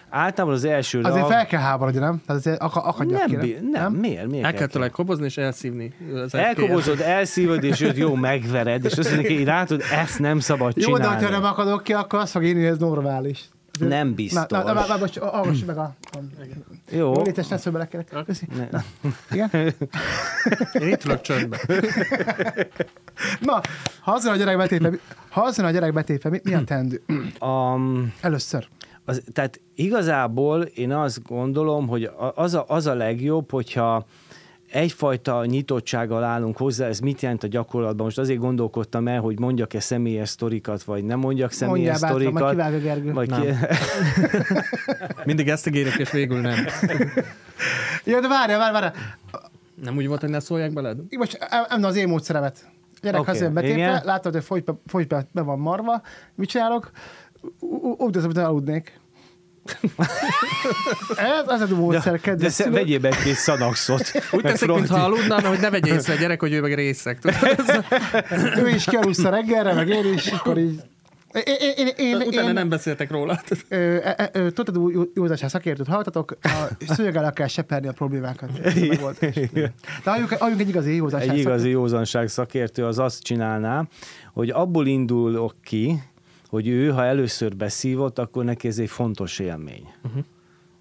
általában 0.10 0.56
az 0.56 0.64
első 0.66 1.00
azért 1.00 1.16
reak- 1.16 1.30
fel 1.32 1.46
kell 1.46 1.60
háborodni, 1.62 2.00
nem? 2.00 2.22
Tehát 2.26 2.42
azért 2.42 2.62
ak- 2.62 2.76
akadjak 2.86 3.20
nem, 3.20 3.30
ki, 3.30 3.36
bi- 3.36 3.58
nem, 3.72 3.94
miért? 3.94 4.28
miért 4.28 4.46
El 4.46 4.50
kell 4.52 4.60
kell 4.60 4.68
tőle 4.68 4.90
kobozni 4.90 5.26
és 5.26 5.38
elszívni. 5.38 5.94
Elkobozod, 6.32 7.00
elszívod, 7.18 7.64
és 7.64 7.82
őt 7.82 7.98
jó 7.98 8.16
megvered, 8.16 8.86
és 8.86 8.98
azt 8.98 9.12
mondja, 9.16 9.36
hogy 9.36 9.46
látod, 9.46 9.82
ezt 10.02 10.20
nem 10.20 10.40
szabad 10.40 10.74
Jó, 10.78 10.92
de 10.94 10.98
csinálni. 11.04 11.24
hogyha 11.24 11.40
nem 11.40 11.44
akadok 11.50 11.84
ki, 11.84 11.94
akkor 11.94 12.20
azt 12.20 12.32
fog 12.32 12.44
írni, 12.44 12.62
hogy 12.62 12.70
ez 12.72 12.78
normális. 12.78 13.50
Nem 13.80 14.08
Na, 14.08 14.14
biztos. 14.14 14.46
na, 14.50 14.74
na, 14.74 14.88
na, 14.88 14.98
most 14.98 15.18
hallgass 15.18 15.64
meg 15.64 15.78
a... 15.78 15.96
Jó. 16.90 16.98
Jó, 17.00 17.22
létes, 17.22 17.48
ne. 17.48 17.88
Köszi. 18.26 18.48
Ne. 18.72 18.82
Igen? 19.32 19.50
Én 20.74 20.88
itt 20.88 21.06
ülök 21.06 21.22
csöndben. 21.22 21.60
Na, 23.40 23.62
ha 24.02 24.12
azon 24.12 24.34
a 24.34 24.36
gyerek 24.36 24.58
betépve, 24.58 24.92
ha 25.30 25.42
azon 25.42 25.66
a 25.66 25.72
gyerek 25.72 25.94
betépve, 25.94 26.30
mi, 26.30 26.40
mi 26.44 26.54
a 26.54 26.64
teendő? 26.64 27.02
Um, 27.40 28.14
Először. 28.22 28.68
az, 29.06 29.22
tehát 29.34 29.62
igazából 29.76 30.62
én 30.62 30.92
azt 30.92 31.24
gondolom, 31.24 31.88
hogy 31.88 32.10
az 32.36 32.54
a, 32.54 32.66
az 32.68 32.86
a 32.86 32.94
legjobb, 32.94 33.52
hogyha 33.52 34.06
egyfajta 34.72 35.46
nyitottsággal 35.46 36.24
állunk 36.24 36.58
hozzá, 36.58 36.88
ez 36.88 37.00
mit 37.00 37.22
jelent 37.22 37.44
a 37.44 37.48
gyakorlatban? 37.48 38.06
Most 38.06 38.18
azért 38.18 38.40
gondolkodtam 38.40 39.08
el, 39.08 39.20
hogy 39.20 39.40
mondjak-e 39.40 39.80
személyes 39.80 40.30
sztorikat, 40.30 40.84
vagy 40.84 41.04
nem 41.04 41.20
mondjak 41.20 41.52
személyes 41.52 42.00
Mondjál 42.00 42.12
bátran, 42.12 42.34
majd 42.34 42.56
sztorikat. 42.56 42.72
kivágja 42.72 42.80
Gergő. 42.80 43.14
Vagy 43.14 43.30
Nem. 43.30 43.42
ki... 43.42 43.48
Mindig 45.30 45.50
ezt 45.50 45.68
ígérek, 45.68 45.98
és 45.98 46.12
végül 46.12 46.40
nem. 46.40 46.66
Jó, 48.04 48.20
de 48.20 48.28
várjál, 48.28 48.60
várjál, 48.60 48.72
várjál. 48.72 48.94
Nem 49.84 49.98
úgy 49.98 50.08
volt, 50.08 50.22
hogy 50.22 50.30
ne 50.30 50.40
szólják 50.40 50.74
beled? 50.74 50.98
Most 51.18 51.38
em- 51.50 51.68
emlem 51.70 51.90
az 51.90 51.96
én 51.96 52.08
módszeremet. 52.08 52.70
Gyerek 53.02 53.20
okay, 53.20 53.34
hazajön 53.34 53.54
betépve, 53.54 53.76
igen. 53.76 54.02
látod, 54.06 54.34
hogy 54.34 54.44
fogy 54.44 54.64
be, 54.64 54.74
fogy 54.86 55.08
be, 55.08 55.28
be 55.32 55.42
van 55.42 55.60
marva. 55.60 56.02
Mit 56.36 56.50
csinálok? 56.50 56.92
Úgy 57.98 58.18
az, 58.18 58.24
amit 58.24 58.38
aludnék. 58.38 59.00
Ez 61.16 61.62
az 61.62 61.72
a 61.72 61.76
módszer, 61.76 62.12
De 62.12 62.18
kedves 62.18 62.52
sze- 62.52 62.64
szülők. 62.64 62.80
vegyél 62.80 63.00
be 63.00 63.08
egy 63.08 63.18
kis 63.24 63.36
szanaxot. 63.38 64.12
Úgy 64.32 64.42
teszek, 64.42 64.70
mintha 64.70 65.04
aludna, 65.04 65.48
hogy 65.48 65.60
ne 65.60 65.70
vegye 65.70 65.94
észre 65.94 66.14
a 66.14 66.18
gyerek, 66.18 66.40
hogy 66.40 66.54
ő 66.54 66.62
meg 66.62 66.74
részek. 66.74 67.18
Ő 68.58 68.70
is 68.70 68.84
kialussza 68.86 69.30
reggelre, 69.30 69.74
meg 69.74 69.90
én 69.90 70.14
is, 70.14 70.28
akkor 70.28 70.58
így... 70.58 70.80
Én, 71.34 71.44
én, 71.76 71.88
én, 71.88 71.94
én, 71.98 72.28
Utána 72.28 72.48
én 72.48 72.54
nem 72.54 72.70
beszéltek 72.70 73.12
róla. 73.12 73.42
ö, 73.68 73.76
ö, 73.78 73.98
ö, 74.18 74.24
ö, 74.32 74.50
tudod, 74.52 74.92
jó- 74.94 75.04
józásás 75.14 75.52
szakértőt 75.52 75.88
hallgatok, 75.88 76.38
a 76.88 76.94
szőnyegel 76.94 77.34
kell 77.34 77.48
seperni 77.48 77.88
a 77.88 77.92
problémákat. 77.92 78.50
De 80.04 80.12
halljunk, 80.40 80.60
egy 80.60 80.70
igazi 80.70 80.96
józásás 80.96 81.28
Egy 81.28 81.38
igazi 81.38 81.70
józanság 81.70 82.28
szakértő 82.28 82.86
az 82.86 83.00
azt 83.00 83.24
csinálná, 83.24 83.88
hogy 84.34 84.50
abból 84.50 84.88
indulok 84.88 85.56
ki, 85.64 86.04
hogy 86.52 86.68
ő, 86.68 86.90
ha 86.90 87.06
először 87.06 87.56
beszívott, 87.56 88.20
akkor 88.20 88.44
neki 88.44 88.68
ez 88.68 88.78
egy 88.78 88.90
fontos 88.90 89.40
élmény. 89.40 89.88
Uh-huh. 90.04 90.24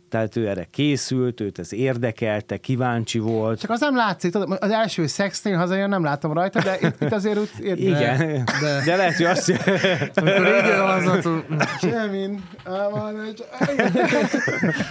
Tehát 0.08 0.36
ő 0.36 0.48
erre 0.48 0.66
készült, 0.70 1.40
őt 1.40 1.58
ez 1.58 1.72
érdekelte, 1.72 2.56
kíváncsi 2.56 3.18
volt. 3.18 3.60
Csak 3.60 3.70
az 3.70 3.80
nem 3.80 3.96
látszik, 3.96 4.32
tudod, 4.32 4.56
az 4.60 4.70
első 4.70 5.06
szexnél 5.06 5.56
hazajön, 5.56 5.88
nem 5.88 6.04
látom 6.04 6.32
rajta, 6.32 6.60
de 6.60 6.78
itt, 6.80 7.00
itt 7.00 7.12
azért 7.12 7.38
úgy 7.38 7.50
érted. 7.60 7.78
Igen, 7.78 8.18
de, 8.18 8.44
de- 8.60 8.82
de 8.84 8.96
lehet, 8.96 9.14
hogy 9.14 9.26
azt 9.26 9.48
Amikor 10.14 10.46
így 10.46 11.14
hogy 11.14 11.44
Semmin. 11.80 12.42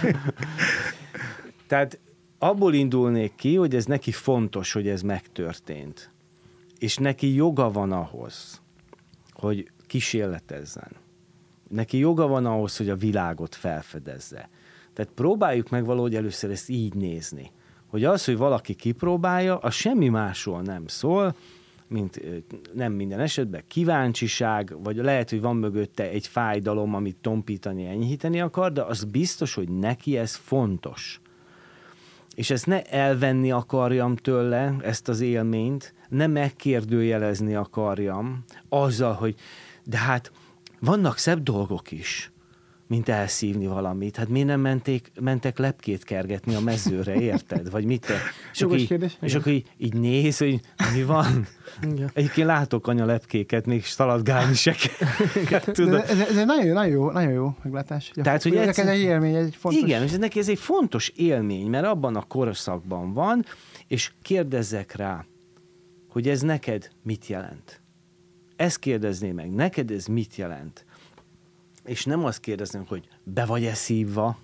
Tehát 1.68 1.98
abból 2.38 2.74
indulnék 2.74 3.32
ki, 3.36 3.56
hogy 3.56 3.74
ez 3.74 3.84
neki 3.84 4.12
fontos, 4.12 4.72
hogy 4.72 4.88
ez 4.88 5.02
megtörtént. 5.02 6.10
És 6.78 6.96
neki 6.96 7.34
joga 7.34 7.70
van 7.70 7.92
ahhoz, 7.92 8.60
hogy 9.32 9.70
kísérletezzen. 9.90 10.90
Neki 11.68 11.98
joga 11.98 12.26
van 12.26 12.46
ahhoz, 12.46 12.76
hogy 12.76 12.88
a 12.88 12.96
világot 12.96 13.54
felfedezze. 13.54 14.48
Tehát 14.92 15.12
próbáljuk 15.14 15.70
meg 15.70 15.84
valahogy 15.84 16.14
először 16.14 16.50
ezt 16.50 16.68
így 16.68 16.94
nézni. 16.94 17.50
Hogy 17.86 18.04
az, 18.04 18.24
hogy 18.24 18.36
valaki 18.36 18.74
kipróbálja, 18.74 19.58
az 19.58 19.74
semmi 19.74 20.08
másról 20.08 20.62
nem 20.62 20.86
szól, 20.86 21.34
mint 21.88 22.20
nem 22.72 22.92
minden 22.92 23.20
esetben 23.20 23.62
kíváncsiság, 23.66 24.82
vagy 24.82 24.96
lehet, 24.96 25.30
hogy 25.30 25.40
van 25.40 25.56
mögötte 25.56 26.08
egy 26.08 26.26
fájdalom, 26.26 26.94
amit 26.94 27.16
tompítani, 27.20 27.86
enyhíteni 27.86 28.40
akar, 28.40 28.72
de 28.72 28.82
az 28.82 29.04
biztos, 29.04 29.54
hogy 29.54 29.68
neki 29.68 30.16
ez 30.16 30.34
fontos 30.34 31.20
és 32.34 32.50
ezt 32.50 32.66
ne 32.66 32.82
elvenni 32.82 33.50
akarjam 33.50 34.16
tőle, 34.16 34.76
ezt 34.82 35.08
az 35.08 35.20
élményt, 35.20 35.94
ne 36.08 36.26
megkérdőjelezni 36.26 37.54
akarjam 37.54 38.44
azzal, 38.68 39.12
hogy 39.12 39.34
de 39.90 39.98
hát 39.98 40.32
vannak 40.80 41.18
szebb 41.18 41.42
dolgok 41.42 41.90
is, 41.90 42.32
mint 42.86 43.08
elszívni 43.08 43.66
valamit. 43.66 44.16
Hát 44.16 44.28
miért 44.28 44.46
nem 44.46 44.60
menték, 44.60 45.12
mentek 45.20 45.58
lepkét 45.58 46.04
kergetni 46.04 46.54
a 46.54 46.60
mezőre, 46.60 47.14
érted? 47.14 47.70
Vagy 47.70 47.84
mit 47.84 48.06
te? 48.06 48.14
És 48.54 48.62
akkor, 48.62 48.78
így, 48.78 49.16
és 49.20 49.34
akkor 49.34 49.52
így, 49.52 49.66
így 49.76 49.94
néz, 49.94 50.38
hogy 50.38 50.60
mi 50.94 51.02
van. 51.02 51.46
Igen. 51.82 52.10
Egyébként 52.14 52.46
látok 52.46 52.86
anya 52.86 53.04
lepkéket, 53.04 53.66
még 53.66 53.84
szaladgálni 53.84 54.54
se 54.54 54.72
kell. 54.74 55.08
Ez, 55.62 55.78
ez, 56.28 56.44
nagyon, 56.44 56.72
nagyon, 56.72 56.86
jó, 56.86 57.10
nagyon 57.10 57.32
jó 57.32 57.54
meglátás. 57.62 58.10
Tehát, 58.14 58.42
hogy 58.42 58.56
ez 58.56 58.68
egyszer- 58.68 58.88
egy 58.88 59.00
élmény, 59.00 59.34
egy 59.34 59.56
fontos... 59.58 59.82
Igen, 59.82 60.02
és 60.02 60.12
ez 60.12 60.18
neki 60.18 60.38
ez 60.38 60.48
egy 60.48 60.58
fontos 60.58 61.08
élmény, 61.08 61.66
mert 61.66 61.86
abban 61.86 62.16
a 62.16 62.22
korszakban 62.22 63.12
van, 63.12 63.44
és 63.86 64.12
kérdezzek 64.22 64.96
rá, 64.96 65.24
hogy 66.08 66.28
ez 66.28 66.40
neked 66.40 66.90
mit 67.02 67.26
jelent. 67.26 67.80
Ezt 68.60 68.78
kérdezném 68.78 69.34
meg, 69.34 69.50
neked 69.50 69.90
ez 69.90 70.06
mit 70.06 70.36
jelent? 70.36 70.84
És 71.84 72.04
nem 72.04 72.24
azt 72.24 72.40
kérdezném, 72.40 72.84
hogy 72.88 73.08
be 73.24 73.44
vagy-e 73.44 73.74
szívva, 73.74 74.38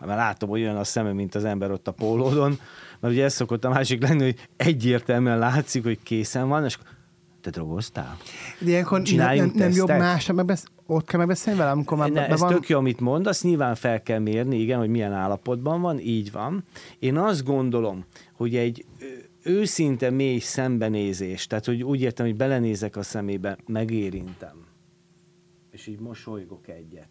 mert 0.00 0.18
látom, 0.18 0.48
hogy 0.48 0.60
olyan 0.60 0.76
a 0.76 0.84
szeme, 0.84 1.12
mint 1.12 1.34
az 1.34 1.44
ember 1.44 1.70
ott 1.70 1.88
a 1.88 1.92
pólódon, 1.92 2.58
mert 3.00 3.14
ugye 3.14 3.24
ez 3.24 3.34
szokott 3.34 3.64
a 3.64 3.68
másik 3.68 4.02
lenni, 4.02 4.22
hogy 4.22 4.48
egyértelműen 4.56 5.38
látszik, 5.38 5.82
hogy 5.82 5.98
készen 6.02 6.48
van, 6.48 6.64
és 6.64 6.78
te 7.40 7.50
drogoztál? 7.50 8.16
De 8.58 8.70
ilyenkor 8.70 9.02
nem, 9.02 9.36
nem, 9.36 9.52
nem 9.54 9.70
jobb 9.70 9.88
másra 9.88 10.34
megbesz... 10.34 10.64
ott 10.86 11.06
kell 11.06 11.18
megbeszélni 11.18 11.58
vele, 11.58 11.70
amikor 11.70 11.98
már 11.98 12.10
Ne, 12.10 12.26
ez 12.26 12.40
van... 12.40 12.52
tök 12.52 12.68
jó, 12.68 12.78
amit 12.78 13.00
mondasz, 13.00 13.42
nyilván 13.42 13.74
fel 13.74 14.02
kell 14.02 14.18
mérni, 14.18 14.60
igen, 14.60 14.78
hogy 14.78 14.88
milyen 14.88 15.12
állapotban 15.12 15.80
van, 15.80 15.98
így 15.98 16.32
van. 16.32 16.64
Én 16.98 17.16
azt 17.16 17.44
gondolom, 17.44 18.04
hogy 18.32 18.56
egy 18.56 18.84
őszinte 19.42 20.10
mély 20.10 20.38
szembenézés, 20.38 21.46
tehát 21.46 21.64
hogy 21.64 21.82
úgy 21.82 22.00
értem, 22.00 22.26
hogy 22.26 22.36
belenézek 22.36 22.96
a 22.96 23.02
szemébe, 23.02 23.58
megérintem, 23.66 24.66
és 25.70 25.86
így 25.86 25.98
mosolygok 25.98 26.68
egyet. 26.68 27.08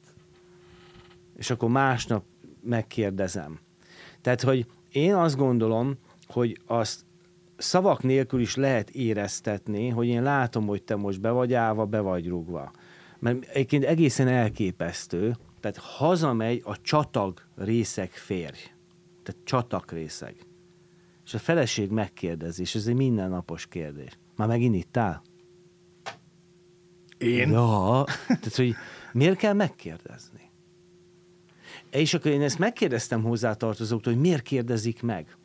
És 1.35 1.49
akkor 1.49 1.69
másnap 1.69 2.23
megkérdezem. 2.61 3.59
Tehát, 4.21 4.41
hogy 4.41 4.65
én 4.91 5.13
azt 5.13 5.37
gondolom, 5.37 5.97
hogy 6.27 6.61
azt 6.65 7.05
szavak 7.57 8.03
nélkül 8.03 8.39
is 8.39 8.55
lehet 8.55 8.89
éreztetni, 8.89 9.89
hogy 9.89 10.07
én 10.07 10.23
látom, 10.23 10.67
hogy 10.67 10.83
te 10.83 10.95
most 10.95 11.21
be 11.21 11.29
vagy 11.29 11.53
állva, 11.53 11.85
be 11.85 11.99
vagy 11.99 12.27
rugva. 12.27 12.71
Mert 13.19 13.45
egyébként 13.45 13.83
egészen 13.83 14.27
elképesztő, 14.27 15.35
tehát 15.59 15.77
hazamegy 15.77 16.61
a 16.65 16.81
csatag 16.81 17.41
részeg 17.55 18.09
férj. 18.09 18.59
Tehát 19.23 19.41
csatak 19.43 19.91
részeg. 19.91 20.35
És 21.29 21.35
a 21.35 21.39
feleség 21.39 21.89
megkérdezi, 21.89 22.61
és 22.61 22.75
ez 22.75 22.87
egy 22.87 22.95
mindennapos 22.95 23.67
kérdés. 23.67 24.19
Már 24.35 24.47
megint 24.47 24.75
ittál? 24.75 25.21
Én? 27.17 27.49
Ja, 27.49 28.03
tehát 28.27 28.55
hogy 28.55 28.75
miért 29.11 29.37
kell 29.37 29.53
megkérdezni? 29.53 30.51
És 31.91 32.13
akkor 32.13 32.31
én 32.31 32.41
ezt 32.41 32.59
megkérdeztem 32.59 33.23
hozzátartozóktól, 33.23 34.13
hogy 34.13 34.21
miért 34.21 34.41
kérdezik 34.41 35.01
meg. 35.01 35.37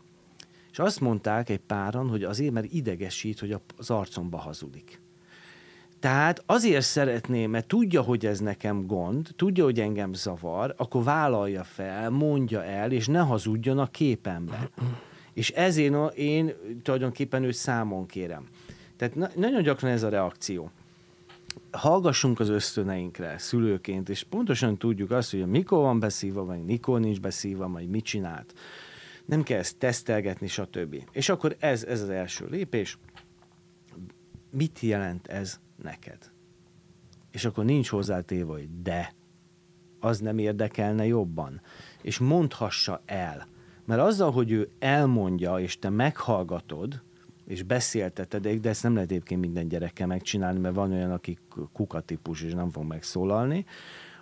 És 0.70 0.78
azt 0.78 1.01
mondták 1.01 1.49
egy 1.49 1.61
páran, 1.61 2.09
hogy 2.09 2.22
azért, 2.22 2.53
mert 2.53 2.72
idegesít, 2.72 3.41
hogy 3.41 3.57
az 3.76 3.91
arcomba 3.91 4.39
hazudik. 4.39 5.01
Tehát 6.01 6.43
azért 6.47 6.85
szeretném, 6.85 7.51
mert 7.51 7.66
tudja, 7.66 8.03
hogy 8.03 8.26
ez 8.26 8.41
nekem 8.41 8.87
gond, 8.87 9.28
tudja, 9.37 9.64
hogy 9.64 9.80
engem 9.80 10.12
zavar, 10.12 10.74
akkor 10.76 11.03
vállalja 11.03 11.64
fel, 11.64 12.11
mondja 12.11 12.64
el, 12.64 12.93
és 12.93 13.07
ne 13.07 13.20
hazudjon 13.20 13.78
a 13.78 13.87
képembe. 13.87 14.70
És 15.35 15.51
ezért 15.51 16.16
én 16.16 16.53
tulajdonképpen 16.82 17.45
őt 17.45 17.55
számon 17.55 18.07
kérem. 18.07 18.49
Tehát 18.97 19.14
na- 19.14 19.30
nagyon 19.35 19.62
gyakran 19.62 19.91
ez 19.91 20.03
a 20.03 20.09
reakció. 20.09 20.70
Hallgassunk 21.70 22.41
az 22.41 22.49
ösztöneinkre 22.49 23.39
szülőként, 23.39 24.09
és 24.09 24.22
pontosan 24.22 24.76
tudjuk 24.76 25.11
azt, 25.11 25.30
hogy 25.30 25.47
mikor 25.47 25.78
van 25.78 26.01
beszívva, 26.01 26.45
vagy 26.45 26.64
mikor 26.64 27.01
nincs 27.01 27.20
beszívva, 27.20 27.68
vagy 27.68 27.89
mit 27.89 28.05
csinált. 28.05 28.55
Nem 29.24 29.43
kell 29.43 29.59
ezt 29.59 29.76
tesztelgetni, 29.76 30.47
stb. 30.47 31.03
És 31.12 31.28
akkor 31.28 31.57
ez, 31.59 31.85
ez 31.85 32.03
az 32.03 32.09
első 32.09 32.47
lépés. 32.51 32.99
Mit 34.51 34.80
jelent 34.80 35.26
ez 35.26 35.61
neked? 35.82 36.30
És 37.30 37.45
akkor 37.45 37.64
nincs 37.64 37.89
hozzátéve, 37.89 38.53
hogy 38.53 38.82
de, 38.82 39.14
az 40.01 40.18
nem 40.18 40.39
érdekelne 40.39 41.07
jobban. 41.07 41.61
És 42.03 42.18
mondhassa 42.18 43.03
el. 43.07 43.47
Mert 43.85 44.01
azzal, 44.01 44.30
hogy 44.30 44.51
ő 44.51 44.68
elmondja, 44.78 45.59
és 45.59 45.78
te 45.78 45.89
meghallgatod, 45.89 47.03
és 47.47 47.62
beszélteted, 47.62 48.49
de 48.61 48.68
ezt 48.68 48.82
nem 48.82 48.95
lehet 48.95 49.11
egyébként 49.11 49.41
minden 49.41 49.68
gyerekkel 49.68 50.07
megcsinálni, 50.07 50.59
mert 50.59 50.74
van 50.74 50.93
olyan, 50.93 51.11
aki 51.11 51.39
kukatípus, 51.72 52.43
és 52.43 52.53
nem 52.53 52.70
fog 52.70 52.85
megszólalni, 52.85 53.64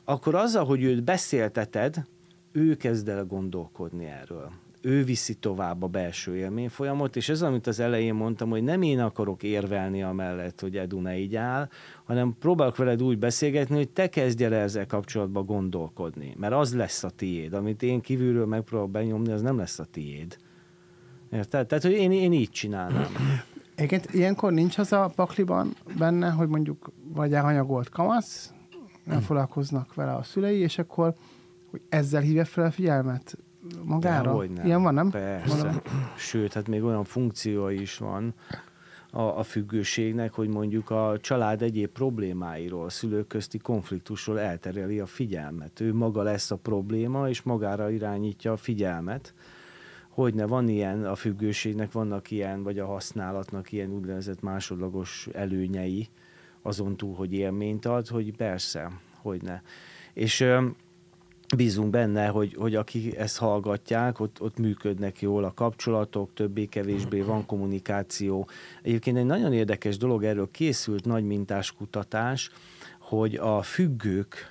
akkor 0.04 0.34
azzal, 0.34 0.64
hogy 0.64 0.82
őt 0.82 1.04
beszélteted, 1.04 2.06
ő 2.52 2.76
kezd 2.76 3.08
el 3.08 3.24
gondolkodni 3.24 4.04
erről. 4.04 4.52
Ő 4.84 5.04
viszi 5.04 5.34
tovább 5.34 5.82
a 5.82 5.86
belső 5.86 6.36
élményfolyamot, 6.36 7.16
és 7.16 7.28
ez, 7.28 7.42
amit 7.42 7.66
az 7.66 7.80
elején 7.80 8.14
mondtam, 8.14 8.50
hogy 8.50 8.62
nem 8.62 8.82
én 8.82 9.00
akarok 9.00 9.42
érvelni 9.42 10.02
amellett, 10.02 10.60
hogy 10.60 10.76
Edu 10.76 11.00
ne 11.00 11.18
így 11.18 11.36
áll, 11.36 11.68
hanem 12.04 12.36
próbálok 12.38 12.76
veled 12.76 13.02
úgy 13.02 13.18
beszélgetni, 13.18 13.76
hogy 13.76 13.88
te 13.88 14.08
kezdj 14.08 14.44
el 14.44 14.54
ezzel 14.54 14.86
kapcsolatban 14.86 15.46
gondolkodni, 15.46 16.34
mert 16.38 16.52
az 16.52 16.74
lesz 16.74 17.04
a 17.04 17.10
tiéd. 17.10 17.52
Amit 17.52 17.82
én 17.82 18.00
kívülről 18.00 18.46
megpróbálok 18.46 18.90
benyomni, 18.90 19.32
az 19.32 19.42
nem 19.42 19.56
lesz 19.56 19.78
a 19.78 19.84
tiéd. 19.84 20.36
Érted? 21.32 21.66
Tehát, 21.66 21.84
hogy 21.84 21.92
én, 21.92 22.12
én 22.12 22.32
így 22.32 22.50
csinálnám. 22.50 23.06
Egyébként 23.74 24.14
ilyenkor 24.14 24.52
nincs 24.52 24.78
az 24.78 24.92
a 24.92 25.12
pakliban 25.14 25.76
benne, 25.98 26.30
hogy 26.30 26.48
mondjuk 26.48 26.92
vagy 27.14 27.34
elhanyagolt 27.34 27.88
kamasz, 27.88 28.52
nem 29.04 29.20
foglalkoznak 29.20 29.94
vele 29.94 30.12
a 30.14 30.22
szülei, 30.22 30.58
és 30.58 30.78
akkor 30.78 31.14
hogy 31.70 31.80
ezzel 31.88 32.20
hívja 32.20 32.44
fel 32.44 32.64
a 32.64 32.70
figyelmet 32.70 33.38
magára? 33.84 34.22
Dehogy 34.22 34.50
nem. 34.50 34.66
Ilyen 34.66 34.82
van, 34.82 34.94
nem? 34.94 35.10
Persze. 35.10 35.54
Mondom. 35.54 35.80
Sőt, 36.16 36.52
hát 36.52 36.68
még 36.68 36.82
olyan 36.82 37.04
funkciója 37.04 37.80
is 37.80 37.98
van 37.98 38.34
a, 39.14 39.38
a 39.38 39.42
függőségnek, 39.42 40.32
hogy 40.32 40.48
mondjuk 40.48 40.90
a 40.90 41.16
család 41.20 41.62
egyéb 41.62 41.90
problémáiról, 41.90 42.90
szülők 42.90 43.26
közti 43.26 43.58
konfliktusról 43.58 44.40
eltereli 44.40 45.00
a 45.00 45.06
figyelmet. 45.06 45.80
Ő 45.80 45.94
maga 45.94 46.22
lesz 46.22 46.50
a 46.50 46.56
probléma, 46.56 47.28
és 47.28 47.42
magára 47.42 47.90
irányítja 47.90 48.52
a 48.52 48.56
figyelmet. 48.56 49.34
Hogyne 50.08 50.46
van 50.46 50.68
ilyen, 50.68 51.04
a 51.04 51.14
függőségnek 51.14 51.92
vannak 51.92 52.30
ilyen, 52.30 52.62
vagy 52.62 52.78
a 52.78 52.86
használatnak 52.86 53.72
ilyen 53.72 53.90
úgynevezett 53.90 54.40
másodlagos 54.40 55.28
előnyei, 55.32 56.08
azon 56.62 56.96
túl, 56.96 57.14
hogy 57.14 57.32
élményt 57.32 57.86
ad, 57.86 58.08
hogy 58.08 58.36
persze, 58.36 58.90
hogyne. 59.22 59.62
És 60.12 60.44
bízunk 61.56 61.90
benne, 61.90 62.26
hogy, 62.26 62.54
hogy 62.58 62.74
akik 62.74 63.16
ezt 63.16 63.38
hallgatják, 63.38 64.20
ott, 64.20 64.40
ott 64.40 64.58
működnek 64.58 65.20
jól 65.20 65.44
a 65.44 65.52
kapcsolatok, 65.54 66.34
többé-kevésbé 66.34 67.20
van 67.20 67.46
kommunikáció. 67.46 68.48
Egyébként 68.82 69.16
egy 69.16 69.24
nagyon 69.24 69.52
érdekes 69.52 69.96
dolog, 69.96 70.24
erről 70.24 70.50
készült 70.50 71.04
nagy 71.04 71.24
mintás 71.24 71.72
kutatás, 71.72 72.50
hogy 73.00 73.34
a 73.34 73.62
függők 73.62 74.50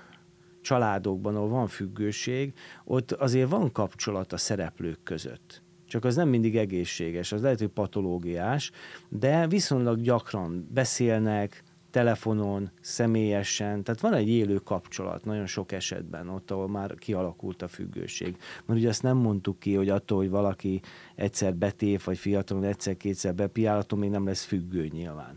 családokban, 0.61 1.35
ahol 1.35 1.49
van 1.49 1.67
függőség, 1.67 2.53
ott 2.85 3.11
azért 3.11 3.49
van 3.49 3.71
kapcsolat 3.71 4.33
a 4.33 4.37
szereplők 4.37 4.99
között. 5.03 5.61
Csak 5.87 6.05
az 6.05 6.15
nem 6.15 6.29
mindig 6.29 6.57
egészséges, 6.57 7.31
az 7.31 7.41
lehet, 7.41 7.59
hogy 7.59 7.67
patológiás, 7.67 8.71
de 9.09 9.47
viszonylag 9.47 10.01
gyakran 10.01 10.67
beszélnek, 10.73 11.63
telefonon, 11.91 12.71
személyesen, 12.81 13.83
tehát 13.83 14.01
van 14.01 14.13
egy 14.13 14.29
élő 14.29 14.55
kapcsolat 14.55 15.25
nagyon 15.25 15.45
sok 15.45 15.71
esetben, 15.71 16.29
ott, 16.29 16.51
ahol 16.51 16.67
már 16.67 16.95
kialakult 16.95 17.61
a 17.61 17.67
függőség. 17.67 18.37
Mert 18.65 18.79
ugye 18.79 18.89
azt 18.89 19.03
nem 19.03 19.17
mondtuk 19.17 19.59
ki, 19.59 19.75
hogy 19.75 19.89
attól, 19.89 20.17
hogy 20.17 20.29
valaki 20.29 20.81
egyszer 21.15 21.55
betév, 21.55 22.01
vagy 22.05 22.17
fiatalon 22.17 22.63
egyszer-kétszer 22.63 23.35
bepiál, 23.35 23.77
attól 23.77 23.99
még 23.99 24.09
nem 24.09 24.25
lesz 24.25 24.43
függő 24.43 24.87
nyilván. 24.87 25.35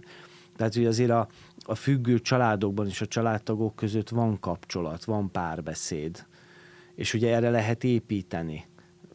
Tehát, 0.57 0.75
hogy 0.75 0.87
azért 0.87 1.11
a, 1.11 1.29
a 1.65 1.75
függő 1.75 2.19
családokban 2.19 2.87
és 2.87 3.01
a 3.01 3.07
családtagok 3.07 3.77
között 3.77 4.09
van 4.09 4.41
kapcsolat, 4.41 5.05
van 5.05 5.31
párbeszéd. 5.31 6.27
És 6.95 7.15
ugye 7.15 7.35
erre 7.35 7.51
lehet 7.51 7.85
építeni. 7.85 8.65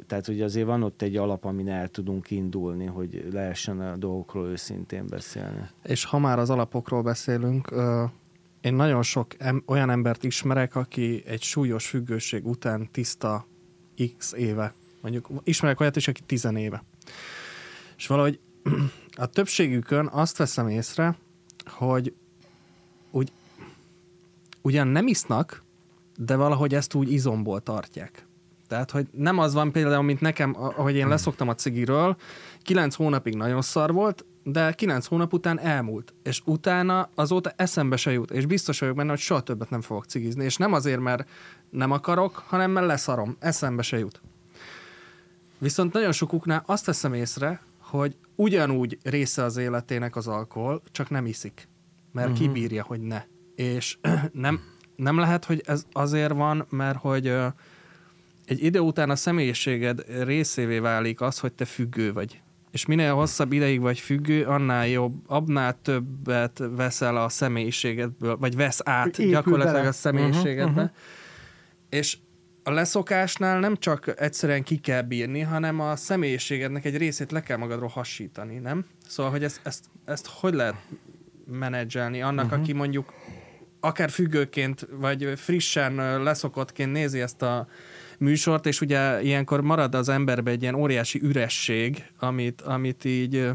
Tehát, 0.10 0.26
hogy 0.26 0.42
azért 0.42 0.66
van 0.66 0.84
ott 0.84 1.02
egy 1.02 1.16
alap, 1.18 1.46
amin 1.46 1.70
el 1.70 1.88
tudunk 1.88 2.32
indulni, 2.32 2.86
hogy 2.86 3.28
lehessen 3.32 3.80
a 3.80 3.96
dolgokról 3.96 4.48
őszintén 4.48 5.08
beszélni. 5.08 5.70
És 5.84 6.04
ha 6.04 6.20
már 6.20 6.40
az 6.40 6.50
alapokról 6.50 7.02
beszélünk, 7.02 7.74
én 8.62 8.74
nagyon 8.74 9.04
sok 9.04 9.36
em- 9.38 9.64
olyan 9.66 9.90
embert 9.90 10.24
ismerek, 10.24 10.76
aki 10.76 11.24
egy 11.26 11.42
súlyos 11.42 11.88
függőség 11.88 12.48
után 12.48 12.90
tiszta 12.92 13.48
x 14.18 14.32
éve. 14.32 14.74
Mondjuk 15.02 15.30
ismerek 15.44 15.80
olyat 15.80 15.96
is, 15.96 16.08
aki 16.08 16.22
tizen 16.22 16.56
éve. 16.56 16.84
És 17.98 18.08
valahogy 18.08 18.40
a 19.16 19.26
többségükön 19.26 20.08
azt 20.12 20.38
veszem 20.38 20.68
észre, 20.68 21.18
hogy 21.66 22.14
úgy, 23.12 23.32
ugyan 24.62 24.88
nem 24.88 25.08
isznak, 25.08 25.64
de 26.18 26.36
valahogy 26.36 26.74
ezt 26.74 26.94
úgy 26.94 27.12
izomból 27.12 27.62
tartják. 27.62 28.28
Tehát, 28.70 28.92
hogy 28.92 29.08
nem 29.12 29.38
az 29.38 29.54
van 29.54 29.72
például, 29.72 30.04
mint 30.04 30.22
nekem, 30.22 30.56
ahogy 30.58 30.96
én 30.96 31.08
leszoktam 31.08 31.50
a 31.50 31.56
cigiről, 31.56 32.16
kilenc 32.62 32.96
hónapig 32.96 33.36
nagyon 33.36 33.62
szar 33.62 33.94
volt, 33.94 34.26
de 34.44 34.72
kilenc 34.72 35.06
hónap 35.06 35.34
után 35.34 35.60
elmúlt. 35.60 36.14
És 36.24 36.42
utána 36.46 37.10
azóta 37.16 37.54
eszembe 37.56 37.96
se 37.96 38.12
jut. 38.12 38.32
És 38.32 38.46
biztos 38.46 38.80
vagyok 38.80 38.96
benne, 38.96 39.10
hogy 39.10 39.20
soha 39.20 39.42
többet 39.42 39.70
nem 39.70 39.82
fogok 39.82 40.06
cigizni. 40.06 40.44
És 40.44 40.58
nem 40.58 40.74
azért, 40.74 41.00
mert 41.00 41.30
nem 41.70 41.92
akarok, 41.92 42.44
hanem 42.48 42.72
mert 42.72 42.88
leszarom. 42.88 43.36
Eszembe 43.40 43.82
se 43.82 43.98
jut. 43.98 44.22
Viszont 45.58 45.94
nagyon 45.94 46.12
sokuknál 46.12 46.64
azt 46.66 46.86
veszem 46.86 47.14
észre, 47.14 47.62
hogy 47.80 48.16
ugyanúgy 48.36 48.98
része 49.04 49.44
az 49.44 49.58
életének 49.58 50.16
az 50.16 50.28
alkohol, 50.28 50.82
csak 50.92 51.10
nem 51.10 51.26
iszik. 51.26 51.68
Mert 52.12 52.30
uh-huh. 52.30 52.46
kibírja, 52.46 52.84
hogy 52.84 53.02
ne. 53.02 53.24
És 53.56 53.98
nem, 54.32 54.60
nem 54.96 55.18
lehet, 55.18 55.46
hogy 55.46 55.64
ez 55.66 55.86
azért 55.92 56.34
van, 56.34 56.66
mert 56.70 56.98
hogy 56.98 57.34
egy 58.50 58.64
idő 58.64 58.80
után 58.80 59.10
a 59.10 59.16
személyiséged 59.16 60.24
részévé 60.24 60.80
válik 60.80 61.22
az, 61.22 61.40
hogy 61.40 61.54
te 61.54 61.66
függő 61.66 62.14
vagy. 62.14 62.42
És 62.72 62.86
minél 62.86 63.14
hosszabb 63.14 63.52
ideig 63.52 63.80
vagy 63.80 64.00
függő, 64.00 64.46
annál 64.46 64.88
jobb, 64.88 65.14
annál 65.28 65.82
többet 65.82 66.64
veszel 66.76 67.18
a 67.18 67.30
személyiségedből, 67.30 68.38
vagy 68.38 68.56
vesz 68.56 68.80
át 68.84 69.20
Épül 69.20 69.32
gyakorlatilag 69.32 69.76
bele. 69.76 69.88
a 69.88 69.92
személyiségedbe. 69.92 70.64
Uh-huh, 70.64 70.84
uh-huh. 70.84 70.98
És 71.90 72.18
a 72.64 72.72
leszokásnál 72.72 73.60
nem 73.60 73.76
csak 73.76 74.14
egyszerűen 74.20 74.64
ki 74.64 74.78
kell 74.78 75.02
bírni, 75.02 75.40
hanem 75.40 75.80
a 75.80 75.96
személyiségednek 75.96 76.86
egy 76.86 76.98
részét 76.98 77.32
le 77.32 77.42
kell 77.42 77.58
magadról 77.58 77.90
hasítani, 77.90 78.58
nem? 78.58 78.86
Szóval, 79.08 79.32
hogy 79.32 79.44
ezt, 79.44 79.60
ezt, 79.64 79.86
ezt 80.06 80.28
hogy 80.28 80.54
lehet 80.54 80.76
menedzselni 81.46 82.22
annak, 82.22 82.46
uh-huh. 82.46 82.60
aki 82.60 82.74
mondjuk 82.74 83.14
akár 83.80 84.10
függőként, 84.10 84.88
vagy 84.92 85.34
frissen 85.36 86.24
leszokottként 86.24 86.92
nézi 86.92 87.22
ezt 87.22 87.42
a 87.42 87.68
műsort, 88.20 88.66
és 88.66 88.82
ugye 88.82 89.22
ilyenkor 89.22 89.62
marad 89.62 89.96
az 89.96 90.10
emberbe 90.10 90.52
egy 90.52 90.62
ilyen 90.62 90.76
óriási 90.76 91.20
üresség, 91.22 92.06
amit, 92.20 92.62
amit 92.62 93.06
így 93.06 93.52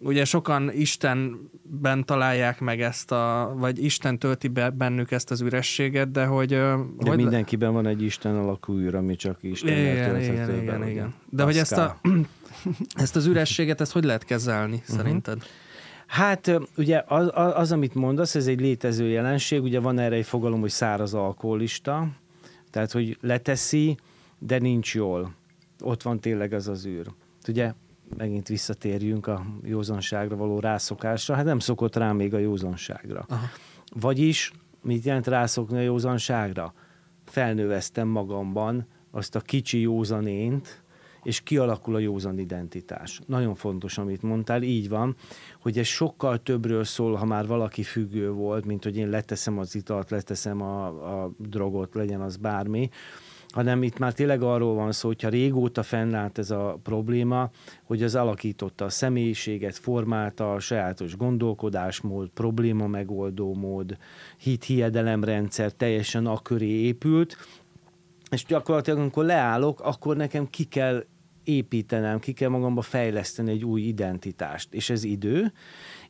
ugye 0.00 0.24
sokan 0.24 0.70
Istenben 0.72 2.04
találják 2.04 2.60
meg 2.60 2.80
ezt 2.80 3.12
a, 3.12 3.54
vagy 3.56 3.84
Isten 3.84 4.18
tölti 4.18 4.48
be 4.48 4.70
bennük 4.70 5.10
ezt 5.10 5.30
az 5.30 5.40
ürességet, 5.40 6.10
de 6.10 6.24
hogy... 6.24 6.48
De 6.48 6.76
hogy 6.98 7.16
mindenkiben 7.16 7.72
van 7.72 7.86
egy 7.86 8.02
Isten 8.02 8.36
alakú 8.36 8.78
űr, 8.78 8.94
ami 8.94 9.16
csak 9.16 9.38
Isten 9.40 9.78
igen, 9.78 10.20
igen, 10.20 10.62
igen, 10.62 10.88
igen. 10.88 11.14
De 11.30 11.42
hogy 11.42 11.56
ezt, 11.56 11.72
a, 11.72 12.00
ezt 12.94 13.16
az 13.16 13.26
ürességet, 13.26 13.80
ezt 13.80 13.92
hogy 13.92 14.04
lehet 14.04 14.24
kezelni, 14.24 14.76
uh-huh. 14.76 14.96
szerinted? 14.96 15.42
Hát 16.06 16.46
ö, 16.46 16.60
ugye 16.76 17.02
az, 17.06 17.30
az, 17.34 17.52
az, 17.54 17.72
amit 17.72 17.94
mondasz, 17.94 18.34
ez 18.34 18.46
egy 18.46 18.60
létező 18.60 19.08
jelenség, 19.08 19.62
ugye 19.62 19.80
van 19.80 19.98
erre 19.98 20.16
egy 20.16 20.26
fogalom, 20.26 20.60
hogy 20.60 20.70
száraz 20.70 21.14
alkoholista, 21.14 22.08
tehát 22.78 22.92
hogy 22.92 23.18
leteszi, 23.20 23.96
de 24.38 24.58
nincs 24.58 24.94
jól. 24.94 25.34
Ott 25.80 26.02
van 26.02 26.20
tényleg 26.20 26.52
az 26.52 26.68
az 26.68 26.86
űr. 26.86 27.06
Ugye 27.48 27.72
megint 28.16 28.48
visszatérjünk 28.48 29.26
a 29.26 29.46
józanságra 29.62 30.36
való 30.36 30.60
rászokásra, 30.60 31.34
hát 31.34 31.44
nem 31.44 31.58
szokott 31.58 31.96
rá 31.96 32.12
még 32.12 32.34
a 32.34 32.38
józanságra. 32.38 33.24
Aha. 33.28 33.46
Vagyis, 33.94 34.52
mit 34.82 35.04
jelent 35.04 35.26
rászokni 35.26 35.76
a 35.76 35.80
józanságra? 35.80 36.74
Felnöveztem 37.24 38.08
magamban 38.08 38.86
azt 39.10 39.34
a 39.34 39.40
kicsi 39.40 39.80
józanént, 39.80 40.82
és 41.22 41.40
kialakul 41.40 41.94
a 41.94 41.98
józan 41.98 42.38
identitás. 42.38 43.20
Nagyon 43.26 43.54
fontos, 43.54 43.98
amit 43.98 44.22
mondtál, 44.22 44.62
így 44.62 44.88
van, 44.88 45.16
hogy 45.60 45.78
ez 45.78 45.86
sokkal 45.86 46.42
többről 46.42 46.84
szól, 46.84 47.14
ha 47.14 47.24
már 47.24 47.46
valaki 47.46 47.82
függő 47.82 48.30
volt, 48.30 48.64
mint 48.64 48.84
hogy 48.84 48.96
én 48.96 49.08
leteszem 49.08 49.58
az 49.58 49.74
italt, 49.74 50.10
leteszem 50.10 50.62
a, 50.62 50.86
a 51.22 51.32
drogot, 51.38 51.94
legyen 51.94 52.20
az 52.20 52.36
bármi, 52.36 52.90
hanem 53.48 53.82
itt 53.82 53.98
már 53.98 54.12
tényleg 54.12 54.42
arról 54.42 54.74
van 54.74 54.92
szó, 54.92 55.08
hogyha 55.08 55.28
régóta 55.28 55.82
fennállt 55.82 56.38
ez 56.38 56.50
a 56.50 56.78
probléma, 56.82 57.50
hogy 57.84 58.02
az 58.02 58.14
alakította 58.14 58.84
a 58.84 58.88
személyiséget, 58.88 59.76
formálta 59.76 60.52
a 60.52 60.60
sajátos 60.60 61.16
gondolkodásmód, 61.16 62.28
probléma 62.28 62.86
megoldó 62.86 63.54
mód, 63.54 63.96
hit-hiedelemrendszer 64.38 65.72
teljesen 65.72 66.26
a 66.26 66.38
köré 66.42 66.68
épült, 66.68 67.36
és 68.30 68.44
gyakorlatilag 68.44 68.98
amikor 68.98 69.24
leállok, 69.24 69.80
akkor 69.80 70.16
nekem 70.16 70.50
ki 70.50 70.64
kell 70.64 71.04
építenem, 71.44 72.18
ki 72.18 72.32
kell 72.32 72.48
magamba 72.48 72.82
fejleszteni 72.82 73.50
egy 73.50 73.64
új 73.64 73.80
identitást, 73.80 74.74
és 74.74 74.90
ez 74.90 75.04
idő, 75.04 75.52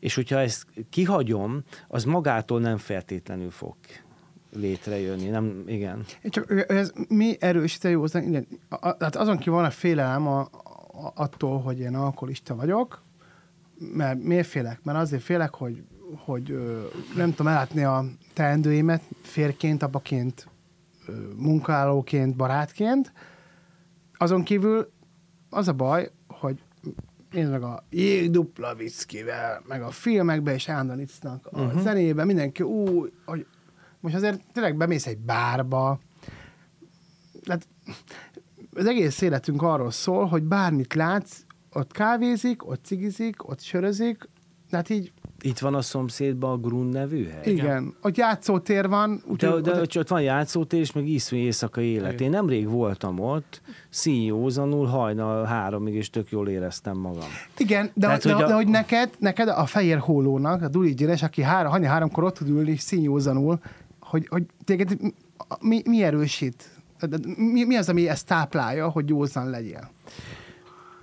és 0.00 0.14
hogyha 0.14 0.40
ezt 0.40 0.66
kihagyom, 0.90 1.62
az 1.88 2.04
magától 2.04 2.60
nem 2.60 2.76
feltétlenül 2.76 3.50
fog 3.50 3.74
létrejönni, 4.52 5.28
nem, 5.28 5.62
igen. 5.66 6.04
Csak 6.22 6.64
ez 6.68 6.92
mi 7.08 7.36
erősíti 7.40 7.88
józan, 7.88 8.22
igen, 8.22 8.46
hát 8.98 9.16
azon 9.16 9.38
ki 9.38 9.50
van 9.50 9.64
a 9.64 9.70
félelem 9.70 10.26
a, 10.26 10.40
a, 10.40 11.12
attól, 11.14 11.60
hogy 11.60 11.78
én 11.78 11.94
alkoholista 11.94 12.56
vagyok, 12.56 13.02
mert 13.78 14.22
miért 14.22 14.46
félek? 14.46 14.80
Mert 14.82 14.98
azért 14.98 15.22
félek, 15.22 15.54
hogy, 15.54 15.82
hogy 16.16 16.58
nem 17.16 17.30
tudom 17.30 17.46
ellátni 17.46 17.84
a 17.84 18.04
teendőimet 18.34 19.02
férként, 19.22 19.82
apaként, 19.82 20.48
munkálóként, 21.36 22.36
barátként. 22.36 23.12
Azon 24.16 24.42
kívül 24.42 24.90
az 25.50 25.68
a 25.68 25.72
baj, 25.72 26.10
hogy 26.26 26.62
nézd 27.30 27.50
meg 27.50 27.62
a 27.62 27.84
jég 27.90 28.30
dupla 28.30 28.74
viszkivel, 28.74 29.62
meg 29.66 29.82
a 29.82 29.90
filmekben 29.90 30.54
is 30.54 30.68
állandóan 30.68 31.00
isznak, 31.00 31.46
a 31.46 31.60
uh-huh. 31.60 31.80
zenében 31.80 32.26
mindenki 32.26 32.62
úgy, 32.62 33.12
hogy 33.24 33.46
most 34.00 34.14
azért 34.14 34.40
tényleg 34.52 34.76
bemész 34.76 35.06
egy 35.06 35.18
bárba, 35.18 35.98
tehát 37.44 37.68
az 38.72 38.86
egész 38.86 39.20
életünk 39.20 39.62
arról 39.62 39.90
szól, 39.90 40.26
hogy 40.26 40.42
bármit 40.42 40.94
látsz, 40.94 41.40
ott 41.72 41.92
kávézik, 41.92 42.68
ott 42.68 42.84
cigizik, 42.84 43.48
ott 43.48 43.60
sörözik, 43.60 44.28
tehát 44.70 44.88
így 44.88 45.12
itt 45.40 45.58
van 45.58 45.74
a 45.74 45.82
szomszédban 45.82 46.50
a 46.50 46.56
Grun 46.56 46.86
nevű 46.86 47.28
hely. 47.28 47.52
Igen, 47.52 47.94
ott 48.02 48.16
játszótér 48.16 48.88
van. 48.88 49.22
Úgy, 49.26 49.36
de, 49.36 49.60
de 49.60 49.80
ott, 49.80 49.96
ott 49.96 50.08
van 50.08 50.22
játszótér, 50.22 50.80
és 50.80 50.92
meg 50.92 51.08
iszonyú 51.08 51.42
éjszaka 51.42 51.80
élet. 51.80 52.12
Igen. 52.12 52.22
Én 52.24 52.30
nemrég 52.30 52.68
voltam 52.68 53.18
ott, 53.18 53.60
színjózanul, 53.88 54.86
hajnal 54.86 55.44
háromig, 55.44 55.94
és 55.94 56.10
tök 56.10 56.30
jól 56.30 56.48
éreztem 56.48 56.96
magam. 56.96 57.28
Igen, 57.56 57.90
de, 57.94 58.06
Tehát, 58.06 58.22
de, 58.22 58.32
hogy, 58.32 58.42
a... 58.42 58.46
de 58.46 58.54
hogy 58.54 58.68
neked, 58.68 59.10
neked 59.18 59.48
a 59.48 59.66
fehér 59.66 59.98
hólónak, 59.98 60.62
a 60.62 60.68
Duli 60.68 60.94
Gyes, 60.94 61.22
aki 61.22 61.42
három, 61.42 61.70
hanya 61.70 61.88
háromkor 61.88 62.24
ott 62.24 62.34
tud 62.34 62.48
ülni 62.48 62.76
színjózanul, 62.76 63.58
hogy, 64.00 64.26
hogy 64.28 64.42
téged 64.64 64.96
mi, 65.60 65.82
mi 65.84 66.02
erősít? 66.02 66.70
Mi, 67.36 67.64
mi 67.64 67.76
az, 67.76 67.88
ami 67.88 68.08
ezt 68.08 68.26
táplálja, 68.26 68.88
hogy 68.88 69.08
józan 69.08 69.50
legyél? 69.50 69.90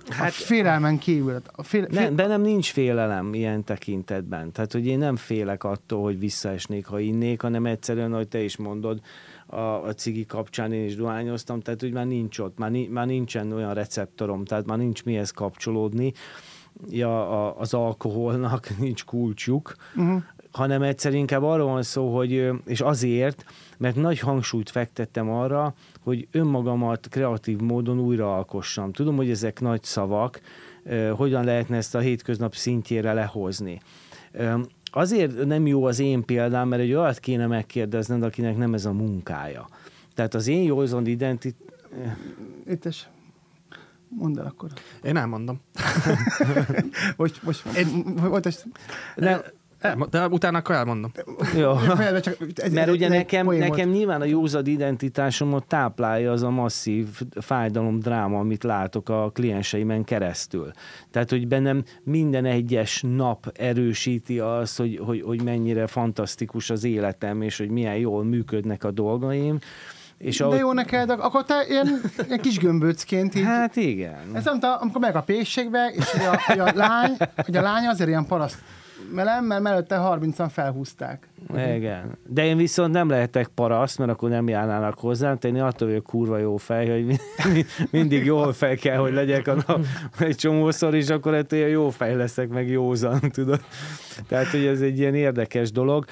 Hát, 0.08 0.28
a 0.28 0.30
félelmen 0.30 0.98
kívül. 0.98 1.40
A 1.52 1.62
fél, 1.62 1.86
fél... 1.90 2.00
Nem, 2.00 2.16
bennem 2.16 2.40
nincs 2.40 2.72
félelem 2.72 3.34
ilyen 3.34 3.64
tekintetben. 3.64 4.52
Tehát, 4.52 4.72
hogy 4.72 4.86
én 4.86 4.98
nem 4.98 5.16
félek 5.16 5.64
attól, 5.64 6.02
hogy 6.02 6.18
visszaesnék, 6.18 6.86
ha 6.86 6.98
innék, 6.98 7.40
hanem 7.40 7.66
egyszerűen, 7.66 8.12
ahogy 8.12 8.28
te 8.28 8.40
is 8.40 8.56
mondod, 8.56 9.00
a, 9.46 9.60
a 9.60 9.94
cigi 9.94 10.26
kapcsán 10.26 10.72
én 10.72 10.84
is 10.84 10.96
dohányoztam, 10.96 11.60
tehát, 11.60 11.80
hogy 11.80 11.92
már 11.92 12.06
nincs 12.06 12.38
ott, 12.38 12.58
már, 12.58 12.70
ni, 12.70 12.86
már 12.86 13.06
nincsen 13.06 13.52
olyan 13.52 13.74
receptorom, 13.74 14.44
tehát 14.44 14.66
már 14.66 14.78
nincs 14.78 15.04
mihez 15.04 15.30
kapcsolódni. 15.30 16.12
Ja, 16.88 17.30
a, 17.30 17.60
az 17.60 17.74
alkoholnak 17.74 18.68
nincs 18.78 19.04
kulcsuk, 19.04 19.74
uh-huh 19.96 20.22
hanem 20.56 20.82
egyszer 20.82 21.14
inkább 21.14 21.42
arról 21.42 21.66
van 21.66 21.82
szó, 21.82 22.16
hogy, 22.16 22.50
és 22.64 22.80
azért, 22.80 23.44
mert 23.78 23.96
nagy 23.96 24.18
hangsúlyt 24.18 24.70
fektettem 24.70 25.30
arra, 25.30 25.74
hogy 26.06 26.28
önmagamat 26.30 27.08
kreatív 27.08 27.58
módon 27.58 27.98
újraalkossam. 27.98 28.92
Tudom, 28.92 29.16
hogy 29.16 29.30
ezek 29.30 29.60
nagy 29.60 29.82
szavak, 29.82 30.40
hogyan 31.12 31.44
lehetne 31.44 31.76
ezt 31.76 31.94
a 31.94 31.98
hétköznap 31.98 32.54
szintjére 32.54 33.12
lehozni. 33.12 33.80
Azért 34.84 35.44
nem 35.44 35.66
jó 35.66 35.84
az 35.84 35.98
én 35.98 36.24
példám, 36.24 36.68
mert 36.68 36.82
egy 36.82 36.92
olyat 36.92 37.18
kéne 37.18 37.46
megkérdezned, 37.46 38.22
akinek 38.22 38.56
nem 38.56 38.74
ez 38.74 38.84
a 38.84 38.92
munkája. 38.92 39.68
Tehát 40.14 40.34
az 40.34 40.46
én 40.46 40.62
józan 40.62 41.06
identit... 41.06 41.56
Itt 42.66 42.84
is. 42.84 43.08
Mondd 44.08 44.38
el 44.38 44.46
akkor. 44.46 44.70
Én 45.02 45.16
elmondom. 45.16 45.60
most, 47.16 47.42
most, 47.42 47.66
én, 47.76 47.86
most, 48.30 48.66
nem, 49.14 49.40
el, 49.86 50.06
de 50.10 50.28
utána 50.28 50.58
akkor 50.58 50.74
elmondom. 50.74 51.12
Jó. 51.56 51.74
Mert 52.72 52.90
ugye 52.90 53.08
nekem, 53.08 53.46
nekem 53.46 53.88
nyilván 53.88 54.20
a 54.20 54.24
józad 54.24 54.66
identitásomat 54.66 55.66
táplálja 55.66 56.32
az 56.32 56.42
a 56.42 56.50
masszív 56.50 57.06
fájdalom, 57.40 57.98
dráma, 57.98 58.38
amit 58.38 58.64
látok 58.64 59.08
a 59.08 59.30
klienseimen 59.34 60.04
keresztül. 60.04 60.70
Tehát, 61.10 61.30
hogy 61.30 61.48
bennem 61.48 61.84
minden 62.02 62.44
egyes 62.44 63.04
nap 63.16 63.52
erősíti 63.54 64.38
azt, 64.38 64.78
hogy, 64.78 65.00
hogy, 65.04 65.22
hogy 65.22 65.42
mennyire 65.42 65.86
fantasztikus 65.86 66.70
az 66.70 66.84
életem, 66.84 67.42
és 67.42 67.58
hogy 67.58 67.68
milyen 67.68 67.96
jól 67.96 68.24
működnek 68.24 68.84
a 68.84 68.90
dolgaim. 68.90 69.58
És 70.18 70.40
ahogy... 70.40 70.54
De 70.54 70.60
jó 70.60 70.72
neked, 70.72 71.10
akkor 71.10 71.44
te 71.44 71.64
ilyen, 71.68 72.00
ilyen 72.26 72.40
kis 72.40 72.58
gömböcként 72.58 73.34
így... 73.34 73.44
Hát 73.44 73.76
igen. 73.76 74.30
Ez 74.32 74.46
amikor 74.46 75.00
meg 75.00 75.16
a 75.16 75.22
pékségbe, 75.22 75.92
és 75.94 76.12
a, 76.14 76.60
a, 76.60 76.72
lány, 76.74 77.16
hogy 77.36 77.56
a 77.56 77.62
lány 77.62 77.86
azért 77.86 78.08
ilyen 78.08 78.26
paraszt 78.26 78.58
melem, 79.12 79.44
mert 79.44 79.62
mellette 79.62 79.96
30-an 80.00 80.48
felhúzták. 80.50 81.28
Igen. 81.54 82.18
De 82.26 82.44
én 82.44 82.56
viszont 82.56 82.92
nem 82.92 83.08
lehetek 83.08 83.48
paraszt, 83.48 83.98
mert 83.98 84.10
akkor 84.10 84.28
nem 84.28 84.48
járnának 84.48 84.98
hozzám, 84.98 85.38
te 85.38 85.48
én 85.48 85.60
attól 85.60 85.88
vagyok 85.88 86.04
kurva 86.04 86.38
jó 86.38 86.56
fej, 86.56 86.88
hogy 86.88 87.20
mindig 87.90 88.24
jó 88.24 88.52
fej 88.52 88.76
kell, 88.76 88.96
hogy 88.96 89.12
legyek 89.12 89.46
a 89.46 89.54
nap 89.66 89.84
egy 90.18 90.36
csomószor, 90.36 90.94
és 90.94 91.08
akkor 91.08 91.34
ettől 91.34 91.68
jó 91.68 91.90
fej 91.90 92.14
leszek, 92.14 92.48
meg 92.48 92.68
józan, 92.68 93.20
tudod. 93.20 93.60
Tehát, 94.28 94.46
hogy 94.46 94.64
ez 94.64 94.80
egy 94.80 94.98
ilyen 94.98 95.14
érdekes 95.14 95.70
dolog. 95.72 96.04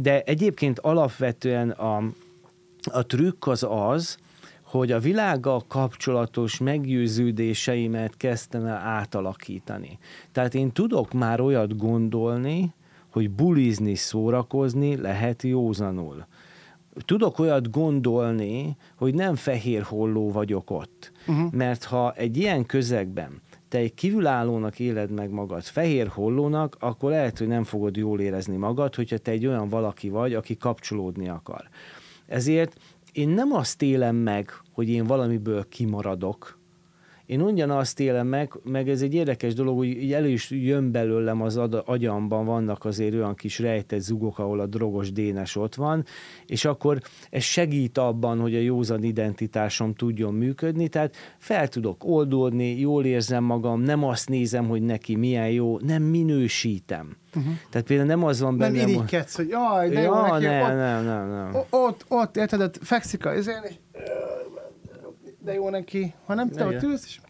De 0.00 0.22
egyébként 0.22 0.78
alapvetően 0.78 1.70
a, 1.70 2.02
a 2.84 3.06
trükk 3.06 3.46
az 3.46 3.66
az, 3.68 4.16
hogy 4.70 4.92
a 4.92 4.98
világgal 4.98 5.64
kapcsolatos 5.68 6.58
meggyőződéseimet 6.58 8.16
kezdtem 8.16 8.66
el 8.66 8.76
átalakítani. 8.76 9.98
Tehát 10.32 10.54
én 10.54 10.72
tudok 10.72 11.12
már 11.12 11.40
olyat 11.40 11.76
gondolni, 11.76 12.72
hogy 13.12 13.30
bulizni, 13.30 13.94
szórakozni 13.94 14.96
lehet 14.96 15.42
józanul. 15.42 16.26
Tudok 17.04 17.38
olyat 17.38 17.70
gondolni, 17.70 18.76
hogy 18.96 19.14
nem 19.14 19.34
fehér 19.34 19.82
holló 19.82 20.30
vagyok 20.30 20.70
ott. 20.70 21.12
Uh-huh. 21.26 21.52
Mert 21.52 21.84
ha 21.84 22.12
egy 22.12 22.36
ilyen 22.36 22.66
közegben 22.66 23.40
te 23.68 23.78
egy 23.78 23.94
kívülállónak 23.94 24.78
éled 24.78 25.10
meg 25.10 25.30
magad, 25.30 25.62
fehér 25.62 26.08
hollónak, 26.08 26.76
akkor 26.80 27.10
lehet, 27.10 27.38
hogy 27.38 27.46
nem 27.46 27.64
fogod 27.64 27.96
jól 27.96 28.20
érezni 28.20 28.56
magad, 28.56 28.94
hogyha 28.94 29.18
te 29.18 29.30
egy 29.30 29.46
olyan 29.46 29.68
valaki 29.68 30.08
vagy, 30.08 30.34
aki 30.34 30.56
kapcsolódni 30.56 31.28
akar. 31.28 31.68
Ezért 32.26 32.76
én 33.12 33.28
nem 33.28 33.52
azt 33.52 33.82
élem 33.82 34.16
meg, 34.16 34.50
hogy 34.72 34.88
én 34.88 35.06
valamiből 35.06 35.68
kimaradok, 35.68 36.59
én 37.30 37.40
ugyanazt 37.40 38.00
élem 38.00 38.26
meg, 38.26 38.52
meg 38.62 38.88
ez 38.88 39.02
egy 39.02 39.14
érdekes 39.14 39.54
dolog, 39.54 39.76
hogy 39.76 40.12
elő 40.12 40.28
is 40.28 40.50
jön 40.50 40.90
belőlem 40.90 41.42
az 41.42 41.60
agyamban, 41.84 42.44
vannak 42.44 42.84
azért 42.84 43.14
olyan 43.14 43.34
kis 43.34 43.58
rejtett 43.58 44.00
zugok, 44.00 44.38
ahol 44.38 44.60
a 44.60 44.66
drogos 44.66 45.12
dénes 45.12 45.56
ott 45.56 45.74
van, 45.74 46.04
és 46.46 46.64
akkor 46.64 47.00
ez 47.30 47.42
segít 47.42 47.98
abban, 47.98 48.38
hogy 48.38 48.54
a 48.54 48.58
józan 48.58 49.02
identitásom 49.02 49.94
tudjon 49.94 50.34
működni, 50.34 50.88
tehát 50.88 51.16
fel 51.38 51.68
tudok 51.68 52.04
oldódni, 52.04 52.78
jól 52.78 53.04
érzem 53.04 53.44
magam, 53.44 53.80
nem 53.80 54.04
azt 54.04 54.28
nézem, 54.28 54.68
hogy 54.68 54.82
neki 54.82 55.16
milyen 55.16 55.50
jó, 55.50 55.78
nem 55.78 56.02
minősítem. 56.02 57.16
Uh-huh. 57.36 57.52
Tehát 57.70 57.86
például 57.86 58.08
nem 58.08 58.24
az 58.24 58.40
van 58.40 58.58
bennem... 58.58 58.76
Nem 58.76 58.88
irigykedsz, 58.88 59.36
hogy 59.36 59.48
jaj, 59.48 59.88
de 59.88 60.00
ja, 60.00 60.02
jó 60.02 60.32
neki, 60.32 60.44
nem, 60.44 60.62
ott, 60.62 60.76
nem, 60.76 61.04
nem, 61.04 61.30
nem. 61.30 61.64
Ott, 61.70 62.04
ott, 62.08 62.36
érted, 62.36 62.76
fekszik 62.80 63.26
a 63.26 63.34
izén, 63.34 63.62
és 63.68 63.74
de 65.40 65.52
jó 65.52 65.70
neki, 65.70 66.14
ha 66.24 66.34
nem 66.34 66.50
te 66.50 66.66
ott 66.66 66.82
ülsz, 66.82 67.04
és 67.04 67.20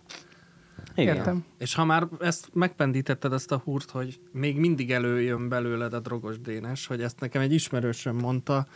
igen. 0.94 1.16
Értem. 1.16 1.44
És 1.58 1.74
ha 1.74 1.84
már 1.84 2.08
ezt 2.20 2.48
megpendítetted 2.52 3.32
ezt 3.32 3.52
a 3.52 3.62
húrt, 3.64 3.90
hogy 3.90 4.20
még 4.32 4.56
mindig 4.56 4.92
előjön 4.92 5.48
belőled 5.48 5.92
a 5.92 6.00
drogos 6.00 6.40
dénes, 6.40 6.86
hogy 6.86 7.02
ezt 7.02 7.20
nekem 7.20 7.42
egy 7.42 7.52
ismerősöm 7.52 8.16
mondta, 8.16 8.66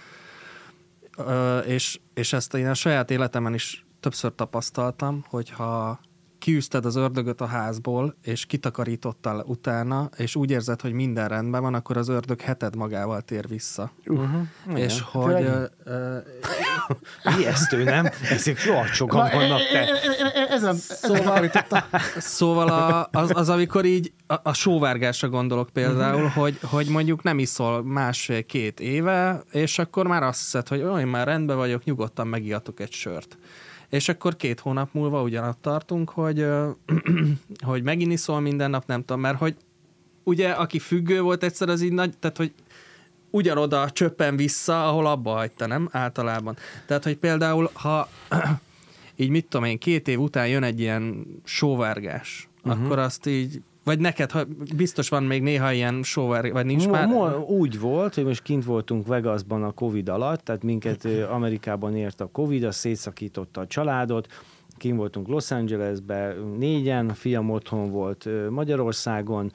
és, 1.66 2.00
és 2.14 2.32
ezt 2.32 2.54
én 2.54 2.68
a 2.68 2.74
saját 2.74 3.10
életemen 3.10 3.54
is 3.54 3.86
többször 4.00 4.34
tapasztaltam, 4.34 5.24
hogy 5.28 5.50
ha 5.50 6.00
kiűzted 6.44 6.84
az 6.84 6.96
ördögöt 6.96 7.40
a 7.40 7.46
házból, 7.46 8.16
és 8.22 8.46
kitakarítottál 8.46 9.44
utána, 9.46 10.08
és 10.16 10.36
úgy 10.36 10.50
érzed, 10.50 10.80
hogy 10.80 10.92
minden 10.92 11.28
rendben 11.28 11.62
van, 11.62 11.74
akkor 11.74 11.96
az 11.96 12.08
ördög 12.08 12.40
heted 12.40 12.76
magával 12.76 13.20
tér 13.20 13.48
vissza. 13.48 13.90
Uh-huh. 14.06 14.78
És 14.80 15.00
hogy... 15.00 15.34
Tényleg? 15.34 15.70
ö, 15.84 16.16
Ijesztő, 17.38 17.82
nem? 17.84 18.08
Ezek 18.30 18.64
rohadt 18.64 18.92
sokan 18.92 19.30
vannak 19.32 19.60
te. 19.72 19.88
Ez 20.48 20.62
a, 20.62 20.72
Szóval, 20.72 21.50
szóval 22.18 22.68
a, 22.68 23.08
az, 23.12 23.30
az, 23.34 23.48
amikor 23.48 23.84
így 23.84 24.12
a, 24.26 24.34
a 24.42 24.52
sóvárgásra 24.52 25.28
gondolok 25.28 25.68
például, 25.70 26.26
hogy, 26.26 26.58
hogy 26.62 26.86
mondjuk 26.86 27.22
nem 27.22 27.38
iszol 27.38 27.84
másfél-két 27.84 28.80
éve, 28.80 29.42
és 29.50 29.78
akkor 29.78 30.06
már 30.06 30.22
azt 30.22 30.40
hiszed, 30.40 30.68
hogy 30.68 30.82
olyan 30.82 31.08
már 31.08 31.26
rendben 31.26 31.56
vagyok, 31.56 31.84
nyugodtan 31.84 32.26
megijatok 32.26 32.80
egy 32.80 32.92
sört. 32.92 33.38
És 33.94 34.08
akkor 34.08 34.36
két 34.36 34.60
hónap 34.60 34.88
múlva 34.92 35.22
ugyanott 35.22 35.58
tartunk, 35.60 36.10
hogy, 36.10 36.46
hogy 37.70 37.82
megint 37.82 38.12
iszol 38.12 38.40
minden 38.40 38.70
nap, 38.70 38.86
nem 38.86 39.00
tudom, 39.00 39.20
mert 39.20 39.38
hogy 39.38 39.56
ugye, 40.22 40.50
aki 40.50 40.78
függő 40.78 41.20
volt 41.20 41.42
egyszer, 41.42 41.68
az 41.68 41.82
így 41.82 41.92
nagy, 41.92 42.18
tehát 42.18 42.36
hogy 42.36 42.52
ugyanoda 43.30 43.90
csöppen 43.90 44.36
vissza, 44.36 44.88
ahol 44.88 45.06
abba 45.06 45.32
hagyta, 45.32 45.66
nem? 45.66 45.88
Általában. 45.92 46.56
Tehát, 46.86 47.04
hogy 47.04 47.16
például, 47.16 47.70
ha 47.72 48.08
így 49.16 49.28
mit 49.28 49.46
tudom 49.48 49.66
én, 49.66 49.78
két 49.78 50.08
év 50.08 50.20
után 50.20 50.48
jön 50.48 50.62
egy 50.62 50.80
ilyen 50.80 51.26
sóvárgás, 51.44 52.48
uh-huh. 52.64 52.84
akkor 52.84 52.98
azt 52.98 53.26
így, 53.26 53.62
vagy 53.84 53.98
neked, 53.98 54.30
ha 54.30 54.44
biztos 54.76 55.08
van 55.08 55.22
még 55.22 55.42
néha 55.42 55.72
ilyen 55.72 56.02
sóvár, 56.02 56.52
vagy 56.52 56.66
nincs 56.66 56.84
Mo- 56.84 56.92
már? 56.92 57.06
mo- 57.06 57.48
úgy 57.48 57.80
volt, 57.80 58.14
hogy 58.14 58.24
most 58.24 58.42
kint 58.42 58.64
voltunk 58.64 59.06
Vegasban 59.06 59.62
a 59.62 59.72
Covid 59.72 60.08
alatt, 60.08 60.40
tehát 60.44 60.62
minket 60.62 61.04
Amerikában 61.30 61.96
ért 61.96 62.20
a 62.20 62.28
Covid, 62.32 62.64
az 62.64 62.76
szétszakította 62.76 63.60
a 63.60 63.66
családot, 63.66 64.26
kint 64.76 64.96
voltunk 64.96 65.28
Los 65.28 65.50
Angelesben 65.50 66.36
négyen, 66.58 67.08
a 67.08 67.14
fiam 67.14 67.50
otthon 67.50 67.90
volt 67.90 68.28
Magyarországon, 68.50 69.52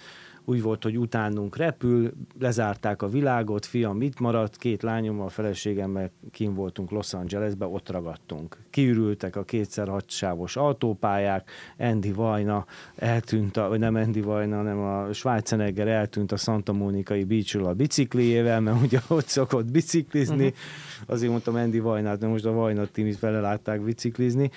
úgy 0.49 0.61
volt, 0.61 0.83
hogy 0.83 0.97
utánunk 0.97 1.57
repül, 1.57 2.11
lezárták 2.39 3.01
a 3.01 3.07
világot, 3.07 3.65
fiam 3.65 4.01
itt 4.01 4.19
maradt, 4.19 4.57
két 4.57 4.81
lányommal, 4.81 5.29
feleségemmel 5.29 6.11
kim 6.31 6.53
voltunk 6.53 6.91
Los 6.91 7.13
Angelesbe, 7.13 7.65
ott 7.65 7.89
ragadtunk. 7.89 8.57
Kiürültek 8.69 9.35
a 9.35 9.43
kétszer 9.43 9.87
hatsávos 9.87 10.55
autópályák, 10.55 11.51
Andy 11.77 12.11
Vajna 12.11 12.65
eltűnt, 12.95 13.57
a, 13.57 13.67
vagy 13.67 13.79
nem 13.79 13.95
Andy 13.95 14.21
Vajna, 14.21 14.55
hanem 14.55 14.79
a 14.79 15.13
Schwarzenegger 15.13 15.87
eltűnt 15.87 16.31
a 16.31 16.37
Santa 16.37 16.73
Monikai 16.73 17.23
beachről 17.23 17.65
a 17.65 17.73
bicikliével, 17.73 18.59
mert 18.59 18.81
ugye 18.81 18.99
ott 19.07 19.27
szokott 19.27 19.71
biciklizni, 19.71 20.45
uh-huh. 20.45 20.59
azért 21.05 21.31
mondtam 21.31 21.55
Andy 21.55 21.79
Vajnát, 21.79 22.19
mert 22.19 22.31
most 22.31 22.45
a 22.45 22.51
Vajna 22.51 22.85
tímit 22.85 23.19
vele 23.19 23.39
látták 23.39 23.81
biciklizni. 23.81 24.51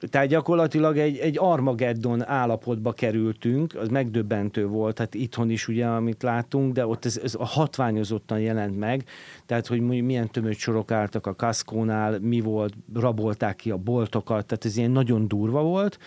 Tehát 0.00 0.28
gyakorlatilag 0.28 0.98
egy, 0.98 1.16
egy 1.16 1.36
Armageddon 1.38 2.28
állapotba 2.28 2.92
kerültünk, 2.92 3.74
az 3.74 3.88
megdöbbentő 3.88 4.66
volt, 4.66 4.98
hát 4.98 5.14
itthon 5.14 5.50
is 5.50 5.68
ugye, 5.68 5.86
amit 5.86 6.22
látunk, 6.22 6.72
de 6.72 6.86
ott 6.86 7.04
ez, 7.04 7.20
ez 7.24 7.34
a 7.34 7.44
hatványozottan 7.44 8.40
jelent 8.40 8.78
meg, 8.78 9.04
tehát 9.46 9.66
hogy 9.66 9.80
milyen 9.80 10.30
tömött 10.30 10.56
sorok 10.56 10.90
álltak 10.90 11.26
a 11.26 11.34
Kaszkónál, 11.34 12.18
mi 12.18 12.40
volt, 12.40 12.74
rabolták 12.94 13.56
ki 13.56 13.70
a 13.70 13.76
boltokat, 13.76 14.46
tehát 14.46 14.64
ez 14.64 14.76
ilyen 14.76 14.90
nagyon 14.90 15.28
durva 15.28 15.62
volt, 15.62 15.98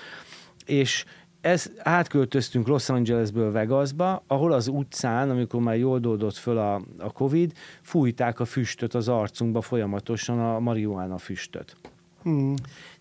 és 0.66 1.06
ez, 1.42 1.72
átköltöztünk 1.78 2.68
Los 2.68 2.90
Angelesből 2.90 3.52
Vegasba, 3.52 4.24
ahol 4.28 4.52
az 4.52 4.68
utcán, 4.68 5.30
amikor 5.30 5.62
már 5.62 5.78
jól 5.78 6.00
doldott 6.00 6.36
föl 6.36 6.58
a, 6.58 6.82
a 6.98 7.12
Covid, 7.12 7.54
fújták 7.82 8.40
a 8.40 8.46
füstöt 8.46 8.94
az 8.94 9.08
arcunkba 9.08 9.62
folyamatosan, 9.62 10.40
a 10.40 10.60
marihuána 10.60 11.18
füstöt. 11.18 11.76
Hmm. 12.24 12.54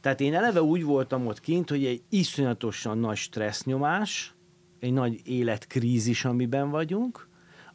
Tehát 0.09 0.23
én 0.23 0.35
eleve 0.35 0.63
úgy 0.63 0.85
voltam 0.85 1.27
ott 1.27 1.41
kint, 1.41 1.71
hogy 1.71 1.85
egy 1.85 2.03
iszonyatosan 2.09 2.99
nagy 2.99 3.17
stressznyomás, 3.17 4.35
egy 4.79 4.93
nagy 4.93 5.21
életkrízis, 5.25 6.25
amiben 6.25 6.71
vagyunk, 6.71 7.29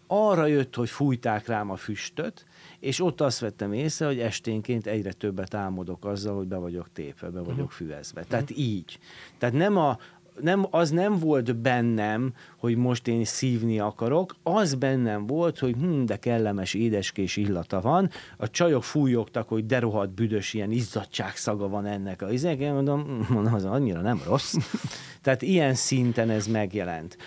arra 0.08 0.46
jött, 0.46 0.76
hogy 0.76 0.90
fújták 0.90 1.48
rám 1.48 1.70
a 1.70 1.76
füstöt, 1.76 2.46
és 2.80 3.00
ott 3.00 3.22
azt 3.22 3.40
vettem 3.40 3.74
észre, 3.74 4.06
hogy 4.06 4.20
esténként 4.20 4.88
egyre 4.88 5.12
többet 5.12 5.54
álmodok 5.54 6.06
azzal, 6.06 6.36
hogy 6.36 6.48
be 6.48 6.58
vagyok 6.58 6.92
tépve, 6.92 7.30
be 7.30 7.42
vagyok 7.42 7.72
füvezve. 7.72 8.24
Tehát 8.24 8.58
így. 8.58 9.00
Tehát 9.38 9.56
nem 9.56 9.78
a, 9.78 9.98
nem, 10.42 10.66
az 10.70 10.90
nem 10.90 11.20
volt 11.20 11.56
bennem, 11.56 12.34
hogy 12.58 12.76
most 12.76 13.08
én 13.08 13.26
szívni 13.26 13.80
akarok, 13.80 14.36
az 14.44 14.74
bennem 14.74 15.28
volt, 15.28 15.60
hogy 15.60 15.76
hm, 15.76 16.04
de 16.04 16.18
kellemes 16.18 16.74
édeskés 16.74 17.38
illata 17.38 17.82
van, 17.82 18.10
a 18.38 18.50
csajok 18.50 18.84
fújogtak, 18.84 19.48
hogy 19.48 19.66
de 19.66 19.80
rohadt 19.80 20.14
büdös, 20.14 20.54
ilyen 20.54 20.72
izzadságszaga 20.72 21.68
van 21.68 21.86
ennek 21.86 22.22
a 22.22 22.32
izének, 22.32 22.60
én 22.60 22.74
mondom, 22.74 23.26
mondom, 23.30 23.54
az 23.54 23.66
annyira 23.66 24.02
nem 24.02 24.22
rossz. 24.26 24.56
Tehát 25.22 25.42
ilyen 25.42 25.74
szinten 25.74 26.30
ez 26.30 26.48
megjelent. 26.48 27.18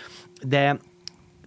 De 0.47 0.79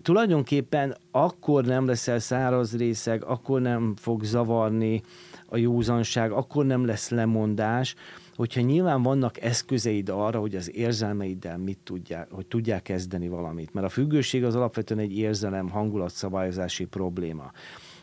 tulajdonképpen 0.02 0.96
akkor 1.10 1.64
nem 1.64 1.86
leszel 1.86 2.18
száraz 2.18 2.76
részeg, 2.76 3.24
akkor 3.24 3.60
nem 3.60 3.94
fog 3.96 4.24
zavarni 4.24 5.02
a 5.46 5.56
józanság, 5.56 6.32
akkor 6.32 6.66
nem 6.66 6.86
lesz 6.86 7.08
lemondás, 7.08 7.94
hogyha 8.36 8.60
nyilván 8.60 9.02
vannak 9.02 9.42
eszközeid 9.42 10.08
arra, 10.08 10.38
hogy 10.40 10.54
az 10.56 10.76
érzelmeiddel 10.76 11.58
mit 11.58 11.78
tudják, 11.84 12.30
hogy 12.30 12.46
tudják 12.46 12.82
kezdeni 12.82 13.28
valamit. 13.28 13.74
Mert 13.74 13.86
a 13.86 13.90
függőség 13.90 14.44
az 14.44 14.54
alapvetően 14.54 15.00
egy 15.00 15.16
érzelem 15.16 15.68
hangulatszabályozási 15.68 16.84
probléma. 16.84 17.50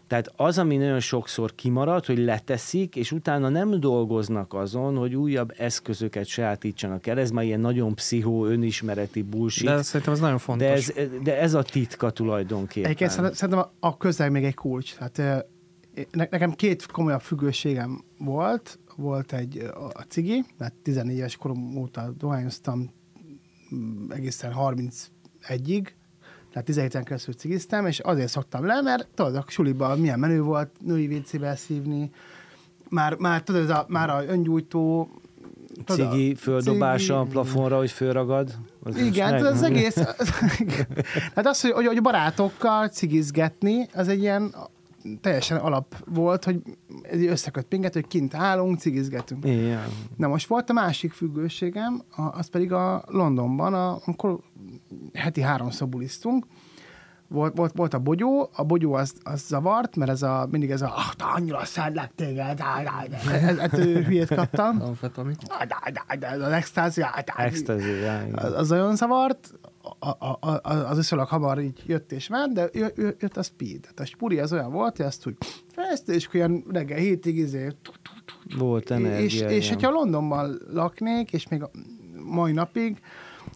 Tehát 0.08 0.34
az, 0.36 0.58
ami 0.58 0.78
nagyon 0.78 1.00
sokszor 1.00 1.56
kimarad, 1.56 2.06
hogy 2.06 2.18
leteszik, 2.18 2.96
és 2.96 3.12
utána 3.12 3.50
nem 3.50 3.80
dolgoznak 3.80 4.54
azon, 4.54 4.96
hogy 4.98 5.16
újabb 5.16 5.54
eszközöket 5.58 6.26
sajátítsanak 6.26 7.08
el. 7.08 7.20
Ez 7.20 7.32
már 7.32 7.44
ilyen 7.46 7.60
nagyon 7.60 7.96
pszichó, 7.96 8.46
önismereti 8.46 9.22
bullshit. 9.22 9.68
De 9.68 9.82
szerintem 9.82 10.14
ez 10.14 10.20
nagyon 10.20 10.38
fontos. 10.38 10.68
De 10.68 11.02
ez, 11.02 11.10
de 11.24 11.40
ez 11.40 11.54
a 11.54 11.64
titka 11.64 12.10
tulajdonképpen. 12.10 12.86
Egyébként 12.86 13.12
szerint- 13.12 13.34
szerintem 13.36 13.66
a- 13.80 13.98
közeg 13.98 14.32
még 14.32 14.44
egy 14.44 14.54
kulcs. 14.56 14.96
Hát, 14.96 15.18
ö, 15.18 15.38
ne- 16.12 16.28
nekem 16.30 16.52
két 16.52 16.86
komolyabb 16.92 17.22
függőségem 17.22 18.04
volt. 18.18 18.80
Volt 19.00 19.34
egy 19.34 19.58
a 19.94 20.02
cigi, 20.08 20.44
mert 20.58 20.74
14 20.74 21.18
éves 21.18 21.36
korom 21.36 21.78
óta 21.78 22.14
dohányoztam 22.18 22.90
mm, 23.76 24.12
egészen 24.12 24.54
31-ig, 24.58 25.88
tehát 26.50 26.66
17 26.66 26.96
en 26.96 27.04
keresztül 27.04 27.34
cigiztem, 27.34 27.86
és 27.86 28.00
azért 28.00 28.30
szoktam 28.30 28.66
le, 28.66 28.82
mert 28.82 29.08
tudod, 29.16 29.36
a 29.36 29.44
suliban 29.48 30.00
milyen 30.00 30.20
menő 30.20 30.42
volt 30.42 30.70
női 30.80 31.18
WC-be 31.18 31.56
szívni, 31.56 32.12
már, 32.90 33.16
már 33.16 33.44
tudod, 33.44 33.62
ez 33.62 33.70
a, 33.70 33.86
már 33.88 34.10
a 34.10 34.24
öngyújtó, 34.26 35.10
tudod, 35.86 36.12
Cigi 36.12 36.36
földobása 36.36 37.20
a 37.20 37.22
cigi- 37.22 37.32
plafonra, 37.32 37.78
hogy 37.78 37.92
fölragad. 37.92 38.56
Az 38.84 38.98
igen, 38.98 39.34
meg- 39.34 39.46
az 39.46 39.64
egész... 39.72 39.98
hát 41.36 41.46
az, 41.46 41.62
hogy, 41.62 41.72
hogy, 41.72 41.86
hogy 41.86 42.02
barátokkal 42.02 42.88
cigizgetni, 42.88 43.88
az 43.94 44.08
egy 44.08 44.20
ilyen 44.20 44.56
teljesen 45.22 45.58
alap 45.58 45.96
volt, 46.06 46.44
hogy 46.44 46.62
ez 47.04 47.22
összeköt 47.22 47.66
minket, 47.70 47.94
hogy 47.94 48.08
kint 48.08 48.34
állunk, 48.34 48.80
cigizgetünk. 48.80 49.46
Igen. 49.46 49.88
Na 50.16 50.28
most 50.28 50.48
volt 50.48 50.70
a 50.70 50.74
másik 50.74 51.14
függőségem, 51.14 52.02
az 52.32 52.48
pedig 52.48 52.72
a 52.72 53.04
Londonban, 53.08 53.74
a, 53.74 54.00
amikor 54.06 54.40
heti 55.14 55.42
háromszor 55.42 55.88
bulisztunk, 55.88 56.46
volt, 57.28 57.58
volt, 57.58 57.72
volt 57.76 57.94
a 57.94 58.00
bogyó, 58.00 58.50
a 58.56 58.64
bogyó 58.64 58.94
az, 58.94 59.14
az 59.24 59.46
zavart, 59.48 59.96
mert 59.96 60.12
ez 60.12 60.22
a, 60.22 60.48
mindig 60.52 60.72
ez 60.72 60.82
a, 60.82 60.94
ah, 60.96 61.14
te 61.16 61.26
annyira 61.26 61.66
szedlek 61.66 62.12
téged, 62.16 62.60
á, 62.60 62.84
á, 62.86 63.06
á." 63.26 63.32
ez, 63.32 63.58
ez, 63.58 63.72
hülyét 63.72 64.36
kaptam. 64.36 64.82
Amfetamin. 64.82 65.36
Á, 65.48 65.66
á, 66.08 66.36
Az 67.38 67.46
extázi, 67.46 67.90
ja, 67.90 68.24
igen. 68.28 68.34
az, 68.34 68.54
az 68.54 68.70
nagyon 68.70 68.96
zavart, 68.96 69.54
a, 70.00 70.10
a, 70.10 70.40
a, 70.40 70.90
az 70.90 70.98
viszonylag 70.98 71.28
hamar 71.28 71.60
így 71.60 71.84
jött 71.86 72.12
és 72.12 72.28
ment, 72.28 72.54
de 72.54 72.70
jö- 72.74 72.98
jö- 72.98 73.22
jött 73.22 73.38
a 73.38 73.44
speed. 73.44 73.82
Tehát 73.82 74.00
a 74.00 74.06
spuri 74.06 74.40
az 74.40 74.54
olyan 74.54 74.72
volt, 74.72 74.98
hogy 74.98 75.06
azt 75.06 75.28
úgy 75.28 75.38
fest, 75.68 76.08
és 76.08 76.30
ilyen 76.32 76.64
reggel 76.72 76.98
hétig 76.98 77.38
izé, 77.38 77.70
Volt 78.58 78.90
és, 78.90 78.96
energia. 78.96 79.50
és 79.50 79.66
igen. 79.66 79.74
hogyha 79.74 79.90
Londonban 79.92 80.60
laknék, 80.72 81.34
és 81.34 81.48
még 81.48 81.64
a 81.64 81.72
mai 82.24 82.52
napig, 82.52 83.02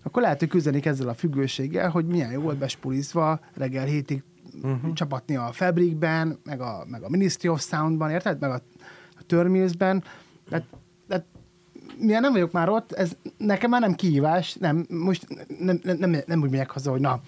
akkor 0.03 0.21
lehet, 0.21 0.39
hogy 0.39 0.47
küzdenik 0.47 0.86
ezzel 0.86 1.07
a 1.07 1.13
függőséggel, 1.13 1.89
hogy 1.89 2.05
milyen 2.05 2.32
jó 2.32 2.41
volt 2.41 2.57
bespulizva 2.57 3.39
reggel 3.53 3.86
hétig 3.86 4.23
uh-huh. 4.61 4.93
csapatni 4.93 5.36
a 5.36 5.49
Fabricben, 5.51 6.39
meg 6.43 6.61
a, 6.61 6.86
meg 6.88 7.03
a 7.03 7.09
Ministry 7.09 7.49
of 7.49 7.61
Soundban, 7.61 8.09
érted? 8.09 8.39
Meg 8.39 8.49
a, 8.49 8.61
a 9.17 9.23
Törmilsben. 9.25 10.03
Tehát, 10.49 10.65
tehát 11.91 12.05
milyen 12.05 12.21
nem 12.21 12.31
vagyok 12.31 12.51
már 12.51 12.69
ott, 12.69 12.91
ez 12.91 13.11
nekem 13.37 13.69
már 13.69 13.81
nem 13.81 13.93
kihívás, 13.93 14.53
nem, 14.53 14.85
most 14.89 15.27
nem, 15.59 15.79
nem, 15.83 15.97
nem, 15.97 16.15
nem 16.25 16.41
úgy 16.41 16.49
megyek 16.49 16.69
haza, 16.69 16.91
hogy 16.91 17.01
na, 17.01 17.19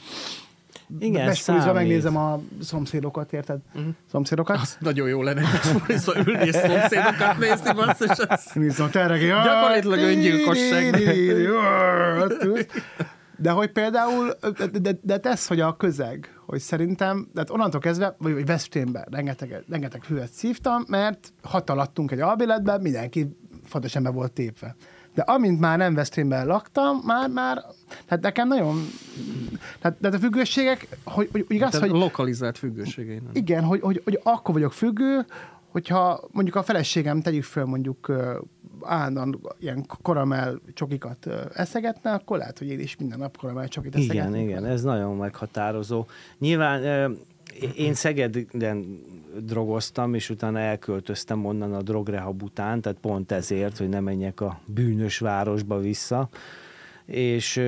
Igen, 0.99 1.33
számít. 1.33 1.73
megnézem 1.73 2.17
a 2.17 2.41
szomszédokat, 2.61 3.33
érted? 3.33 3.59
Uh-huh. 3.75 3.93
Szomszédokat. 4.11 4.57
Az 4.61 4.77
nagyon 4.79 5.07
jó 5.07 5.21
lenne, 5.21 5.41
hogy 5.85 5.97
szóval 5.97 6.23
ülni 6.27 6.45
és 6.45 6.55
szomszédokat 6.55 7.37
nézni, 7.39 7.73
basszus. 7.73 8.53
Nézzem, 8.53 8.89
tényleg, 8.89 9.19
Gyakorlatilag 9.43 9.99
öngyilkosság. 9.99 10.95
De 13.37 13.49
hogy 13.49 13.71
például, 13.71 14.37
de, 14.57 14.79
de, 14.79 14.91
de 15.01 15.17
tesz, 15.17 15.47
hogy 15.47 15.59
a 15.59 15.77
közeg, 15.77 16.39
hogy 16.45 16.59
szerintem, 16.59 17.27
de 17.33 17.39
hát 17.39 17.49
onnantól 17.49 17.79
kezdve, 17.79 18.15
vagy, 18.17 18.33
vagy 18.33 18.45
Veszprémben 18.45 19.05
rengeteg, 19.11 19.63
rengeteg 19.69 20.03
füvet 20.03 20.31
szívtam, 20.31 20.83
mert 20.87 21.33
hat 21.41 21.69
alattunk 21.69 22.11
egy 22.11 22.19
albilletben, 22.19 22.81
mindenki 22.81 23.37
fontosan 23.73 24.03
be 24.03 24.09
volt 24.09 24.31
tépve. 24.31 24.75
De 25.13 25.21
amint 25.21 25.59
már 25.59 25.77
nem 25.77 25.93
Veszprémben 25.93 26.47
laktam, 26.47 27.01
már, 27.05 27.29
már, 27.29 27.63
tehát 28.07 28.23
nekem 28.23 28.47
nagyon, 28.47 28.87
tehát, 29.81 29.97
de 29.99 30.07
a 30.07 30.19
függőségek, 30.19 30.87
hogy, 31.03 31.29
hogy 31.31 31.45
igaz, 31.47 31.71
Tehát 31.71 31.89
hogy 31.89 31.99
lokalizált 31.99 32.57
függőségei. 32.57 33.15
Nem? 33.15 33.31
igen, 33.33 33.63
hogy, 33.63 33.79
hogy, 33.81 34.01
hogy 34.03 34.19
akkor 34.23 34.53
vagyok 34.53 34.73
függő, 34.73 35.25
hogyha 35.67 36.27
mondjuk 36.31 36.55
a 36.55 36.63
feleségem 36.63 37.21
tegyük 37.21 37.43
föl 37.43 37.65
mondjuk 37.65 38.11
állandóan 38.81 39.39
ilyen 39.59 39.85
karamell 40.01 40.59
csokikat 40.73 41.27
eszegetne, 41.53 42.11
akkor 42.13 42.37
lehet, 42.37 42.57
hogy 42.57 42.67
én 42.67 42.79
is 42.79 42.97
minden 42.97 43.19
nap 43.19 43.37
karamell 43.37 43.67
csokit 43.67 43.95
Igen, 43.95 44.09
eszegetnék. 44.09 44.47
igen, 44.47 44.65
ez 44.65 44.81
nagyon 44.81 45.15
meghatározó. 45.15 46.05
Nyilván 46.39 47.17
én 47.75 47.93
Szegeden 47.93 49.01
drogoztam, 49.39 50.13
és 50.13 50.29
utána 50.29 50.59
elköltöztem 50.59 51.45
onnan 51.45 51.73
a 51.73 51.81
drogrehab 51.81 52.43
után, 52.43 52.81
tehát 52.81 52.97
pont 53.01 53.31
ezért, 53.31 53.77
hogy 53.77 53.89
ne 53.89 53.99
menjek 53.99 54.41
a 54.41 54.59
bűnös 54.65 55.17
városba 55.17 55.79
vissza. 55.79 56.29
És, 57.05 57.61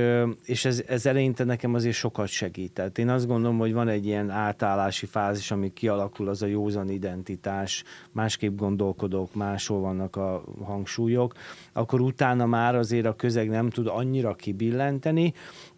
és 0.45 0.65
ez, 0.65 0.83
ez 0.87 1.05
eleinte 1.05 1.43
nekem 1.43 1.73
azért 1.73 1.95
sokat 1.95 2.27
segített. 2.27 2.97
Én 2.97 3.09
azt 3.09 3.27
gondolom, 3.27 3.57
hogy 3.57 3.73
van 3.73 3.87
egy 3.87 4.05
ilyen 4.05 4.29
átállási 4.29 5.05
fázis, 5.05 5.51
ami 5.51 5.73
kialakul, 5.73 6.27
az 6.27 6.41
a 6.41 6.45
józan 6.45 6.89
identitás, 6.89 7.83
másképp 8.11 8.57
gondolkodok, 8.57 9.33
máshol 9.33 9.79
vannak 9.79 10.15
a 10.15 10.43
hangsúlyok, 10.63 11.33
akkor 11.73 12.01
utána 12.01 12.45
már 12.45 12.75
azért 12.75 13.05
a 13.05 13.15
közeg 13.15 13.49
nem 13.49 13.69
tud 13.69 13.87
annyira 13.87 14.35
kibillenteni, 14.35 15.33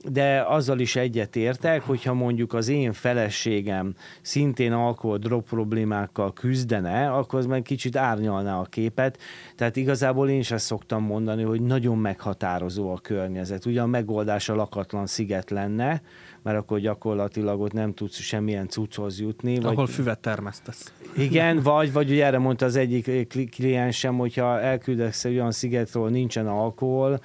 de 0.05 0.45
azzal 0.47 0.79
is 0.79 0.95
egyetértek, 0.95 1.81
hogyha 1.81 2.13
mondjuk 2.13 2.53
az 2.53 2.67
én 2.67 2.93
feleségem 2.93 3.93
szintén 4.21 4.71
alkohol 4.71 5.17
drog 5.17 5.43
problémákkal 5.43 6.33
küzdene, 6.33 7.11
akkor 7.11 7.39
az 7.39 7.45
meg 7.45 7.61
kicsit 7.61 7.95
árnyalná 7.95 8.59
a 8.59 8.63
képet. 8.63 9.19
Tehát 9.55 9.75
igazából 9.75 10.29
én 10.29 10.41
sem 10.41 10.57
szoktam 10.57 11.03
mondani, 11.03 11.43
hogy 11.43 11.61
nagyon 11.61 11.97
meghatározó 11.97 12.91
a 12.91 12.97
környezet. 12.97 13.65
Ugye 13.65 13.81
a 13.81 13.85
megoldás 13.85 14.49
a 14.49 14.55
lakatlan 14.55 15.05
sziget 15.05 15.49
lenne, 15.49 16.01
mert 16.41 16.57
akkor 16.57 16.79
gyakorlatilag 16.79 17.61
ott 17.61 17.73
nem 17.73 17.93
tudsz 17.93 18.19
semmilyen 18.19 18.67
cucchoz 18.67 19.19
jutni. 19.19 19.59
Vagy... 19.59 19.73
Ahol 19.73 19.87
füvet 19.87 20.19
termesztesz. 20.19 20.93
Igen, 21.17 21.61
vagy, 21.61 21.93
vagy 21.93 22.11
ugye 22.11 22.25
erre 22.25 22.37
mondta 22.37 22.65
az 22.65 22.75
egyik 22.75 23.27
kli- 23.27 23.49
kliensem, 23.49 24.17
hogyha 24.17 24.59
elküldesz 24.59 25.25
egy 25.25 25.33
olyan 25.33 25.51
szigetről, 25.51 26.09
nincsen 26.09 26.47
alkohol, 26.47 27.19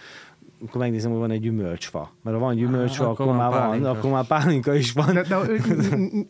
akkor 0.67 0.81
megnézem, 0.81 1.11
hogy 1.11 1.21
van 1.21 1.31
egy 1.31 1.41
gyümölcsfa. 1.41 2.13
Mert 2.23 2.37
ha 2.37 2.43
van 2.43 2.55
gyümölcsfa, 2.55 3.11
akkor 3.11 3.13
akkor, 3.13 3.27
van 3.27 3.37
már 3.37 3.51
van, 3.51 3.61
pálinka. 3.61 3.91
akkor 3.91 4.11
már 4.11 4.27
pálinka 4.27 4.75
is 4.75 4.93
van. 4.93 5.15
De, 5.15 5.23
de 5.23 5.35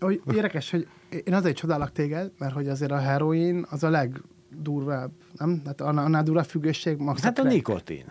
hogy, 0.01 0.20
érdekes, 0.35 0.70
hogy 0.70 0.87
én 1.24 1.35
azért 1.35 1.57
csodálok 1.57 1.93
téged, 1.93 2.30
mert 2.39 2.53
hogy 2.53 2.68
azért 2.68 2.91
a 2.91 2.99
heroin 2.99 3.66
az 3.70 3.83
a 3.83 3.91
legdurvább, 3.91 5.11
nem? 5.37 5.62
Hát 5.66 5.80
annál, 5.80 6.05
annál 6.05 6.22
durvább 6.22 6.45
függőség 6.45 6.97
max. 6.97 7.22
Hát 7.22 7.39
a 7.39 7.41
crack. 7.41 7.55
nikotin. 7.55 8.05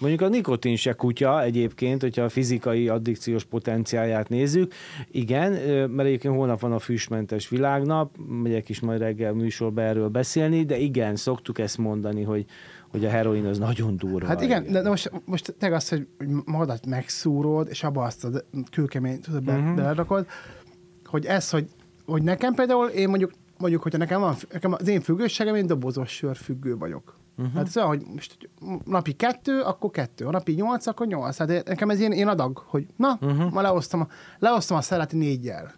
Mondjuk 0.00 0.20
a 0.20 0.28
nikotin 0.28 0.76
se 0.76 0.92
kutya 0.92 1.42
egyébként, 1.42 2.00
hogyha 2.00 2.22
a 2.22 2.28
fizikai 2.28 2.88
addikciós 2.88 3.44
potenciáját 3.44 4.28
nézzük. 4.28 4.72
Igen, 5.10 5.52
mert 5.90 6.08
egyébként 6.08 6.34
holnap 6.34 6.60
van 6.60 6.72
a 6.72 6.78
füstmentes 6.78 7.48
világnap, 7.48 8.16
megyek 8.42 8.68
is 8.68 8.80
majd 8.80 9.00
reggel 9.00 9.32
műsorba 9.32 9.82
erről 9.82 10.08
beszélni, 10.08 10.64
de 10.64 10.76
igen, 10.76 11.16
szoktuk 11.16 11.58
ezt 11.58 11.78
mondani, 11.78 12.22
hogy, 12.22 12.44
hogy 12.90 13.04
a 13.04 13.08
heroin 13.08 13.46
az 13.46 13.58
nagyon 13.58 13.96
durva. 13.96 14.26
Hát 14.26 14.40
igen, 14.40 14.72
de, 14.72 14.82
de 14.82 14.88
most, 14.88 15.10
most 15.24 15.54
te 15.58 15.74
az, 15.74 15.88
hogy 15.88 16.08
magadat 16.44 16.86
megszúrod, 16.86 17.68
és 17.68 17.82
abba 17.82 18.02
azt 18.02 18.24
a 18.24 18.30
kőkeményt 18.70 19.22
tudod, 19.22 19.44
be, 19.44 19.56
uh-huh. 19.56 19.74
belerakod, 19.74 20.26
hogy 21.04 21.26
ez, 21.26 21.50
hogy, 21.50 21.68
hogy 22.06 22.22
nekem 22.22 22.54
például, 22.54 22.88
én 22.88 23.08
mondjuk, 23.08 23.32
mondjuk, 23.58 23.82
hogyha 23.82 23.98
nekem 23.98 24.20
van, 24.20 24.34
nekem 24.52 24.72
az 24.72 24.88
én 24.88 25.00
függőségem, 25.00 25.54
én 25.54 25.66
dobozos 25.66 26.10
sör 26.10 26.36
függő 26.36 26.76
vagyok. 26.76 27.18
Uh-huh. 27.38 27.54
Hát 27.54 27.66
ez 27.66 27.76
olyan, 27.76 27.88
hogy 27.88 28.02
most 28.14 28.50
napi 28.84 29.12
kettő, 29.12 29.60
akkor 29.60 29.90
kettő, 29.90 30.24
ha 30.24 30.30
napi 30.30 30.52
nyolc, 30.52 30.86
akkor 30.86 31.06
nyolc. 31.06 31.36
Hát 31.36 31.64
nekem 31.64 31.90
ez 31.90 31.98
ilyen, 31.98 32.12
ilyen 32.12 32.28
adag, 32.28 32.62
hogy 32.66 32.86
na, 32.96 33.18
uh-huh. 33.20 33.52
ma 33.52 33.60
leosztom, 33.60 34.00
a, 34.00 34.06
leosztom 34.38 34.76
a 34.76 34.80
szeleti 34.80 35.16
négyel. 35.16 35.74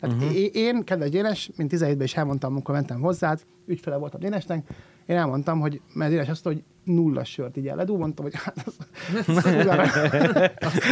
Tehát 0.00 0.16
Mhm. 0.16 0.24
uh-huh. 0.24 0.40
én, 0.40 0.50
én, 0.52 0.84
kedves 0.84 1.10
Dénes, 1.10 1.50
mint 1.56 1.72
17-ben 1.74 2.02
is 2.02 2.16
elmondtam, 2.16 2.52
amikor 2.52 2.74
mentem 2.74 3.00
hozzád, 3.00 3.40
ügyfele 3.66 3.96
voltam 3.96 4.20
Dénesnek, 4.20 4.68
én 5.06 5.16
elmondtam, 5.16 5.60
hogy, 5.60 5.80
mert 5.92 6.10
Dénes 6.10 6.28
azt 6.28 6.44
mondta, 6.44 6.62
hogy 6.62 6.72
nulla 6.94 7.24
sört 7.24 7.56
így 7.56 7.68
eledú, 7.68 7.96
mondtam, 7.96 8.24
hogy 8.24 8.34
hát 8.34 8.54
az, 8.66 8.74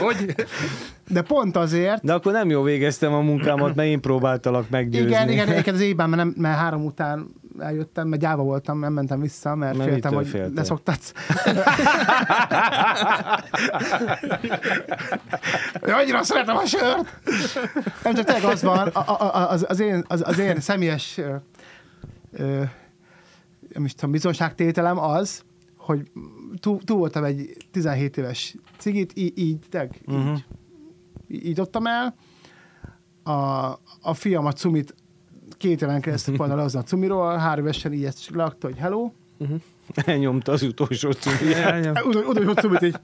Hogy? 0.01 0.35
De 1.09 1.23
pont 1.23 1.57
azért, 1.57 2.05
De 2.05 2.13
akkor 2.13 2.33
nem 2.33 2.51
jól 2.51 2.65
végeztem 2.65 3.13
a 3.13 3.21
munkámat, 3.21 3.75
mert 3.75 3.89
én 3.89 4.01
próbáltalak 4.01 4.71
meggyőzni. 4.71 5.09
igen, 5.09 5.29
igen, 5.31 5.49
egyébként 5.49 5.77
az 5.77 5.83
évben, 5.83 6.09
mert, 6.11 6.23
nem, 6.23 6.35
mert 6.37 6.59
három 6.59 6.85
után 6.85 7.31
eljöttem, 7.59 8.09
mert 8.09 8.23
gyáva 8.23 8.43
voltam, 8.43 8.79
nem 8.79 8.93
mentem 8.93 9.21
vissza, 9.21 9.55
mert, 9.55 9.77
Mert 9.77 9.91
féltem, 9.91 10.15
hogy 10.15 10.27
féltél? 10.27 10.53
leszoktatsz. 10.55 11.13
Annyira 15.83 16.23
szeretem 16.23 16.57
a 16.57 16.65
sört! 16.67 17.21
Nem 18.03 18.15
csak 18.15 18.25
tényleg 18.25 18.45
az 18.45 18.63
van, 18.63 18.89
az, 19.49 19.65
az, 19.69 19.81
én, 19.81 20.05
az, 20.09 20.23
az 20.27 20.39
én 20.39 20.61
személyes 20.61 21.19
ö, 21.19 21.35
ö, 22.33 22.63
is 23.85 23.95
tudom, 23.95 24.11
bizonságtételem 24.11 24.99
az, 24.99 25.45
hogy 25.77 26.11
túl, 26.61 26.79
túl 26.85 26.99
voltam 26.99 27.25
egy 27.25 27.57
17 27.71 28.17
éves 28.17 28.55
cigit, 28.79 29.13
így, 29.15 29.39
így, 29.39 29.59
teg, 29.69 30.01
így, 30.09 30.15
Mhm. 30.15 30.35
így, 31.29 31.47
így 31.47 31.61
adtam 31.61 31.87
el. 31.87 32.15
A, 33.23 33.33
a 34.01 34.15
fiam 34.15 34.47
a 34.47 34.53
cumit 34.53 34.95
két 35.57 35.83
éven 35.83 36.01
keresztül 36.01 36.37
pont 36.37 36.55
lehozni 36.55 36.79
a 36.79 36.83
cumiról, 36.83 37.37
három 37.37 37.65
évesen 37.65 37.93
így 37.93 38.05
ezt 38.05 38.31
lakta, 38.31 38.67
hogy 38.67 38.77
hello. 38.77 39.13
Elnyomta 39.95 40.53
az 40.53 40.63
utolsó 40.63 41.09
oda 42.29 42.45
hogy 42.45 42.57
cumit 42.57 42.83
így. 42.83 42.97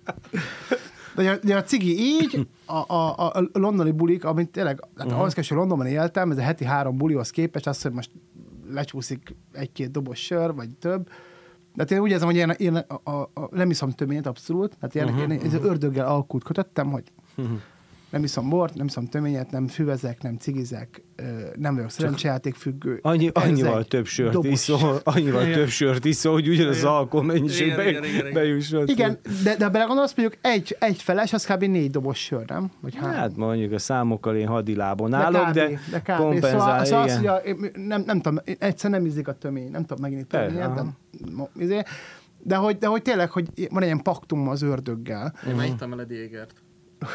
De 1.14 1.30
a, 1.30 1.36
de 1.42 1.56
a 1.56 1.62
cigi 1.62 1.98
így, 1.98 2.48
a, 2.64 2.94
a, 2.94 3.26
a 3.26 3.48
londoni 3.52 3.90
bulik, 3.90 4.24
amit 4.24 4.48
tényleg, 4.48 4.80
hát 4.96 5.06
uh-huh. 5.06 5.20
ahhoz 5.20 5.32
képest, 5.32 5.48
hogy 5.48 5.58
Londonban 5.58 5.86
éltem, 5.86 6.30
ez 6.30 6.38
a 6.38 6.42
heti 6.42 6.64
három 6.64 6.96
bulihoz 6.96 7.30
képest, 7.30 7.66
azt, 7.66 7.82
hogy 7.82 7.92
most 7.92 8.10
lecsúszik 8.70 9.36
egy-két 9.52 9.90
doboz 9.90 10.16
sör, 10.16 10.54
vagy 10.54 10.76
több. 10.76 11.08
De 11.74 11.84
hát 11.84 11.90
én 11.90 11.98
úgy 11.98 12.10
érzem, 12.10 12.26
hogy 12.26 12.36
én, 12.36 12.50
én 12.50 12.76
a, 12.76 13.10
a, 13.10 13.30
a, 13.34 13.48
nem 13.50 13.70
iszom 13.70 13.90
töményt 13.90 14.26
abszolút. 14.26 14.76
Hát 14.80 14.94
én, 14.94 15.04
uh-huh. 15.04 15.20
én, 15.20 15.30
én 15.30 15.52
ördöggel 15.62 16.06
alkult 16.06 16.44
kötöttem, 16.44 16.90
hogy 16.90 17.12
nem 18.10 18.22
iszom 18.22 18.48
bort, 18.48 18.74
nem 18.74 18.86
iszom 18.86 19.06
töményet, 19.06 19.50
nem 19.50 19.66
füvezek, 19.66 20.22
nem 20.22 20.36
cigizek, 20.36 21.02
nem 21.56 21.74
vagyok 21.74 21.90
szerencsejáték 21.90 22.54
függő. 22.54 22.98
Annyi, 23.02 23.30
annyival 23.32 23.84
több 23.84 24.06
sört 24.06 24.32
dobos. 24.32 24.50
iszol, 24.50 25.00
annyival 25.04 25.42
Igen. 25.42 25.52
több 25.52 25.68
sört 25.68 26.04
iszol, 26.04 26.32
hogy 26.32 26.48
ugyanaz 26.48 26.84
alkoholmennyiség 26.84 27.66
Igen, 27.66 27.76
be, 27.76 27.88
igen, 27.88 28.04
igen, 28.04 28.18
igen. 28.20 28.32
bejusson. 28.32 28.86
Igen, 28.86 29.18
de, 29.44 29.56
de 29.56 29.68
belegondolsz, 29.68 30.14
mondjuk 30.16 30.40
egy, 30.42 30.76
egy 30.80 31.02
feles, 31.02 31.32
az 31.32 31.46
kb. 31.46 31.62
négy 31.64 31.90
dobos 31.90 32.18
sör, 32.18 32.44
nem? 32.46 32.70
Vagy 32.80 32.94
három. 32.94 33.14
Hát 33.14 33.36
mondjuk 33.36 33.72
a 33.72 33.78
számokkal 33.78 34.36
én 34.36 34.46
hadilábon 34.46 35.14
állok, 35.14 35.50
de, 35.50 35.66
kb, 35.66 35.78
de 35.90 36.00
kb. 36.00 36.16
kompenzál, 36.16 36.84
Szóval, 36.84 36.84
szóval 36.84 37.04
az, 37.04 37.16
hogy 37.16 37.26
a, 37.26 37.40
nem, 37.74 38.02
nem 38.06 38.20
tudom, 38.20 38.38
egyszer 38.58 38.90
nem 38.90 39.06
ízik 39.06 39.28
a 39.28 39.32
tömény, 39.32 39.70
nem 39.70 39.80
tudom 39.84 39.98
megint 40.00 40.26
tömény, 40.26 40.54
de, 40.54 40.64
aha. 40.64 40.86
mo- 41.34 41.50
izé. 41.58 41.82
de, 42.42 42.56
hogy, 42.56 42.78
de 42.78 42.86
hogy 42.86 43.02
tényleg, 43.02 43.30
hogy 43.30 43.46
van 43.70 43.80
egy 43.82 43.88
ilyen 43.88 44.02
paktum 44.02 44.48
az 44.48 44.62
ördöggel. 44.62 45.34
Én 45.48 45.54
már 45.54 45.66
ittam 45.66 45.92
el 45.92 46.00
egy 46.00 46.12
égert. 46.12 46.54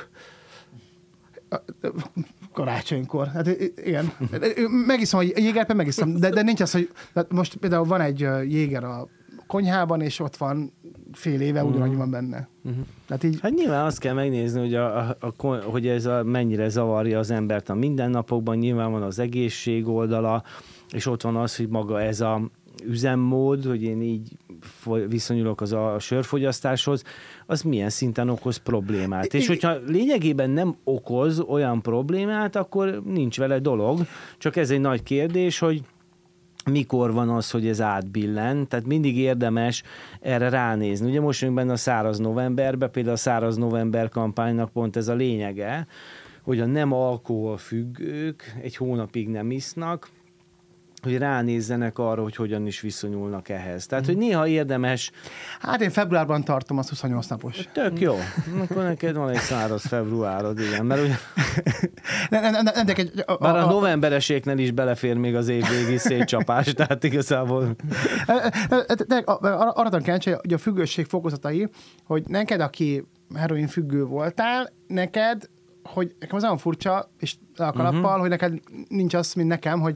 karácsonykor. 2.53 3.27
Hát 3.27 3.47
igen. 3.85 4.11
Megiszom 4.87 5.19
a 5.19 5.23
jégerben, 5.23 5.75
megiszom, 5.75 6.19
de, 6.19 6.29
de 6.29 6.41
nincs 6.41 6.61
az, 6.61 6.71
hogy 6.71 6.89
tehát 7.13 7.31
most 7.31 7.55
például 7.55 7.85
van 7.85 8.01
egy 8.01 8.19
jéger 8.49 8.83
a 8.83 9.07
konyhában, 9.47 10.01
és 10.01 10.19
ott 10.19 10.37
van 10.37 10.73
fél 11.11 11.41
éve, 11.41 11.63
ugyanannyi 11.63 11.95
van 11.95 12.09
benne. 12.09 12.47
Tehát 13.07 13.23
így, 13.23 13.39
Hát 13.41 13.51
nyilván 13.51 13.85
azt 13.85 13.99
kell 13.99 14.13
megnézni, 14.13 14.59
hogy, 14.59 14.73
a, 14.75 14.97
a, 14.97 15.17
a, 15.37 15.55
hogy 15.55 15.87
ez 15.87 16.05
a, 16.05 16.23
mennyire 16.23 16.69
zavarja 16.69 17.19
az 17.19 17.31
embert 17.31 17.69
a 17.69 17.73
mindennapokban, 17.73 18.57
nyilván 18.57 18.91
van 18.91 19.03
az 19.03 19.19
egészség 19.19 19.87
oldala, 19.87 20.43
és 20.91 21.05
ott 21.05 21.21
van 21.21 21.35
az, 21.35 21.55
hogy 21.55 21.67
maga 21.67 22.01
ez 22.01 22.21
a 22.21 22.41
üzemmód, 22.83 23.65
hogy 23.65 23.83
én 23.83 24.01
így 24.01 24.31
viszonyulok 25.07 25.61
az 25.61 25.73
a 25.73 25.99
sörfogyasztáshoz, 25.99 27.03
az 27.45 27.61
milyen 27.61 27.89
szinten 27.89 28.29
okoz 28.29 28.57
problémát. 28.57 29.33
És 29.33 29.47
hogyha 29.47 29.75
lényegében 29.87 30.49
nem 30.49 30.75
okoz 30.83 31.39
olyan 31.39 31.81
problémát, 31.81 32.55
akkor 32.55 33.01
nincs 33.05 33.37
vele 33.37 33.59
dolog, 33.59 33.99
csak 34.37 34.55
ez 34.55 34.69
egy 34.69 34.81
nagy 34.81 35.03
kérdés, 35.03 35.59
hogy 35.59 35.81
mikor 36.71 37.13
van 37.13 37.29
az, 37.29 37.51
hogy 37.51 37.67
ez 37.67 37.81
átbillen, 37.81 38.67
tehát 38.67 38.85
mindig 38.85 39.17
érdemes 39.17 39.83
erre 40.21 40.49
ránézni. 40.49 41.09
Ugye 41.09 41.21
most 41.21 41.39
vagyunk 41.39 41.57
benne 41.57 41.71
a 41.71 41.75
száraz 41.75 42.19
novemberben, 42.19 42.91
például 42.91 43.15
a 43.15 43.17
száraz 43.17 43.57
november 43.57 44.09
kampánynak 44.09 44.71
pont 44.71 44.95
ez 44.95 45.07
a 45.07 45.13
lényege, 45.13 45.87
hogy 46.41 46.59
a 46.59 46.65
nem 46.65 46.91
alkoholfüggők 46.91 48.55
egy 48.61 48.75
hónapig 48.75 49.29
nem 49.29 49.51
isznak, 49.51 50.09
hogy 51.03 51.17
ránézzenek 51.17 51.97
arra, 51.99 52.21
hogy 52.21 52.35
hogyan 52.35 52.67
is 52.67 52.81
viszonyulnak 52.81 53.49
ehhez. 53.49 53.85
Tehát, 53.85 54.05
hogy 54.05 54.17
néha 54.17 54.47
érdemes... 54.47 55.11
Hát 55.59 55.81
én 55.81 55.89
februárban 55.89 56.43
tartom 56.43 56.77
az 56.77 56.89
28 56.89 57.27
napos. 57.27 57.69
Tök 57.73 57.99
jó. 57.99 58.15
Akkor 58.63 58.83
neked 58.83 59.15
van 59.15 59.29
egy 59.29 59.39
száraz 59.39 59.85
februárod, 59.85 60.59
igen. 60.59 60.85
Mert 60.85 61.01
ugye... 61.01 61.13
Ne, 62.29 62.39
ne, 62.39 62.49
ne, 62.49 62.61
ne, 62.61 62.83
ne, 62.83 62.93
egy, 62.93 63.23
a, 63.25 63.35
Bár 63.35 63.55
a, 63.55 63.67
a 63.67 63.71
novembereséknél 63.71 64.57
is 64.57 64.71
belefér 64.71 65.17
még 65.17 65.35
az 65.35 65.47
évvégi 65.47 65.97
szétcsapás, 65.97 66.73
tehát 66.73 67.03
igazából... 67.03 67.75
Arra 69.73 69.97
kíváncsi, 69.97 70.31
hogy 70.31 70.53
a 70.53 70.57
függőség 70.57 71.05
fokozatai, 71.05 71.69
hogy 72.03 72.23
neked, 72.27 72.59
aki 72.59 73.07
heroin 73.35 73.67
függő 73.67 74.03
voltál, 74.05 74.69
neked, 74.87 75.49
hogy 75.83 76.15
nekem 76.19 76.35
az 76.35 76.43
olyan 76.43 76.57
furcsa, 76.57 77.11
és 77.19 77.35
a 77.55 77.71
kalappal, 77.71 78.01
uh-huh. 78.01 78.19
hogy 78.19 78.29
neked 78.29 78.53
nincs 78.87 79.13
az, 79.13 79.33
mint 79.33 79.47
nekem, 79.47 79.79
hogy 79.79 79.95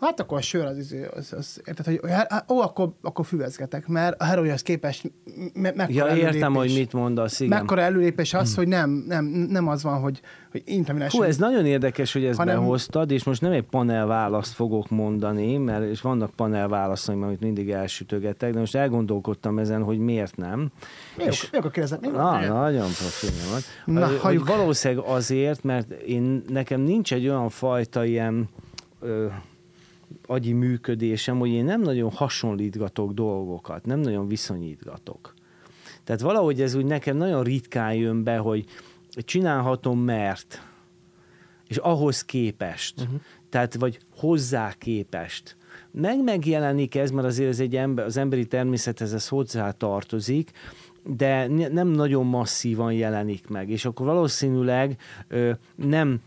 Hát 0.00 0.20
akkor 0.20 0.38
a 0.38 0.40
sör 0.40 0.64
az, 0.64 0.76
az, 0.76 0.92
az, 1.16 1.32
az 1.32 1.60
érted, 1.64 1.86
hogy 1.86 2.00
hát, 2.10 2.50
ó, 2.50 2.60
akkor, 2.60 2.92
akkor 3.02 3.26
füvezgetek, 3.26 3.86
mert 3.86 4.20
a 4.20 4.24
heroinhoz 4.24 4.62
képest 4.62 5.12
me, 5.54 5.72
mekkora 5.74 6.14
Ja, 6.14 6.16
értem, 6.16 6.54
hogy 6.54 6.74
mit 6.74 6.92
mondasz, 6.92 7.40
igen. 7.40 7.58
Mekkora 7.58 7.80
előlépés 7.80 8.34
az, 8.34 8.46
hmm. 8.46 8.56
hogy 8.56 8.68
nem, 8.68 9.04
nem, 9.06 9.24
nem 9.24 9.68
az 9.68 9.82
van, 9.82 10.00
hogy, 10.00 10.20
hogy 10.50 10.62
intaminás. 10.64 11.12
Hú, 11.12 11.22
ez 11.22 11.36
nagyon 11.36 11.66
érdekes, 11.66 12.12
hogy 12.12 12.24
ezt 12.24 12.38
hanem... 12.38 12.58
behoztad, 12.58 13.10
és 13.10 13.24
most 13.24 13.40
nem 13.40 13.52
egy 13.52 13.62
panel 13.62 14.06
választ 14.06 14.52
fogok 14.52 14.90
mondani, 14.90 15.56
mert 15.56 15.84
és 15.84 16.00
vannak 16.00 16.30
panel 16.30 16.68
válaszaim, 16.68 17.22
amit 17.22 17.40
mindig 17.40 17.70
elsütögetek, 17.70 18.52
de 18.52 18.58
most 18.58 18.74
elgondolkodtam 18.74 19.58
ezen, 19.58 19.82
hogy 19.82 19.98
miért 19.98 20.36
nem. 20.36 20.70
Miért 21.16 21.32
és... 21.32 21.48
akkor 21.52 21.70
kérdezem? 21.70 21.98
Na, 22.12 22.40
nagyon 22.40 22.88
profi 22.88 23.26
van. 23.50 23.60
Na, 23.94 24.18
hogy 24.18 24.44
valószínűleg 24.44 25.04
azért, 25.04 25.62
mert 25.62 25.92
én, 25.92 26.42
nekem 26.48 26.80
nincs 26.80 27.12
egy 27.12 27.28
olyan 27.28 27.48
fajta 27.48 28.04
ilyen 28.04 28.48
ö, 29.00 29.26
agyi 30.26 30.52
működésem, 30.52 31.38
hogy 31.38 31.50
én 31.50 31.64
nem 31.64 31.80
nagyon 31.80 32.10
hasonlítgatok 32.10 33.12
dolgokat, 33.12 33.86
nem 33.86 34.00
nagyon 34.00 34.28
viszonyítgatok. 34.28 35.34
Tehát 36.04 36.20
valahogy 36.20 36.60
ez 36.60 36.74
úgy 36.74 36.84
nekem 36.84 37.16
nagyon 37.16 37.42
ritkán 37.42 37.94
jön 37.94 38.22
be, 38.22 38.36
hogy 38.36 38.64
csinálhatom 39.10 40.00
mert, 40.00 40.62
és 41.68 41.76
ahhoz 41.76 42.24
képest, 42.24 43.00
uh-huh. 43.00 43.20
tehát 43.48 43.74
vagy 43.74 43.98
hozzá 44.16 44.72
képest. 44.78 45.56
Meg 45.90 46.22
megjelenik 46.22 46.94
ez, 46.94 47.10
mert 47.10 47.26
azért 47.26 47.48
ez 47.48 47.60
egy 47.60 47.76
ember, 47.76 48.04
az 48.04 48.16
emberi 48.16 48.46
természethez 48.46 49.14
ez 49.14 49.28
hozzá 49.28 49.70
tartozik, 49.70 50.50
de 51.02 51.46
nem 51.68 51.88
nagyon 51.88 52.26
masszívan 52.26 52.92
jelenik 52.92 53.48
meg, 53.48 53.70
és 53.70 53.84
akkor 53.84 54.06
valószínűleg 54.06 55.00
ö, 55.28 55.50
nem 55.74 56.20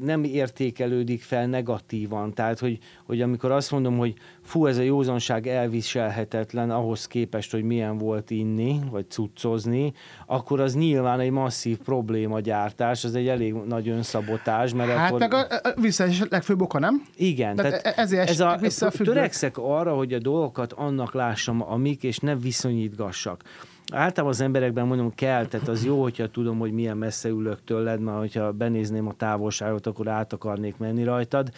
nem 0.00 0.24
értékelődik 0.24 1.22
fel 1.22 1.46
negatívan. 1.46 2.34
Tehát, 2.34 2.58
hogy, 2.58 2.78
hogy 3.04 3.20
amikor 3.20 3.50
azt 3.50 3.70
mondom, 3.70 3.98
hogy 3.98 4.14
fú, 4.42 4.66
ez 4.66 4.78
a 4.78 4.82
józanság 4.82 5.46
elviselhetetlen 5.46 6.70
ahhoz 6.70 7.06
képest, 7.06 7.50
hogy 7.52 7.62
milyen 7.62 7.98
volt 7.98 8.30
inni, 8.30 8.78
vagy 8.90 9.04
cuccozni, 9.08 9.92
akkor 10.26 10.60
az 10.60 10.74
nyilván 10.74 11.20
egy 11.20 11.30
masszív 11.30 11.78
problémagyártás, 11.78 13.04
az 13.04 13.14
egy 13.14 13.28
elég 13.28 13.54
nagy 13.54 13.88
önszabotás. 13.88 14.74
Mert 14.74 14.90
hát 14.90 15.08
akkor... 15.08 15.20
meg 15.20 15.32
a, 15.32 15.46
a 15.62 15.80
visszaesés 15.80 16.22
legfőbb 16.28 16.60
oka, 16.60 16.78
nem? 16.78 17.02
Igen. 17.16 17.56
Tehát, 17.56 17.82
tehát 17.82 17.98
ezért 17.98 18.28
ez 18.28 18.40
a, 18.40 18.90
törekszek 18.90 19.58
arra, 19.58 19.94
hogy 19.94 20.12
a 20.12 20.18
dolgokat 20.18 20.72
annak 20.72 21.14
lássam, 21.14 21.62
amik, 21.62 22.02
és 22.02 22.18
ne 22.18 22.36
viszonyítgassak 22.36 23.42
általában 23.92 24.34
az 24.34 24.40
emberekben 24.40 24.86
mondom 24.86 25.14
kell, 25.14 25.46
tehát 25.46 25.68
az 25.68 25.84
jó, 25.84 26.02
hogyha 26.02 26.30
tudom, 26.30 26.58
hogy 26.58 26.72
milyen 26.72 26.96
messze 26.96 27.28
ülök 27.28 27.64
tőled, 27.64 28.00
mert 28.00 28.18
hogyha 28.18 28.52
benézném 28.52 29.06
a 29.06 29.12
távolságot, 29.12 29.86
akkor 29.86 30.08
át 30.08 30.32
akarnék 30.32 30.76
menni 30.76 31.04
rajtad. 31.04 31.50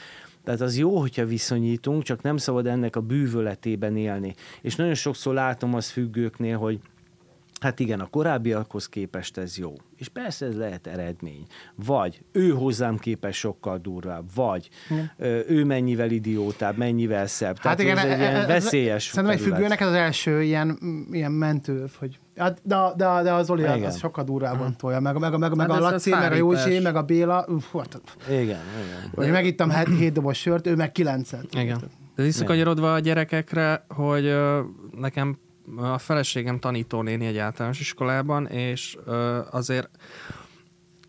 Tehát 0.44 0.60
az 0.60 0.78
jó, 0.78 0.98
hogyha 0.98 1.24
viszonyítunk, 1.24 2.02
csak 2.02 2.22
nem 2.22 2.36
szabad 2.36 2.66
ennek 2.66 2.96
a 2.96 3.00
bűvöletében 3.00 3.96
élni. 3.96 4.34
És 4.60 4.76
nagyon 4.76 4.94
sokszor 4.94 5.34
látom 5.34 5.74
az 5.74 5.90
függőknél, 5.90 6.58
hogy 6.58 6.80
Hát 7.60 7.80
igen, 7.80 8.00
a 8.00 8.06
korábbiakhoz 8.06 8.88
képest 8.88 9.38
ez 9.38 9.58
jó. 9.58 9.74
És 9.96 10.08
persze 10.08 10.46
ez 10.46 10.56
lehet 10.56 10.86
eredmény. 10.86 11.46
Vagy 11.74 12.22
ő 12.32 12.50
hozzám 12.50 12.96
képes 12.96 13.36
sokkal 13.36 13.78
durvább, 13.78 14.24
vagy 14.34 14.68
igen. 14.90 15.10
ő 15.48 15.64
mennyivel 15.64 16.10
idiótább, 16.10 16.76
mennyivel 16.76 17.26
szebb. 17.26 17.54
Hát 17.54 17.62
Tehát 17.62 17.80
igen, 17.80 17.98
ez 17.98 18.04
egy 18.04 18.10
e- 18.10 18.16
ilyen 18.16 18.34
e- 18.34 18.46
veszélyes 18.46 19.04
Szerintem 19.04 19.38
egy 19.38 19.44
függőnek 19.44 19.80
ez 19.80 19.88
az 19.88 19.94
első 19.94 20.42
ilyen, 20.42 20.78
ilyen 21.10 21.32
mentő, 21.32 21.86
hogy 21.98 22.18
Hát, 22.36 22.60
de, 22.62 22.76
de, 22.96 23.22
de 23.22 23.32
az 23.32 23.50
Oli 23.50 23.60
igen. 23.60 23.82
az 23.82 23.98
sokkal 23.98 24.24
durvában 24.24 24.66
hmm. 24.66 24.76
tolja, 24.76 25.00
meg, 25.00 25.18
meg, 25.18 25.38
meg, 25.38 25.54
meg 25.54 25.70
hát 25.70 25.80
a 25.80 25.90
Laci, 25.90 26.10
meg 26.10 26.32
a 26.32 26.34
Józsi, 26.34 26.78
meg 26.78 26.96
a 26.96 27.02
Béla. 27.02 27.44
Uf, 27.48 27.72
hát, 27.72 28.00
igen, 28.28 28.42
igen. 28.44 29.10
Hogy 29.14 29.30
megittam 29.30 29.70
7 29.70 30.12
dobos 30.12 30.38
sört, 30.38 30.66
ő 30.66 30.74
meg 30.74 30.92
9-et. 30.94 31.44
Igen. 31.50 31.78
De 32.14 32.22
visszakanyarodva 32.22 32.92
a 32.92 32.98
gyerekekre, 32.98 33.84
hogy 33.88 34.26
uh, 34.26 34.58
nekem 34.98 35.38
a 35.76 35.98
feleségem 35.98 36.58
tanítónéni 36.58 37.26
egy 37.26 37.38
általános 37.38 37.80
iskolában, 37.80 38.46
és 38.46 38.98
azért 39.50 39.88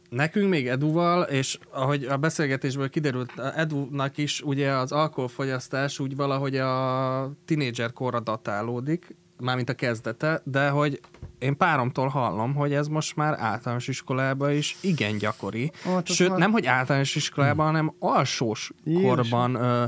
nekünk 0.09 0.49
még 0.49 0.67
Eduval, 0.67 1.21
és 1.21 1.59
ahogy 1.71 2.03
a 2.03 2.17
beszélgetésből 2.17 2.89
kiderült, 2.89 3.39
Edunak 3.55 4.17
is 4.17 4.41
ugye 4.41 4.71
az 4.71 4.91
alkoholfogyasztás 4.91 5.99
úgy 5.99 6.15
valahogy 6.15 6.57
a 6.57 7.31
tinédzser 7.45 7.93
korra 7.93 8.19
datálódik, 8.19 9.15
mármint 9.39 9.69
a 9.69 9.73
kezdete, 9.73 10.41
de 10.43 10.69
hogy 10.69 10.99
én 11.39 11.57
páromtól 11.57 12.07
hallom, 12.07 12.53
hogy 12.53 12.73
ez 12.73 12.87
most 12.87 13.15
már 13.15 13.35
általános 13.39 13.87
iskolában 13.87 14.51
is 14.51 14.77
igen 14.81 15.17
gyakori. 15.17 15.71
Oh, 15.85 15.99
Sőt, 16.03 16.29
már... 16.29 16.37
nem 16.37 16.51
hogy 16.51 16.65
általános 16.65 17.15
iskolában, 17.15 17.65
hanem 17.65 17.95
alsós 17.99 18.71
Jézus. 18.83 19.03
korban 19.03 19.55
ö, 19.55 19.85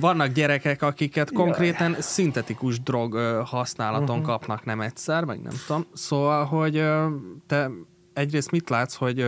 vannak 0.00 0.28
gyerekek, 0.32 0.82
akiket 0.82 1.32
konkrétan 1.32 1.90
Jaj. 1.90 2.00
szintetikus 2.00 2.80
drog 2.80 3.14
használaton 3.44 4.18
uh-huh. 4.18 4.24
kapnak 4.24 4.64
nem 4.64 4.80
egyszer, 4.80 5.24
meg 5.24 5.40
nem 5.40 5.52
tudom. 5.66 5.86
Szóval, 5.92 6.44
hogy 6.44 6.84
te 7.46 7.70
egyrészt 8.12 8.50
mit 8.50 8.70
látsz, 8.70 8.94
hogy 8.94 9.26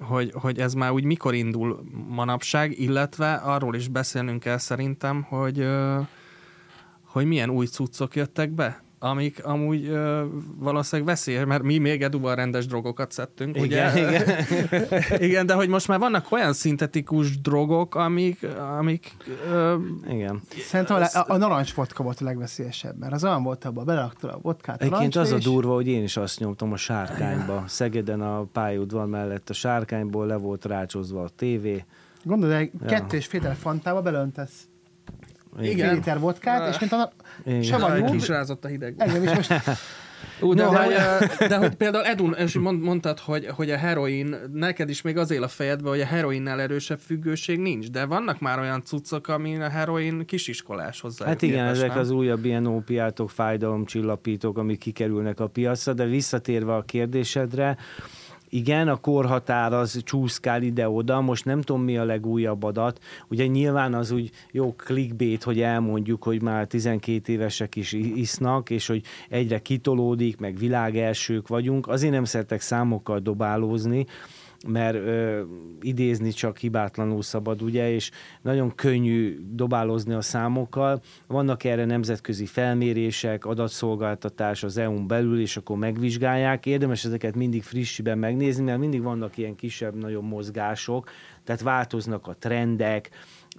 hogy, 0.00 0.32
hogy 0.34 0.58
ez 0.58 0.74
már 0.74 0.90
úgy 0.90 1.04
mikor 1.04 1.34
indul 1.34 1.84
manapság, 2.08 2.78
illetve 2.78 3.32
arról 3.34 3.74
is 3.74 3.88
beszélnünk 3.88 4.40
kell 4.40 4.58
szerintem, 4.58 5.22
hogy, 5.22 5.66
hogy 7.04 7.26
milyen 7.26 7.50
új 7.50 7.66
cuccok 7.66 8.16
jöttek 8.16 8.50
be 8.50 8.82
amik 9.02 9.44
amúgy 9.44 9.86
ö, 9.86 10.24
valószínűleg 10.56 11.10
veszélyes, 11.10 11.44
mert 11.44 11.62
mi 11.62 11.78
még 11.78 12.02
eduval 12.02 12.34
rendes 12.34 12.66
drogokat 12.66 13.12
szedtünk, 13.12 13.56
igen, 13.56 13.92
ugye? 13.92 14.00
Igen. 14.00 14.44
igen, 15.28 15.46
de 15.46 15.54
hogy 15.54 15.68
most 15.68 15.88
már 15.88 15.98
vannak 15.98 16.32
olyan 16.32 16.52
szintetikus 16.52 17.40
drogok, 17.40 17.94
amik... 17.94 18.46
amik 18.78 19.16
ö, 19.50 19.76
igen. 20.08 20.40
Szerintem 20.66 20.96
a, 20.96 21.18
a, 21.18 21.24
a 21.26 21.36
narancs 21.36 21.74
vodka 21.74 22.02
volt 22.02 22.20
a 22.20 22.24
legveszélyesebb, 22.24 22.98
mert 22.98 23.12
az 23.12 23.24
olyan 23.24 23.42
volt 23.42 23.64
abban, 23.64 23.84
belerakta 23.84 24.32
a 24.32 24.38
vodkát, 24.42 24.82
Egyébként 24.82 25.16
az 25.16 25.32
a 25.32 25.38
durva, 25.38 25.74
hogy 25.74 25.88
én 25.88 26.02
is 26.02 26.16
azt 26.16 26.38
nyomtam 26.38 26.72
a 26.72 26.76
sárkányba. 26.76 27.64
Szegeden 27.66 28.20
a 28.20 28.42
pályaudvar 28.52 29.06
mellett 29.06 29.50
a 29.50 29.52
sárkányból 29.52 30.26
le 30.26 30.36
volt 30.36 30.64
rácsozva 30.64 31.22
a 31.22 31.28
tévé. 31.36 31.84
Gondolod, 32.24 32.56
egy 32.56 32.70
ja. 32.80 32.86
kettő 32.86 33.16
és 33.16 33.26
fél 33.26 33.54
fantába 33.60 34.02
belöntesz 34.02 34.66
igen. 35.60 35.88
Fél 35.88 35.94
liter 35.94 36.18
vodkát, 36.18 36.74
és 36.74 36.78
mint 36.78 36.92
a 36.92 37.12
savanyú... 37.62 38.04
Kis 38.04 38.28
rázott 38.28 38.64
a 38.64 38.68
hideg. 38.68 38.94
Engem 38.98 39.22
is 39.22 39.34
most... 39.34 39.52
Ú, 40.40 40.54
de, 40.54 40.64
no, 40.64 40.70
hogy, 40.70 40.94
de, 41.38 41.48
de 41.48 41.56
hogy 41.56 41.74
például 41.74 42.04
Edun, 42.04 42.34
és 42.38 42.58
mondtad, 42.58 43.18
hogy, 43.18 43.46
hogy 43.46 43.70
a 43.70 43.76
heroin, 43.76 44.36
neked 44.52 44.88
is 44.88 45.02
még 45.02 45.16
az 45.16 45.30
él 45.30 45.42
a 45.42 45.48
fejedbe, 45.48 45.88
hogy 45.88 46.00
a 46.00 46.04
heroinnál 46.04 46.60
erősebb 46.60 46.98
függőség 46.98 47.58
nincs, 47.58 47.90
de 47.90 48.04
vannak 48.04 48.40
már 48.40 48.58
olyan 48.58 48.82
cuccok, 48.84 49.28
ami 49.28 49.56
a 49.56 49.68
heroin 49.68 50.26
kisiskolás 50.26 51.00
hozzá. 51.00 51.26
Hát 51.26 51.42
igen, 51.42 51.66
ezek 51.66 51.88
nem? 51.88 51.98
az 51.98 52.10
újabb 52.10 52.44
ilyen 52.44 52.66
ópiátok, 52.66 53.30
fájdalomcsillapítók, 53.30 54.58
amik 54.58 54.78
kikerülnek 54.78 55.40
a 55.40 55.46
piacra, 55.46 55.92
de 55.92 56.04
visszatérve 56.04 56.74
a 56.74 56.82
kérdésedre, 56.82 57.76
igen, 58.54 58.88
a 58.88 58.96
korhatár 58.96 59.72
az 59.72 60.00
csúszkál 60.04 60.62
ide-oda, 60.62 61.20
most 61.20 61.44
nem 61.44 61.60
tudom 61.60 61.82
mi 61.82 61.96
a 61.96 62.04
legújabb 62.04 62.62
adat, 62.62 62.98
ugye 63.28 63.46
nyilván 63.46 63.94
az 63.94 64.10
úgy 64.10 64.30
jó 64.50 64.72
clickbait, 64.72 65.42
hogy 65.42 65.60
elmondjuk, 65.60 66.22
hogy 66.22 66.42
már 66.42 66.66
12 66.66 67.32
évesek 67.32 67.76
is 67.76 67.92
isznak, 67.92 68.70
és 68.70 68.86
hogy 68.86 69.02
egyre 69.28 69.58
kitolódik, 69.58 70.38
meg 70.38 70.56
világelsők 70.56 71.48
vagyunk, 71.48 71.88
azért 71.88 72.12
nem 72.12 72.24
szeretek 72.24 72.60
számokkal 72.60 73.18
dobálózni, 73.18 74.06
mert 74.66 74.94
ö, 74.94 75.42
idézni 75.80 76.30
csak 76.30 76.58
hibátlanul 76.58 77.22
szabad, 77.22 77.62
ugye, 77.62 77.90
és 77.90 78.10
nagyon 78.42 78.74
könnyű 78.74 79.38
dobálozni 79.50 80.14
a 80.14 80.20
számokkal. 80.20 81.02
Vannak 81.26 81.64
erre 81.64 81.84
nemzetközi 81.84 82.46
felmérések, 82.46 83.44
adatszolgáltatás 83.44 84.62
az 84.62 84.76
EU-n 84.76 85.06
belül, 85.06 85.40
és 85.40 85.56
akkor 85.56 85.76
megvizsgálják. 85.76 86.66
Érdemes 86.66 87.04
ezeket 87.04 87.34
mindig 87.34 87.62
frissiben 87.62 88.18
megnézni, 88.18 88.64
mert 88.64 88.78
mindig 88.78 89.02
vannak 89.02 89.36
ilyen 89.36 89.54
kisebb-nagyobb 89.54 90.24
mozgások, 90.24 91.10
tehát 91.44 91.62
változnak 91.62 92.26
a 92.26 92.36
trendek, 92.38 93.10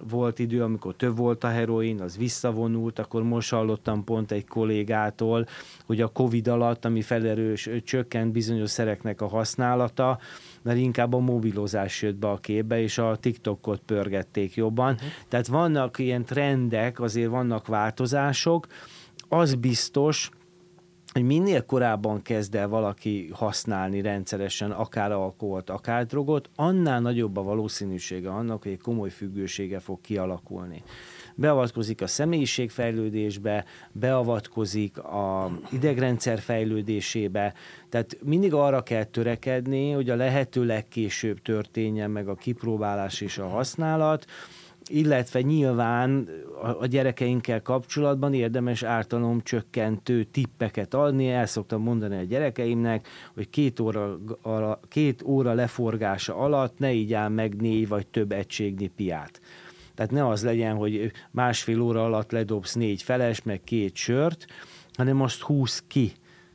volt 0.08 0.38
idő, 0.38 0.62
amikor 0.62 0.94
több 0.96 1.16
volt 1.16 1.44
a 1.44 1.48
heroin, 1.48 2.00
az 2.00 2.16
visszavonult, 2.16 2.98
akkor 2.98 3.22
most 3.22 3.50
hallottam 3.50 4.04
pont 4.04 4.32
egy 4.32 4.46
kollégától, 4.46 5.46
hogy 5.86 6.00
a 6.00 6.08
Covid 6.08 6.48
alatt, 6.48 6.84
ami 6.84 7.02
felerős, 7.02 7.68
csökkent 7.84 8.32
bizonyos 8.32 8.70
szereknek 8.70 9.20
a 9.20 9.26
használata, 9.26 10.18
mert 10.62 10.78
inkább 10.78 11.12
a 11.12 11.18
mobilozás 11.18 12.02
jött 12.02 12.16
be 12.16 12.28
a 12.30 12.36
képbe, 12.36 12.80
és 12.80 12.98
a 12.98 13.16
TikTokot 13.16 13.80
pörgették 13.86 14.54
jobban. 14.54 14.92
Uh-huh. 14.92 15.08
Tehát 15.28 15.46
vannak 15.46 15.98
ilyen 15.98 16.24
trendek, 16.24 17.00
azért 17.00 17.30
vannak 17.30 17.66
változások. 17.66 18.66
Az 19.28 19.54
biztos, 19.54 20.30
hogy 21.14 21.22
minél 21.22 21.64
korábban 21.64 22.22
kezd 22.22 22.54
el 22.54 22.68
valaki 22.68 23.30
használni 23.32 24.00
rendszeresen 24.00 24.70
akár 24.70 25.12
alkoholt, 25.12 25.70
akár 25.70 26.06
drogot, 26.06 26.50
annál 26.56 27.00
nagyobb 27.00 27.36
a 27.36 27.42
valószínűsége 27.42 28.30
annak, 28.30 28.62
hogy 28.62 28.72
egy 28.72 28.80
komoly 28.80 29.10
függősége 29.10 29.78
fog 29.78 30.00
kialakulni. 30.00 30.82
Beavatkozik 31.34 32.02
a 32.02 32.06
személyiségfejlődésbe, 32.06 33.64
beavatkozik 33.92 34.98
a 34.98 35.50
idegrendszer 35.72 36.38
fejlődésébe, 36.38 37.54
tehát 37.88 38.16
mindig 38.24 38.54
arra 38.54 38.82
kell 38.82 39.04
törekedni, 39.04 39.90
hogy 39.90 40.10
a 40.10 40.16
lehető 40.16 40.64
legkésőbb 40.64 41.42
történjen 41.42 42.10
meg 42.10 42.28
a 42.28 42.34
kipróbálás 42.34 43.20
és 43.20 43.38
a 43.38 43.48
használat, 43.48 44.26
illetve 44.88 45.40
nyilván 45.40 46.28
a 46.80 46.86
gyerekeinkkel 46.86 47.62
kapcsolatban 47.62 48.34
érdemes 48.34 48.82
ártalom 48.82 49.42
csökkentő 49.42 50.24
tippeket 50.24 50.94
adni. 50.94 51.30
El 51.30 51.46
szoktam 51.46 51.82
mondani 51.82 52.16
a 52.16 52.22
gyerekeimnek, 52.22 53.08
hogy 53.34 53.50
két 53.50 53.80
óra, 53.80 54.18
két 54.88 55.22
óra 55.22 55.52
leforgása 55.52 56.36
alatt 56.36 56.78
ne 56.78 56.92
igyál 56.92 57.28
meg 57.28 57.56
négy 57.56 57.88
vagy 57.88 58.06
több 58.06 58.32
egységnyi 58.32 58.88
piát. 58.88 59.40
Tehát 59.94 60.12
ne 60.12 60.28
az 60.28 60.44
legyen, 60.44 60.76
hogy 60.76 61.12
másfél 61.30 61.80
óra 61.80 62.04
alatt 62.04 62.30
ledobsz 62.30 62.74
négy 62.74 63.02
feles, 63.02 63.42
meg 63.42 63.60
két 63.64 63.94
sört, 63.94 64.46
hanem 64.92 65.16
most 65.16 65.42
húsz 65.42 65.84
ki 65.86 66.12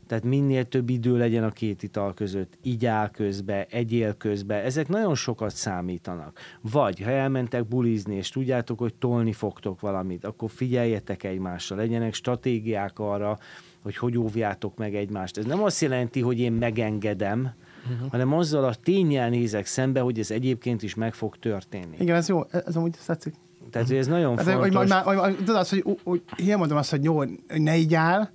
tehát 0.10 0.24
minél 0.24 0.66
több 0.66 0.90
idő 0.90 1.18
legyen 1.18 1.44
a 1.44 1.52
két 1.52 1.84
ital 1.84 2.14
között, 2.14 2.58
igyál 2.62 3.10
közbe, 3.10 3.66
egyél 3.70 4.14
közbe, 4.14 4.64
ezek 4.64 4.88
nagyon 4.88 5.16
sokat 5.16 5.56
számítanak. 5.56 6.40
Vagy 6.62 7.02
ha 7.02 7.10
elmentek 7.10 7.68
bulizni, 7.68 8.16
és 8.16 8.30
tudjátok, 8.30 8.80
hogy 8.80 8.94
tolni 8.94 9.34
fogtok 9.34 9.80
valamit, 9.80 10.26
akkor 10.26 10.50
figyeljetek 10.50 11.24
egymásra, 11.24 11.76
legyenek 11.76 12.14
stratégiák 12.14 13.00
arra, 13.00 13.38
hogy 13.82 13.98
hogy 13.98 14.18
óvjátok 14.18 14.78
meg 14.78 14.96
egymást. 14.96 15.38
Ez 15.38 15.46
nem 15.46 15.64
azt 15.64 15.82
jelenti, 15.82 16.22
hogy 16.22 16.40
én 16.40 16.52
megengedem, 16.52 17.54
uh-huh. 17.94 18.12
hanem 18.12 18.34
azzal 18.34 18.64
a 18.64 18.76
tényel 18.76 19.30
nézek 19.30 19.66
szembe, 19.66 20.00
hogy 20.00 20.20
ez 20.20 20.32
egyébként 20.32 20.84
is 20.84 20.96
meg 20.96 21.14
fog 21.14 21.38
történni. 21.38 21.96
Igen, 22.00 22.16
ez 22.16 22.28
jó, 22.28 22.44
ez 22.52 22.76
amúgy 22.76 22.96
tetszik. 23.06 23.34
Tehát, 23.72 23.88
hogy 23.88 23.98
ez 23.98 24.08
nagyon 24.08 24.40
ez, 24.40 24.46
fontos. 24.46 24.92
Hogy, 24.92 24.92
hogy, 25.04 25.18
hogy, 25.18 25.36
tudod 25.36 25.56
azt, 25.56 25.70
hogy, 25.70 25.84
hogy, 26.04 26.22
hogy 26.30 26.58
mondom 26.58 26.78
azt, 26.78 26.90
hogy 26.90 27.04
jó, 27.04 27.18
hogy 27.18 27.30
ne 27.48 27.78
így 27.78 27.94
áll, 27.94 28.30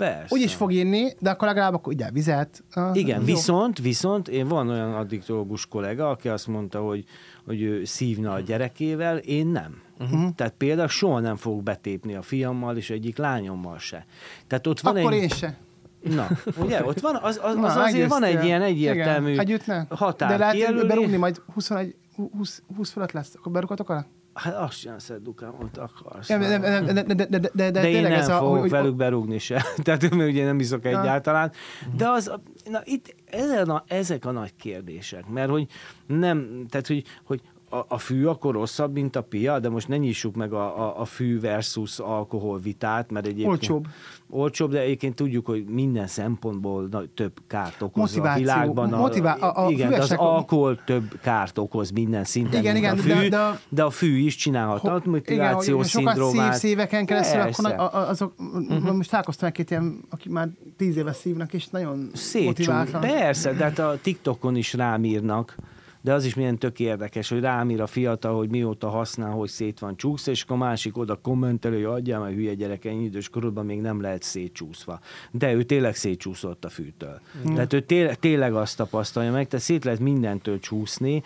Persze. 0.00 0.34
Úgy 0.34 0.40
is 0.40 0.54
fog 0.54 0.72
inni, 0.72 1.12
de 1.18 1.30
akkor 1.30 1.48
legalább 1.48 1.74
akkor 1.74 1.92
ugye 1.92 2.10
vizet. 2.10 2.64
Ah, 2.72 2.96
Igen, 2.96 3.18
jó. 3.18 3.24
viszont, 3.24 3.78
viszont 3.78 4.28
én 4.28 4.48
van 4.48 4.68
olyan 4.68 4.94
addiktológus 4.94 5.66
kollega, 5.66 6.10
aki 6.10 6.28
azt 6.28 6.46
mondta, 6.46 6.80
hogy, 6.80 7.04
hogy 7.44 7.62
ő 7.62 7.84
szívna 7.84 8.32
a 8.32 8.40
gyerekével, 8.40 9.16
én 9.16 9.46
nem. 9.46 9.82
Uh-huh. 9.98 10.34
Tehát 10.34 10.54
például 10.56 10.88
soha 10.88 11.20
nem 11.20 11.36
fogok 11.36 11.62
betépni 11.62 12.14
a 12.14 12.22
fiammal, 12.22 12.76
és 12.76 12.90
egyik 12.90 13.16
lányommal 13.16 13.78
se. 13.78 14.06
Tehát 14.46 14.66
ott 14.66 14.80
van 14.80 14.96
akkor 14.96 15.12
egy... 15.12 15.20
én 15.20 15.28
se. 15.28 15.56
Na, 16.02 16.28
ugye, 16.64 16.84
ott 16.84 17.00
van, 17.00 17.16
az, 17.22 17.40
az, 17.42 17.54
az 17.54 17.74
Na, 17.74 17.82
azért 17.82 18.08
van 18.08 18.22
egy 18.22 18.44
ilyen 18.44 18.62
egyértelmű 18.62 19.32
Igen, 19.32 19.86
határ 19.88 20.28
De 20.28 20.36
lehet 20.36 20.86
berúgni 20.86 21.16
majd 21.16 21.42
21, 21.54 21.94
20, 22.32 22.62
20 22.76 22.90
fölött 22.90 23.12
lesz, 23.12 23.34
akkor 23.34 23.52
berúgatok 23.52 23.88
alá? 23.88 24.06
Hát 24.42 24.56
azt 24.56 24.78
sem 24.78 24.96
Dukám, 25.22 25.54
ott 25.60 25.76
akarsz. 25.76 26.28
De, 26.28 26.38
de, 26.38 26.58
de, 26.58 26.92
de, 27.02 27.14
de, 27.14 27.26
de, 27.26 27.50
de, 27.52 27.70
de 27.70 27.88
én 27.90 28.02
nem 28.02 28.12
ez 28.12 28.28
fogok 28.28 28.56
a, 28.56 28.60
hogy, 28.60 28.70
velük 28.70 28.96
berúgni 28.96 29.38
se. 29.38 29.64
Tehát 29.84 30.10
mert 30.10 30.30
ugye 30.30 30.44
nem 30.44 30.60
iszok 30.60 30.84
egyáltalán. 30.84 31.52
De 31.96 32.08
az, 32.08 32.32
na 32.70 32.80
itt 32.84 33.14
ezek 33.24 33.68
a, 33.68 33.84
ezek 33.88 34.24
a 34.24 34.30
nagy 34.30 34.56
kérdések, 34.56 35.28
mert 35.28 35.50
hogy 35.50 35.66
nem, 36.06 36.66
tehát 36.68 36.86
hogy, 36.86 37.04
hogy 37.24 37.40
a, 37.70 37.84
a 37.88 37.98
fű 37.98 38.26
akkor 38.26 38.54
rosszabb, 38.54 38.92
mint 38.92 39.16
a 39.16 39.22
pia, 39.22 39.58
de 39.58 39.68
most 39.68 39.88
ne 39.88 39.96
nyissuk 39.96 40.34
meg 40.34 40.52
a, 40.52 40.80
a, 40.80 41.00
a 41.00 41.04
fű 41.04 41.40
versus 41.40 41.98
alkohol 41.98 42.58
vitát, 42.58 43.10
mert 43.10 43.26
egyébként... 43.26 43.48
Olcsóbb. 43.48 43.86
Olcsóbb, 44.32 44.70
de 44.70 44.80
egyébként 44.80 45.14
tudjuk, 45.14 45.46
hogy 45.46 45.64
minden 45.64 46.06
szempontból 46.06 46.88
na, 46.90 47.02
több 47.14 47.32
kárt 47.46 47.82
okoz 47.82 48.14
Motiváció. 48.14 48.32
a 48.32 48.38
világban. 48.38 48.92
A, 48.92 48.98
Motivá- 48.98 49.42
a, 49.42 49.66
a 49.66 49.70
igen, 49.70 49.92
az 49.92 50.12
alkohol 50.12 50.84
több 50.84 51.18
kárt 51.22 51.58
okoz 51.58 51.90
minden 51.90 52.24
szinten, 52.24 52.60
igen, 52.60 52.76
igen, 52.76 52.98
a 52.98 53.00
fű, 53.00 53.12
de, 53.12 53.28
de, 53.28 53.60
de, 53.68 53.82
a 53.82 53.90
fű 53.90 54.18
is 54.18 54.36
csinálhat 54.36 55.04
motivációs 55.04 55.86
szindrómát. 55.86 56.44
Sokat 56.44 56.58
szíveken 56.58 57.06
keresztül, 57.06 57.40
akkor 57.40 57.90
azok, 57.92 58.34
uh-huh. 58.38 58.96
most 58.96 59.10
találkoztam 59.10 59.48
egy 59.48 59.54
két 59.54 59.70
ilyen, 59.70 60.04
aki 60.10 60.28
már 60.28 60.48
tíz 60.76 60.96
éve 60.96 61.12
szívnak, 61.12 61.52
és 61.52 61.68
nagyon 61.68 62.10
motiváltan. 62.44 63.00
Persze, 63.00 63.52
de 63.52 63.64
hát 63.64 63.78
a 63.78 63.98
TikTokon 64.02 64.56
is 64.56 64.72
rám 64.74 65.04
írnak, 65.04 65.56
de 66.00 66.12
az 66.12 66.24
is 66.24 66.34
milyen 66.34 66.58
tök 66.58 66.80
érdekes, 66.80 67.28
hogy 67.28 67.40
rám 67.40 67.70
ír 67.70 67.80
a 67.80 67.86
fiatal, 67.86 68.36
hogy 68.36 68.50
mióta 68.50 68.88
használ, 68.88 69.30
hogy 69.30 69.48
szét 69.48 69.78
van 69.78 69.96
csúsz, 69.96 70.26
és 70.26 70.44
a 70.46 70.56
másik 70.56 70.96
oda 70.96 71.14
kommentelő, 71.14 71.76
hogy 71.76 71.84
adjál 71.84 72.20
már 72.20 72.32
hülye 72.32 72.54
gyerek, 72.54 72.84
ennyi 72.84 73.04
idős 73.04 73.28
korodban 73.28 73.66
még 73.66 73.80
nem 73.80 74.00
lehet 74.00 74.22
szétcsúszva. 74.22 75.00
De 75.30 75.52
ő 75.52 75.62
tényleg 75.62 75.94
szétcsúszott 75.94 76.64
a 76.64 76.68
fűtől. 76.68 77.20
Mm. 77.48 77.54
Tehát 77.54 77.72
ő 77.72 77.80
tényleg, 77.80 78.18
tényleg 78.18 78.54
azt 78.54 78.76
tapasztalja 78.76 79.32
meg, 79.32 79.48
tehát 79.48 79.64
szét 79.64 79.84
lehet 79.84 80.00
mindentől 80.00 80.58
csúszni. 80.58 81.22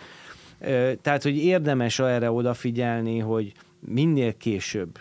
Tehát, 1.01 1.23
hogy 1.23 1.37
érdemes 1.37 1.99
erre 1.99 2.31
odafigyelni, 2.31 3.19
hogy 3.19 3.53
minél 3.79 4.37
később 4.37 4.99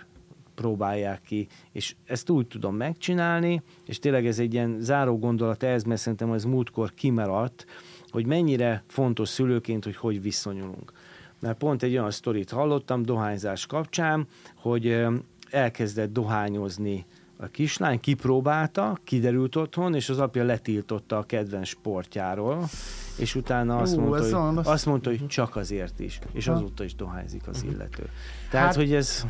próbálják 0.55 1.21
ki, 1.23 1.47
és 1.73 1.95
ezt 2.05 2.31
úgy 2.31 2.47
tudom 2.47 2.77
megcsinálni, 2.77 3.63
és 3.87 3.99
tényleg 3.99 4.27
ez 4.27 4.39
egy 4.39 4.53
ilyen 4.53 4.77
záró 4.81 5.19
gondolat 5.19 5.63
ez, 5.63 5.83
mert 5.83 6.01
szerintem 6.01 6.33
ez 6.33 6.45
múltkor 6.45 6.95
kimaradt, 6.95 7.67
hogy 8.15 8.27
mennyire 8.27 8.83
fontos 8.89 9.29
szülőként, 9.29 9.85
hogy 9.85 9.97
hogy 9.97 10.23
viszonyulunk. 10.23 10.93
Mert 11.41 11.59
pont 11.59 11.83
egy 11.83 11.93
olyan 11.93 12.11
sztorit 12.11 12.51
hallottam 12.51 13.03
dohányzás 13.03 13.67
kapcsán, 13.67 14.27
hogy 14.57 15.07
elkezdett 15.51 16.13
dohányozni 16.13 17.07
a 17.37 17.47
kislány, 17.47 18.01
kipróbálta, 18.01 18.99
kiderült 19.05 19.57
otthon, 19.57 19.95
és 19.95 20.09
az 20.09 20.19
apja 20.19 20.45
letiltotta 20.45 21.19
a 21.19 21.23
kedvenc 21.23 21.67
sportjáról, 21.67 22.69
és 23.17 23.35
utána 23.35 23.77
azt, 23.77 23.97
Ú, 23.97 24.01
mondta, 24.01 24.53
hogy, 24.53 24.67
azt 24.67 24.87
mondta, 24.87 25.11
hogy 25.11 25.27
csak 25.27 25.57
azért 25.57 26.01
is, 26.01 26.19
és 26.33 26.49
azóta 26.49 26.85
is 26.85 26.95
dohányzik 26.95 27.49
az 27.49 27.63
illető. 27.63 28.09
Tehát, 28.51 28.67
hát, 28.67 28.75
hogy 28.75 28.93
ez... 28.93 29.27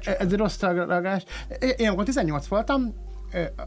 Ez 0.00 0.32
egy 0.32 0.36
rossz 0.36 0.60
reagás. 0.60 1.24
Én 1.76 1.88
amikor 1.88 2.04
18 2.04 2.46
voltam, 2.46 2.94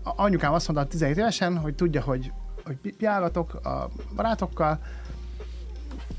anyukám 0.03 0.53
azt 0.53 0.67
mondta 0.67 0.87
17 0.87 1.17
évesen, 1.17 1.57
hogy 1.57 1.75
tudja, 1.75 2.01
hogy 2.01 2.31
hogy 2.67 2.93
piálgatok 2.97 3.53
a 3.53 3.89
barátokkal, 4.15 4.79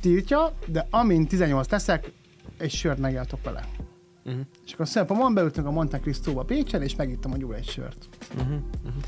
tiltja, 0.01 0.53
de 0.67 0.87
amint 0.91 1.29
18 1.29 1.67
teszek, 1.67 2.13
egy 2.59 2.71
sört 2.71 2.99
megjátok 2.99 3.45
vele. 3.45 3.69
Uh-huh. 4.25 4.43
És 4.65 4.73
akkor 4.73 4.89
szépen 4.89 5.35
beültünk 5.35 5.67
a 5.67 5.71
Monte 5.71 5.99
Cristo-ba 5.99 6.43
Pécsen, 6.43 6.83
és 6.83 6.97
megittem 6.97 7.33
a 7.33 7.53
egy 7.55 7.69
sört. 7.69 8.09
Uh-huh. 8.35 8.59
Uh-huh. 8.85 9.03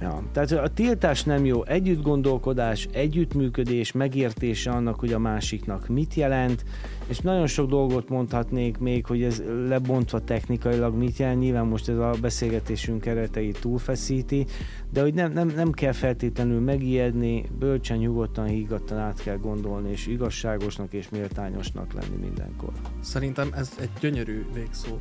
Ja, 0.00 0.22
tehát 0.32 0.52
a 0.52 0.68
tiltás 0.68 1.22
nem 1.22 1.44
jó, 1.44 1.64
együtt 1.64 2.02
gondolkodás, 2.02 2.88
együttműködés, 2.92 3.92
megértése 3.92 4.70
annak, 4.70 5.00
hogy 5.00 5.12
a 5.12 5.18
másiknak 5.18 5.88
mit 5.88 6.14
jelent, 6.14 6.64
és 7.06 7.18
nagyon 7.18 7.46
sok 7.46 7.68
dolgot 7.68 8.08
mondhatnék 8.08 8.78
még, 8.78 9.06
hogy 9.06 9.22
ez 9.22 9.42
lebontva 9.68 10.24
technikailag 10.24 10.94
mit 10.94 11.16
jelent, 11.16 11.40
nyilván 11.40 11.66
most 11.66 11.88
ez 11.88 11.96
a 11.96 12.14
beszélgetésünk 12.20 13.00
keretei 13.00 13.50
túlfeszíti, 13.50 14.46
de 14.90 15.00
hogy 15.00 15.14
nem, 15.14 15.32
nem, 15.32 15.48
nem 15.48 15.70
kell 15.70 15.92
feltétlenül 15.92 16.60
megijedni, 16.60 17.44
bölcsen, 17.58 17.98
nyugodtan, 17.98 18.46
hígattan 18.46 18.98
át 18.98 19.22
kell 19.22 19.36
gondolni, 19.36 19.90
és 19.90 20.06
igazságosnak 20.06 20.92
és 20.92 21.08
méltányosnak 21.08 21.92
lenni 21.92 22.16
mindenkor. 22.20 22.72
Szerintem 23.00 23.48
ez 23.56 23.70
egy 23.80 23.90
gyönyörű 24.00 24.44
végszó. 24.54 24.98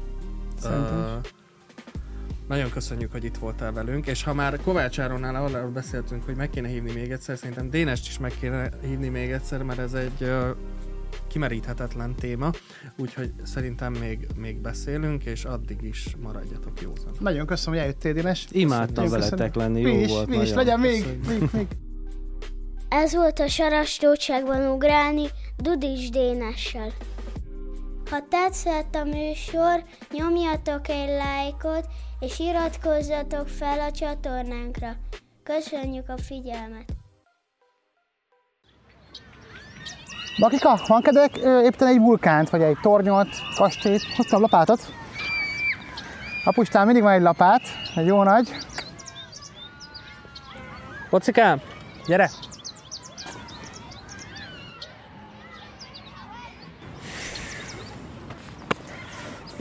Szerintem 0.58 0.98
uh, 0.98 1.41
nagyon 2.52 2.70
köszönjük, 2.70 3.12
hogy 3.12 3.24
itt 3.24 3.38
voltál 3.38 3.72
velünk, 3.72 4.08
és 4.08 4.24
ha 4.24 4.34
már 4.34 4.60
Kovács 4.64 5.00
Áronnál 5.00 5.36
arról 5.36 5.70
beszéltünk, 5.70 6.26
hogy 6.26 6.36
meg 6.36 6.50
kéne 6.50 6.68
hívni 6.68 6.92
még 6.92 7.12
egyszer, 7.12 7.38
szerintem 7.38 7.70
Dénest 7.70 8.08
is 8.08 8.20
meg 8.20 8.34
kéne 8.40 8.70
hívni 8.82 9.08
még 9.08 9.32
egyszer, 9.32 9.64
mert 9.64 9.80
ez 9.80 9.94
egy 9.94 10.22
uh, 10.22 10.50
kimeríthetetlen 11.28 12.16
téma, 12.16 12.52
úgyhogy 12.98 13.32
szerintem 13.44 13.94
még, 13.94 14.28
még 14.36 14.58
beszélünk, 14.58 15.24
és 15.24 15.46
addig 15.46 15.82
is 15.82 16.16
maradjatok 16.22 16.82
józan. 16.82 17.12
Nagyon 17.20 17.46
köszönöm, 17.46 17.74
hogy 17.74 17.88
eljöttél, 17.88 18.14
Dénes. 18.14 18.48
Imádtam 18.52 19.10
veletek 19.10 19.56
lenni, 19.56 19.82
jó 19.82 19.94
mi 19.94 20.02
is, 20.02 20.10
volt. 20.10 20.28
Mi 20.28 20.38
is, 20.38 20.54
legyen 20.54 20.80
még, 20.80 21.06
még, 21.28 21.50
még. 21.52 21.68
Ez 22.90 23.14
volt 23.14 23.40
a 23.40 23.48
Sarastótságban 23.48 24.72
ugrálni 24.72 25.26
Dudis 25.58 26.10
Dénessel. 26.10 26.92
Ha 28.10 28.28
tetszett 28.30 28.96
a 28.96 29.04
műsor, 29.04 29.84
nyomjatok 30.14 30.90
egy 30.90 31.08
lájkot, 31.08 31.88
és 32.22 32.40
iratkozzatok 32.40 33.48
fel 33.48 33.80
a 33.80 33.92
csatornánkra. 33.92 34.96
Köszönjük 35.44 36.10
a 36.10 36.18
figyelmet! 36.18 36.86
Bakika, 40.40 40.80
van 40.88 41.02
kedvek 41.02 41.38
éppen 41.38 41.88
egy 41.88 41.98
vulkánt, 41.98 42.50
vagy 42.50 42.62
egy 42.62 42.78
tornyot, 42.82 43.28
kastélyt? 43.56 44.04
Hoztam 44.16 44.42
lapátot. 44.42 44.80
Apustán 46.46 46.86
mindig 46.86 47.04
van 47.04 47.14
egy 47.14 47.22
lapát, 47.22 47.62
egy 47.96 48.06
jó 48.06 48.24
nagy. 48.24 48.50
Pocikám, 51.10 51.62
gyere! 52.08 52.30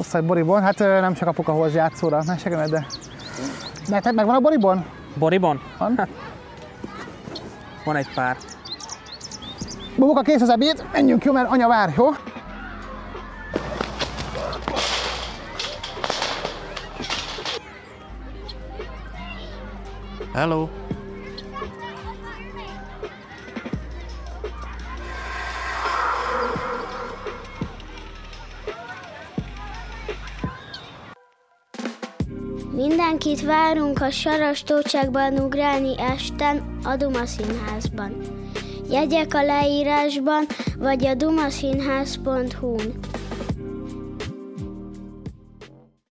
Osztály 0.01 0.22
boribon, 0.22 0.62
hát 0.62 0.78
nem 0.78 1.14
csak 1.14 1.28
apuka 1.28 1.52
hoz 1.52 1.74
játszóra, 1.74 2.22
ne 2.22 2.36
segíted, 2.36 2.70
de... 2.70 2.86
Neked 3.86 4.14
megvan 4.14 4.35
a 4.35 4.40
boribon? 4.40 4.85
Boribon? 5.14 5.60
Van? 5.78 6.09
Van 7.85 7.97
egy 7.97 8.14
pár. 8.14 8.36
Bubuka, 9.97 10.20
kész 10.20 10.40
az 10.40 10.48
ebéd, 10.48 10.85
menjünk 10.93 11.24
jó, 11.24 11.32
mert 11.32 11.51
anya 11.51 11.68
vár, 11.68 11.93
jó? 11.97 12.09
Hello! 20.32 20.80
Mindenkit 32.86 33.43
várunk 33.43 34.02
a 34.02 34.11
Saras 34.11 34.62
Tócsákban 34.62 35.39
ugrálni 35.39 35.94
esten 35.98 36.78
a 36.85 36.97
Duma 36.97 37.27
Színházban. 37.27 38.16
Jegyek 38.90 39.35
a 39.35 39.43
leírásban, 39.43 40.47
vagy 40.78 41.07
a 41.07 41.15
dumaszínház.hu-n. 41.15 43.19